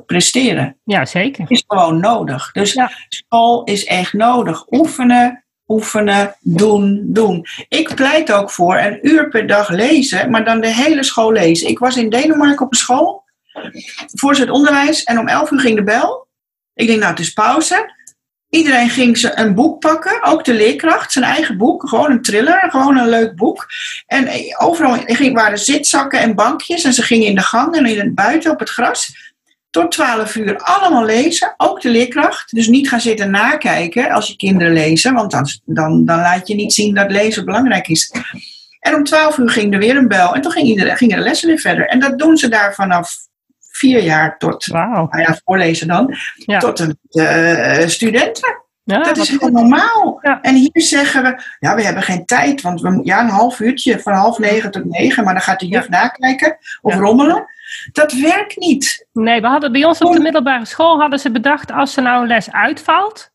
presteren. 0.05 0.77
Ja, 0.83 1.05
zeker. 1.05 1.41
Het 1.41 1.51
is 1.51 1.63
gewoon 1.67 1.99
nodig. 1.99 2.51
Dus 2.51 2.73
ja. 2.73 2.91
school 3.09 3.63
is 3.63 3.85
echt 3.85 4.13
nodig. 4.13 4.65
Oefenen, 4.71 5.43
oefenen, 5.67 6.35
doen, 6.39 7.05
doen. 7.07 7.45
Ik 7.67 7.95
pleit 7.95 8.31
ook 8.31 8.51
voor 8.51 8.77
een 8.77 9.07
uur 9.07 9.29
per 9.29 9.47
dag 9.47 9.69
lezen, 9.69 10.29
maar 10.29 10.45
dan 10.45 10.61
de 10.61 10.73
hele 10.73 11.03
school 11.03 11.31
lezen. 11.31 11.69
Ik 11.69 11.79
was 11.79 11.97
in 11.97 12.09
Denemarken 12.09 12.65
op 12.65 12.71
een 12.71 12.77
school, 12.77 13.23
voor 14.05 14.35
het 14.35 14.49
onderwijs, 14.49 15.03
en 15.03 15.19
om 15.19 15.27
elf 15.27 15.51
uur 15.51 15.59
ging 15.59 15.75
de 15.75 15.83
bel. 15.83 16.27
Ik 16.73 16.87
denk, 16.87 16.99
nou, 16.99 17.11
het 17.11 17.19
is 17.19 17.33
pauze. 17.33 17.93
Iedereen 18.49 18.89
ging 18.89 19.17
ze 19.17 19.37
een 19.37 19.55
boek 19.55 19.79
pakken, 19.79 20.23
ook 20.23 20.45
de 20.45 20.53
leerkracht, 20.53 21.11
zijn 21.11 21.25
eigen 21.25 21.57
boek, 21.57 21.89
gewoon 21.89 22.11
een 22.11 22.21
thriller, 22.21 22.67
gewoon 22.69 22.97
een 22.97 23.09
leuk 23.09 23.35
boek. 23.35 23.67
En 24.05 24.29
overal 24.57 24.97
waren 25.33 25.57
zitzakken 25.57 26.19
en 26.19 26.35
bankjes 26.35 26.83
en 26.83 26.93
ze 26.93 27.01
gingen 27.01 27.27
in 27.27 27.35
de 27.35 27.41
gang 27.41 27.75
en 27.75 27.85
in 27.85 27.99
het 27.99 28.15
buiten 28.15 28.51
op 28.51 28.59
het 28.59 28.69
gras. 28.69 29.27
Tot 29.69 29.91
12 29.91 30.35
uur 30.35 30.57
allemaal 30.57 31.05
lezen, 31.05 31.53
ook 31.57 31.81
de 31.81 31.89
leerkracht. 31.89 32.55
Dus 32.55 32.67
niet 32.67 32.89
gaan 32.89 33.01
zitten 33.01 33.31
nakijken 33.31 34.11
als 34.11 34.27
je 34.27 34.35
kinderen 34.35 34.73
lezen, 34.73 35.13
want 35.13 35.31
dan, 35.31 35.47
dan, 35.65 36.05
dan 36.05 36.19
laat 36.19 36.47
je 36.47 36.55
niet 36.55 36.73
zien 36.73 36.95
dat 36.95 37.11
lezen 37.11 37.45
belangrijk 37.45 37.87
is. 37.87 38.13
En 38.79 38.95
om 38.95 39.03
12 39.03 39.37
uur 39.37 39.49
ging 39.49 39.73
er 39.73 39.79
weer 39.79 39.97
een 39.97 40.07
bel 40.07 40.35
en 40.35 40.41
toen 40.41 40.51
ging 40.51 40.67
iedereen, 40.67 40.97
gingen 40.97 41.17
de 41.17 41.23
lessen 41.23 41.47
weer 41.47 41.59
verder. 41.59 41.87
En 41.87 41.99
dat 41.99 42.19
doen 42.19 42.37
ze 42.37 42.47
daar 42.47 42.73
vanaf 42.73 43.28
vier 43.79 44.03
jaar 44.03 44.37
tot, 44.37 44.65
wow. 44.65 45.11
nou 45.11 45.19
ja, 45.21 45.39
voorlezen 45.45 45.87
dan, 45.87 46.15
tot 46.59 46.79
een 46.79 46.99
uh, 47.11 47.87
studenten. 47.87 48.63
Ja, 48.83 49.03
dat 49.03 49.17
is 49.17 49.29
gewoon 49.29 49.51
normaal. 49.51 50.19
Ja. 50.21 50.41
En 50.41 50.55
hier 50.55 50.71
zeggen 50.73 51.23
we, 51.23 51.41
ja, 51.59 51.75
we 51.75 51.83
hebben 51.83 52.03
geen 52.03 52.25
tijd, 52.25 52.61
want 52.61 52.81
we, 52.81 52.99
ja, 53.03 53.21
een 53.21 53.29
half 53.29 53.59
uurtje 53.59 53.99
van 53.99 54.13
half 54.13 54.39
negen 54.39 54.71
tot 54.71 54.85
negen, 54.85 55.23
maar 55.23 55.33
dan 55.33 55.43
gaat 55.43 55.59
de 55.59 55.67
juf 55.67 55.89
nakijken 55.89 56.57
of 56.81 56.95
rommelen. 56.95 57.45
Dat 57.91 58.13
werkt 58.13 58.57
niet. 58.57 59.07
Nee, 59.13 59.41
we 59.41 59.47
hadden 59.47 59.71
bij 59.71 59.85
ons 59.85 59.99
op 59.99 60.13
de 60.13 60.19
middelbare 60.19 60.65
school 60.65 60.99
hadden 60.99 61.19
ze 61.19 61.31
bedacht, 61.31 61.71
als 61.71 61.97
er 61.97 62.03
nou 62.03 62.21
een 62.21 62.27
les 62.27 62.51
uitvalt, 62.51 63.31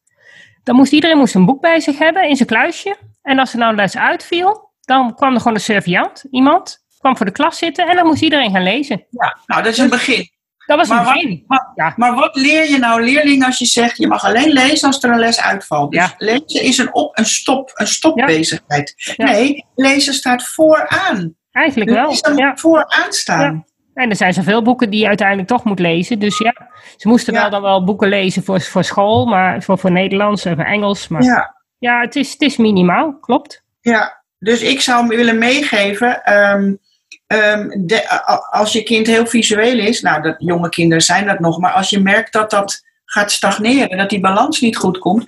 dan 0.62 0.76
moest 0.76 0.92
iedereen 0.92 1.18
moest 1.18 1.34
een 1.34 1.46
boek 1.46 1.60
bij 1.60 1.80
zich 1.80 1.98
hebben 1.98 2.28
in 2.28 2.36
zijn 2.36 2.48
kluisje. 2.48 2.96
En 3.22 3.38
als 3.38 3.52
er 3.52 3.58
nou 3.58 3.70
een 3.70 3.76
les 3.76 3.96
uitviel, 3.96 4.70
dan 4.80 5.14
kwam 5.14 5.34
er 5.34 5.38
gewoon 5.40 5.54
een 5.54 5.60
serviant, 5.60 6.24
iemand, 6.30 6.84
kwam 6.98 7.16
voor 7.16 7.26
de 7.26 7.32
klas 7.32 7.58
zitten 7.58 7.88
en 7.88 7.96
dan 7.96 8.06
moest 8.06 8.22
iedereen 8.22 8.50
gaan 8.50 8.62
lezen. 8.62 9.04
Ja, 9.10 9.38
nou 9.46 9.62
dat 9.62 9.72
is 9.72 9.78
een 9.78 9.88
begin. 9.88 10.30
Dat 10.66 10.78
was 10.78 10.88
maar 10.88 11.16
een 11.16 11.44
Wat, 11.46 11.70
ja. 11.74 11.92
maar 11.96 12.14
wat 12.14 12.36
leer 12.36 12.70
je 12.70 12.78
nou 12.78 13.02
leerling 13.04 13.44
als 13.44 13.58
je 13.58 13.66
zegt, 13.66 13.96
je 13.96 14.06
mag 14.06 14.24
alleen 14.24 14.52
lezen 14.52 14.86
als 14.86 15.02
er 15.02 15.10
een 15.10 15.18
les 15.18 15.40
uitvalt? 15.40 15.92
Dus 15.92 16.00
ja. 16.00 16.14
lezen 16.18 16.62
is 16.62 16.78
een, 16.78 16.94
op, 16.94 17.18
een, 17.18 17.26
stop, 17.26 17.70
een 17.74 17.86
stopbezigheid. 17.86 19.14
Nee, 19.16 19.66
lezen 19.74 20.14
staat 20.14 20.48
vooraan. 20.48 21.34
Eigenlijk 21.52 21.90
wel. 21.90 22.08
Lezen 22.08 22.36
ja. 22.36 22.56
vooraan 22.56 23.12
staan. 23.12 23.64
En 23.94 24.10
er 24.10 24.16
zijn 24.16 24.32
zoveel 24.32 24.62
boeken 24.62 24.90
die 24.90 25.00
je 25.00 25.06
uiteindelijk 25.06 25.48
toch 25.48 25.64
moet 25.64 25.78
lezen. 25.78 26.18
Dus 26.18 26.38
ja, 26.38 26.54
ze 26.96 27.08
moesten 27.08 27.34
wel 27.34 27.50
dan 27.50 27.62
wel 27.62 27.84
boeken 27.84 28.08
lezen 28.08 28.44
voor, 28.44 28.60
voor 28.60 28.84
school, 28.84 29.26
maar 29.26 29.62
voor, 29.62 29.78
voor 29.78 29.92
Nederlands 29.92 30.44
en 30.44 30.56
voor 30.56 30.64
Engels. 30.64 31.08
Maar 31.08 31.22
ja, 31.22 31.54
ja 31.78 32.00
het, 32.00 32.16
is, 32.16 32.32
het 32.32 32.40
is 32.40 32.56
minimaal, 32.56 33.18
klopt. 33.18 33.64
Ja, 33.80 34.24
dus 34.38 34.62
ik 34.62 34.80
zou 34.80 35.06
willen 35.06 35.38
meegeven. 35.38 36.32
Um, 36.32 36.78
Um, 37.26 37.86
de, 37.86 38.10
als 38.50 38.72
je 38.72 38.82
kind 38.82 39.06
heel 39.06 39.26
visueel 39.26 39.78
is, 39.78 40.00
nou, 40.00 40.22
dat, 40.22 40.34
jonge 40.38 40.68
kinderen 40.68 41.02
zijn 41.02 41.26
dat 41.26 41.38
nog, 41.38 41.58
maar 41.58 41.72
als 41.72 41.90
je 41.90 42.00
merkt 42.00 42.32
dat 42.32 42.50
dat 42.50 42.82
gaat 43.04 43.32
stagneren, 43.32 43.98
dat 43.98 44.10
die 44.10 44.20
balans 44.20 44.60
niet 44.60 44.76
goed 44.76 44.98
komt, 44.98 45.24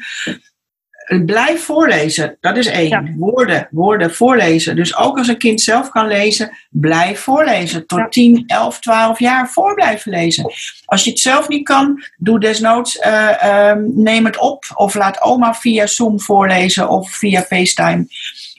eh, 1.06 1.24
blijf 1.24 1.64
voorlezen. 1.64 2.36
Dat 2.40 2.56
is 2.56 2.66
één. 2.66 3.14
Woorden, 3.18 3.68
woorden, 3.70 4.14
voorlezen. 4.14 4.76
Dus 4.76 4.96
ook 4.96 5.18
als 5.18 5.28
een 5.28 5.38
kind 5.38 5.60
zelf 5.60 5.88
kan 5.88 6.06
lezen, 6.06 6.50
blijf 6.70 7.20
voorlezen. 7.20 7.86
Tot 7.86 7.98
ja. 7.98 8.08
10, 8.08 8.44
11, 8.46 8.80
12 8.80 9.18
jaar 9.18 9.48
voor 9.48 9.74
blijven 9.74 10.10
lezen. 10.10 10.52
Als 10.84 11.04
je 11.04 11.10
het 11.10 11.18
zelf 11.18 11.48
niet 11.48 11.64
kan, 11.64 12.02
doe 12.16 12.40
desnoods, 12.40 12.96
uh, 12.96 13.72
neem 13.94 14.24
het 14.24 14.38
op 14.38 14.64
of 14.74 14.94
laat 14.94 15.22
oma 15.22 15.54
via 15.54 15.86
Zoom 15.86 16.20
voorlezen 16.20 16.88
of 16.88 17.10
via 17.10 17.42
FaceTime. 17.42 18.06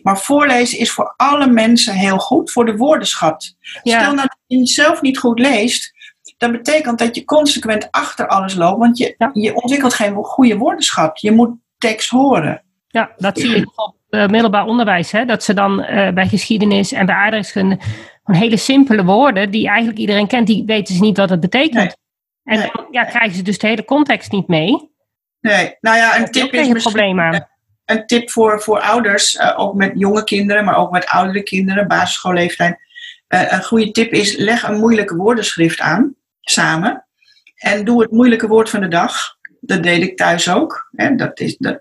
Maar 0.07 0.17
voorlezen 0.17 0.79
is 0.79 0.91
voor 0.91 1.13
alle 1.17 1.47
mensen 1.47 1.93
heel 1.93 2.17
goed, 2.17 2.51
voor 2.51 2.65
de 2.65 2.77
woordenschat. 2.77 3.55
Stel 3.81 4.13
nou 4.13 4.15
dat 4.15 4.37
je 4.45 4.65
zelf 4.67 5.01
niet 5.01 5.17
goed 5.17 5.39
leest, 5.39 5.93
dat 6.37 6.51
betekent 6.51 6.99
dat 6.99 7.15
je 7.15 7.25
consequent 7.25 7.87
achter 7.91 8.27
alles 8.27 8.55
loopt, 8.55 8.79
want 8.79 8.97
je, 8.97 9.31
je 9.33 9.55
ontwikkelt 9.55 9.93
geen 9.93 10.15
goede 10.15 10.57
woordenschat. 10.57 11.21
Je 11.21 11.31
moet 11.31 11.55
tekst 11.77 12.09
horen. 12.09 12.63
Ja, 12.87 13.11
dat 13.17 13.39
zie 13.39 13.49
je 13.49 13.71
op 13.75 13.95
uh, 14.09 14.27
middelbaar 14.27 14.65
onderwijs, 14.65 15.11
hè? 15.11 15.25
dat 15.25 15.43
ze 15.43 15.53
dan 15.53 15.79
uh, 15.79 16.09
bij 16.09 16.27
geschiedenis 16.27 16.91
en 16.91 17.05
bij 17.05 17.15
aardrijkskunde 17.15 17.79
hele 18.23 18.57
simpele 18.57 19.03
woorden 19.03 19.51
die 19.51 19.67
eigenlijk 19.67 19.99
iedereen 19.99 20.27
kent, 20.27 20.47
die 20.47 20.63
weten 20.65 20.95
ze 20.95 21.01
niet 21.01 21.17
wat 21.17 21.29
het 21.29 21.39
betekent. 21.39 21.97
En 22.43 22.59
dan 22.59 22.87
ja, 22.91 23.03
krijgen 23.03 23.35
ze 23.35 23.41
dus 23.41 23.57
de 23.57 23.67
hele 23.67 23.85
context 23.85 24.31
niet 24.31 24.47
mee. 24.47 24.91
Nee, 25.39 25.75
nou 25.79 25.97
ja, 25.97 26.19
een 26.19 26.31
tip 26.31 26.53
is 26.53 26.67
een 26.67 26.77
probleem 26.77 27.19
aan 27.19 27.47
een 27.87 28.05
tip 28.05 28.29
voor, 28.29 28.61
voor 28.61 28.79
ouders, 28.79 29.33
uh, 29.33 29.53
ook 29.59 29.73
met 29.73 29.91
jonge 29.95 30.23
kinderen, 30.23 30.65
maar 30.65 30.77
ook 30.77 30.91
met 30.91 31.05
oudere 31.05 31.43
kinderen, 31.43 31.87
basisschoolleeftijd. 31.87 32.79
Uh, 33.29 33.51
een 33.51 33.63
goede 33.63 33.91
tip 33.91 34.11
is: 34.11 34.37
leg 34.37 34.63
een 34.63 34.79
moeilijke 34.79 35.15
woordenschrift 35.15 35.79
aan, 35.79 36.15
samen. 36.41 37.05
En 37.55 37.85
doe 37.85 38.01
het 38.01 38.11
moeilijke 38.11 38.47
woord 38.47 38.69
van 38.69 38.79
de 38.79 38.87
dag. 38.87 39.36
Dat 39.59 39.83
deed 39.83 40.01
ik 40.01 40.17
thuis 40.17 40.49
ook. 40.49 40.89
Hè. 40.95 41.15
Dat 41.15 41.39
is, 41.39 41.57
dat, 41.57 41.79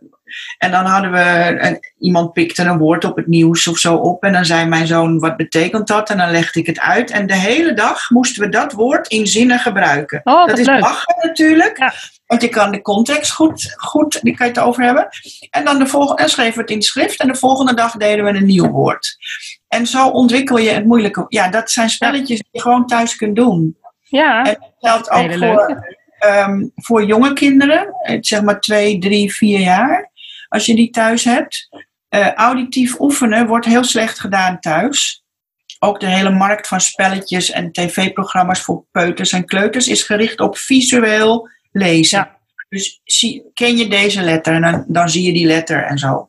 en 0.58 0.70
dan 0.70 0.84
hadden 0.84 1.10
we, 1.10 1.56
een, 1.58 1.78
iemand 1.98 2.32
pikte 2.32 2.62
een 2.62 2.78
woord 2.78 3.04
op 3.04 3.16
het 3.16 3.26
nieuws 3.26 3.66
of 3.66 3.78
zo 3.78 3.94
op. 3.94 4.22
En 4.22 4.32
dan 4.32 4.44
zei 4.44 4.66
mijn 4.66 4.86
zoon, 4.86 5.18
wat 5.18 5.36
betekent 5.36 5.86
dat? 5.86 6.10
En 6.10 6.18
dan 6.18 6.30
legde 6.30 6.60
ik 6.60 6.66
het 6.66 6.80
uit. 6.80 7.10
En 7.10 7.26
de 7.26 7.34
hele 7.34 7.72
dag 7.72 8.10
moesten 8.10 8.42
we 8.42 8.48
dat 8.48 8.72
woord 8.72 9.08
in 9.08 9.26
zinnen 9.26 9.58
gebruiken. 9.58 10.20
Oh, 10.24 10.46
dat 10.46 10.58
is 10.58 10.66
lachen 10.66 11.14
natuurlijk. 11.26 11.78
Ja. 11.78 11.92
Want 12.26 12.42
je 12.42 12.48
kan 12.48 12.70
de 12.70 12.82
context 12.82 13.32
goed, 13.32 13.74
goed 13.76 14.22
die 14.22 14.36
kan 14.36 14.46
je 14.46 14.52
het 14.52 14.62
over 14.62 14.82
hebben. 14.82 15.08
En 15.50 15.64
dan 15.64 15.78
de 15.78 15.86
volgende, 15.86 16.22
en 16.22 16.28
schreven 16.28 16.54
we 16.54 16.60
het 16.60 16.70
in 16.70 16.82
schrift. 16.82 17.20
En 17.20 17.28
de 17.28 17.34
volgende 17.34 17.74
dag 17.74 17.92
deden 17.92 18.24
we 18.24 18.30
een 18.30 18.46
nieuw 18.46 18.70
woord. 18.70 19.16
En 19.68 19.86
zo 19.86 20.08
ontwikkel 20.08 20.58
je 20.58 20.70
het 20.70 20.84
moeilijke. 20.84 21.24
Ja, 21.28 21.48
dat 21.48 21.70
zijn 21.70 21.90
spelletjes 21.90 22.38
die 22.38 22.48
je 22.50 22.60
gewoon 22.60 22.86
thuis 22.86 23.16
kunt 23.16 23.36
doen. 23.36 23.76
Ja, 24.02 24.44
en 24.44 24.56
dat 24.58 24.72
geldt 24.78 25.10
ook 25.10 25.32
voor 25.32 25.96
ehm, 26.26 26.66
voor 26.74 27.04
jonge 27.04 27.32
kinderen, 27.32 27.94
eh, 28.02 28.18
zeg 28.20 28.42
maar 28.42 28.60
twee, 28.60 28.98
drie, 28.98 29.34
vier 29.34 29.60
jaar, 29.60 30.10
als 30.48 30.66
je 30.66 30.74
die 30.74 30.90
thuis 30.90 31.24
hebt. 31.24 31.68
Uh, 32.10 32.32
auditief 32.32 33.00
oefenen 33.00 33.46
wordt 33.46 33.66
heel 33.66 33.84
slecht 33.84 34.20
gedaan 34.20 34.60
thuis. 34.60 35.24
Ook 35.78 36.00
de 36.00 36.06
hele 36.06 36.30
markt 36.30 36.68
van 36.68 36.80
spelletjes 36.80 37.50
en 37.50 37.72
tv-programma's 37.72 38.60
voor 38.60 38.84
peuters 38.90 39.32
en 39.32 39.44
kleuters 39.44 39.88
is 39.88 40.02
gericht 40.02 40.40
op 40.40 40.56
visueel 40.56 41.48
lezen. 41.72 42.30
Dus 42.68 43.00
zie, 43.04 43.50
ken 43.54 43.76
je 43.76 43.88
deze 43.88 44.22
letter 44.22 44.54
en 44.54 44.62
dan, 44.62 44.84
dan 44.88 45.08
zie 45.08 45.22
je 45.22 45.32
die 45.32 45.46
letter 45.46 45.82
en 45.82 45.98
zo. 45.98 46.26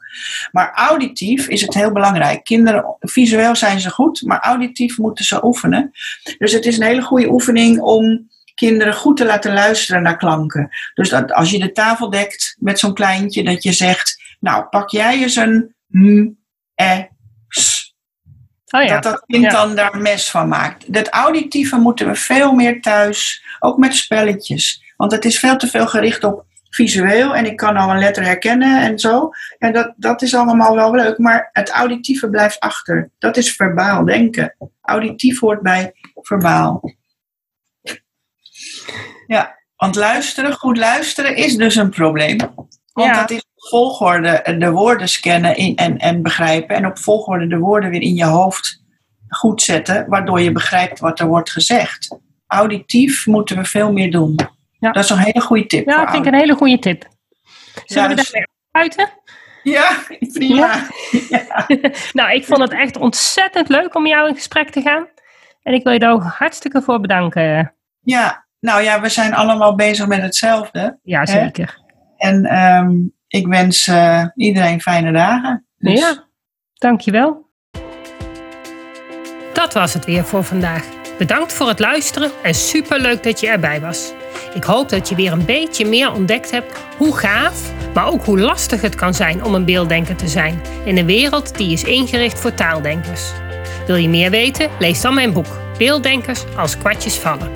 Maar 0.52 0.72
auditief 0.74 1.48
is 1.48 1.62
het 1.62 1.74
heel 1.74 1.92
belangrijk. 1.92 2.44
Kinderen, 2.44 2.96
visueel 3.00 3.56
zijn 3.56 3.80
ze 3.80 3.90
goed, 3.90 4.22
maar 4.22 4.40
auditief 4.40 4.98
moeten 4.98 5.26
ze 5.26 5.46
oefenen. 5.46 5.92
Dus 6.38 6.52
het 6.52 6.66
is 6.66 6.78
een 6.78 6.86
hele 6.86 7.02
goede 7.02 7.30
oefening 7.30 7.80
om 7.80 8.30
kinderen 8.58 8.94
goed 8.94 9.18
te 9.18 9.26
laten 9.26 9.54
luisteren 9.54 10.02
naar 10.02 10.18
klanken. 10.18 10.70
Dus 10.94 11.10
dat 11.10 11.32
als 11.34 11.52
je 11.52 11.60
de 11.60 11.72
tafel 11.72 12.10
dekt 12.10 12.56
met 12.60 12.80
zo'n 12.80 12.94
kleintje, 12.94 13.44
dat 13.44 13.64
je 13.64 13.72
zegt: 13.72 14.22
Nou, 14.40 14.66
pak 14.66 14.90
jij 14.90 15.22
eens 15.22 15.36
een 15.36 15.76
m, 15.88 16.28
e, 16.76 17.04
s. 17.48 17.96
Oh 18.70 18.84
ja. 18.84 18.94
Dat 18.94 19.04
dat 19.04 19.24
kind 19.26 19.52
dan 19.52 19.76
daar 19.76 19.98
mes 19.98 20.32
van 20.32 20.48
maakt. 20.48 20.94
Dat 20.94 21.10
auditieve 21.10 21.78
moeten 21.78 22.08
we 22.08 22.16
veel 22.16 22.52
meer 22.52 22.82
thuis, 22.82 23.44
ook 23.60 23.78
met 23.78 23.96
spelletjes. 23.96 24.84
Want 24.98 25.12
het 25.12 25.26
is 25.26 25.40
veel 25.40 25.58
te 25.58 25.68
veel 25.68 25.88
gericht 25.88 26.24
op 26.24 26.46
visueel 26.70 27.36
en 27.36 27.46
ik 27.46 27.58
kan 27.58 27.78
al 27.78 27.90
een 27.90 28.00
letter 28.00 28.24
herkennen 28.24 28.82
en 28.82 29.00
zo. 29.00 29.30
En 29.58 29.74
dat, 29.74 29.94
dat 29.98 30.22
is 30.22 30.36
allemaal 30.36 30.76
wel 30.76 30.96
leuk, 30.96 31.18
maar 31.18 31.50
het 31.52 31.70
auditieve 31.70 32.30
blijft 32.30 32.60
achter. 32.60 33.12
Dat 33.20 33.38
is 33.38 33.56
verbaal 33.56 34.06
denken. 34.06 34.56
Auditief 34.82 35.40
hoort 35.40 35.62
bij 35.62 35.94
verbaal. 36.14 36.82
Ja, 39.28 39.60
want 39.76 39.96
luisteren, 39.96 40.54
goed 40.54 40.78
luisteren 40.78 41.36
is 41.36 41.56
dus 41.56 41.76
een 41.76 41.90
probleem. 41.90 42.38
Want 42.94 43.16
dat 43.16 43.30
is 43.30 43.46
volgorde 43.56 44.56
de 44.58 44.72
woorden 44.72 45.10
scannen 45.10 45.56
in, 45.56 45.76
en, 45.76 45.98
en 45.98 46.22
begrijpen. 46.22 46.76
En 46.76 46.86
op 46.86 47.00
volgorde 47.00 47.48
de 47.48 47.58
woorden 47.58 47.90
weer 47.90 48.02
in 48.02 48.16
je 48.16 48.26
hoofd 48.26 48.84
goed 49.28 49.62
zetten, 49.62 50.06
waardoor 50.08 50.42
je 50.42 50.52
begrijpt 50.52 51.00
wat 51.00 51.20
er 51.20 51.28
wordt 51.28 51.52
gezegd. 51.52 52.18
Auditief 52.48 53.26
moeten 53.26 53.58
we 53.58 53.66
veel 53.66 53.92
meer 53.92 54.12
doen. 54.12 54.40
Ja. 54.80 54.92
Dat 54.92 55.04
is 55.04 55.10
een 55.10 55.18
hele 55.18 55.42
goede 55.42 55.66
tip. 55.66 55.88
Ja, 55.88 56.02
dat 56.02 56.10
vind 56.12 56.26
ik 56.26 56.34
een 56.34 56.40
hele 56.40 56.56
goede 56.56 56.80
tip. 56.80 57.08
Zullen 57.86 58.10
we 58.10 58.16
dus... 58.16 58.32
daar 58.32 58.48
buiten? 58.72 59.10
Ja, 59.64 59.98
prima. 60.34 60.88
Ja. 61.30 61.66
nou, 62.20 62.32
ik 62.32 62.46
vond 62.46 62.62
het 62.62 62.72
echt 62.72 62.98
ontzettend 62.98 63.70
leuk 63.70 63.96
om 63.96 64.08
jou 64.08 64.28
in 64.28 64.36
gesprek 64.36 64.70
te 64.70 64.82
gaan. 64.82 65.08
En 65.64 65.74
ik 65.74 65.84
wil 65.84 65.94
je 65.94 66.00
daar 66.00 66.12
ook 66.12 66.24
hartstikke 66.24 66.82
voor 66.82 67.00
bedanken. 67.00 67.76
Ja, 68.00 68.47
nou 68.60 68.82
ja, 68.82 69.02
we 69.02 69.10
zijn 69.10 69.34
allemaal 69.34 69.76
bezig 69.76 70.08
met 70.08 70.22
hetzelfde. 70.22 71.00
Ja, 71.04 71.26
zeker. 71.26 71.82
En 72.18 72.46
ehm, 72.46 72.92
ik 73.28 73.48
wens 73.48 73.88
uh, 73.88 74.26
iedereen 74.36 74.82
fijne 74.82 75.12
dagen. 75.12 75.66
Dus... 75.78 76.00
Ja, 76.00 76.28
dankjewel. 76.74 77.46
Dat 79.54 79.74
was 79.74 79.94
het 79.94 80.06
weer 80.06 80.24
voor 80.24 80.44
vandaag. 80.44 80.86
Bedankt 81.18 81.54
voor 81.54 81.68
het 81.68 81.80
luisteren 81.80 82.32
en 82.44 82.54
superleuk 82.54 83.24
dat 83.24 83.40
je 83.40 83.48
erbij 83.48 83.82
was. 83.82 84.14
Ik 84.54 84.64
hoop 84.64 84.90
dat 84.90 85.10
je 85.10 85.16
weer 85.16 85.32
een 85.32 85.46
beetje 85.46 85.86
meer 85.86 86.12
ontdekt 86.12 86.52
hebt 86.52 86.80
hoe 86.98 87.18
gaaf, 87.18 87.72
maar 87.94 88.08
ook 88.08 88.26
hoe 88.26 88.40
lastig 88.40 88.82
het 88.82 88.96
kan 88.96 89.14
zijn 89.14 89.44
om 89.44 89.54
een 89.54 89.66
beelddenker 89.66 90.16
te 90.16 90.28
zijn 90.28 90.62
in 90.86 90.98
een 90.98 91.06
wereld 91.06 91.58
die 91.58 91.72
is 91.72 91.84
ingericht 91.84 92.40
voor 92.40 92.54
taaldenkers. 92.54 93.32
Wil 93.88 93.96
je 93.96 94.10
meer 94.10 94.30
weten? 94.30 94.70
Lees 94.80 95.02
dan 95.02 95.14
mijn 95.14 95.34
boek 95.34 95.60
Beelddenkers 95.78 96.44
als 96.56 96.78
kwartjes 96.78 97.16
vallen. 97.16 97.52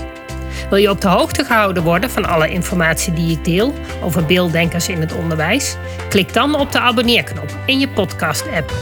Wil 0.69 0.77
je 0.77 0.89
op 0.89 1.01
de 1.01 1.07
hoogte 1.07 1.43
gehouden 1.43 1.83
worden 1.83 2.09
van 2.09 2.25
alle 2.25 2.49
informatie 2.49 3.13
die 3.13 3.31
ik 3.31 3.45
deel 3.45 3.73
over 4.03 4.25
beelddenkers 4.25 4.89
in 4.89 4.99
het 4.99 5.13
onderwijs? 5.13 5.75
Klik 6.09 6.33
dan 6.33 6.55
op 6.55 6.71
de 6.71 6.79
abonneerknop 6.79 7.57
in 7.65 7.79
je 7.79 7.89
podcast-app. 7.89 8.73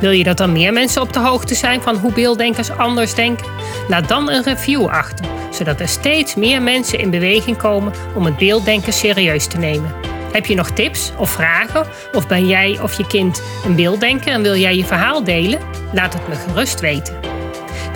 Wil 0.00 0.10
je 0.10 0.24
dat 0.24 0.36
dan 0.36 0.52
meer 0.52 0.72
mensen 0.72 1.02
op 1.02 1.12
de 1.12 1.20
hoogte 1.20 1.54
zijn 1.54 1.82
van 1.82 1.96
hoe 1.96 2.12
beelddenkers 2.12 2.70
anders 2.70 3.14
denken? 3.14 3.46
Laat 3.88 4.08
dan 4.08 4.30
een 4.30 4.42
review 4.42 4.86
achter, 4.86 5.26
zodat 5.50 5.80
er 5.80 5.88
steeds 5.88 6.34
meer 6.34 6.62
mensen 6.62 6.98
in 6.98 7.10
beweging 7.10 7.56
komen 7.56 7.92
om 8.14 8.24
het 8.24 8.36
beelddenken 8.36 8.92
serieus 8.92 9.46
te 9.46 9.58
nemen. 9.58 9.94
Heb 10.32 10.46
je 10.46 10.54
nog 10.54 10.70
tips 10.70 11.12
of 11.18 11.30
vragen? 11.30 11.86
Of 12.12 12.26
ben 12.26 12.46
jij 12.46 12.78
of 12.82 12.96
je 12.96 13.06
kind 13.06 13.42
een 13.64 13.74
beelddenker 13.74 14.32
en 14.32 14.42
wil 14.42 14.56
jij 14.56 14.76
je 14.76 14.84
verhaal 14.84 15.24
delen? 15.24 15.60
Laat 15.92 16.14
het 16.14 16.28
me 16.28 16.34
gerust 16.34 16.80
weten. 16.80 17.14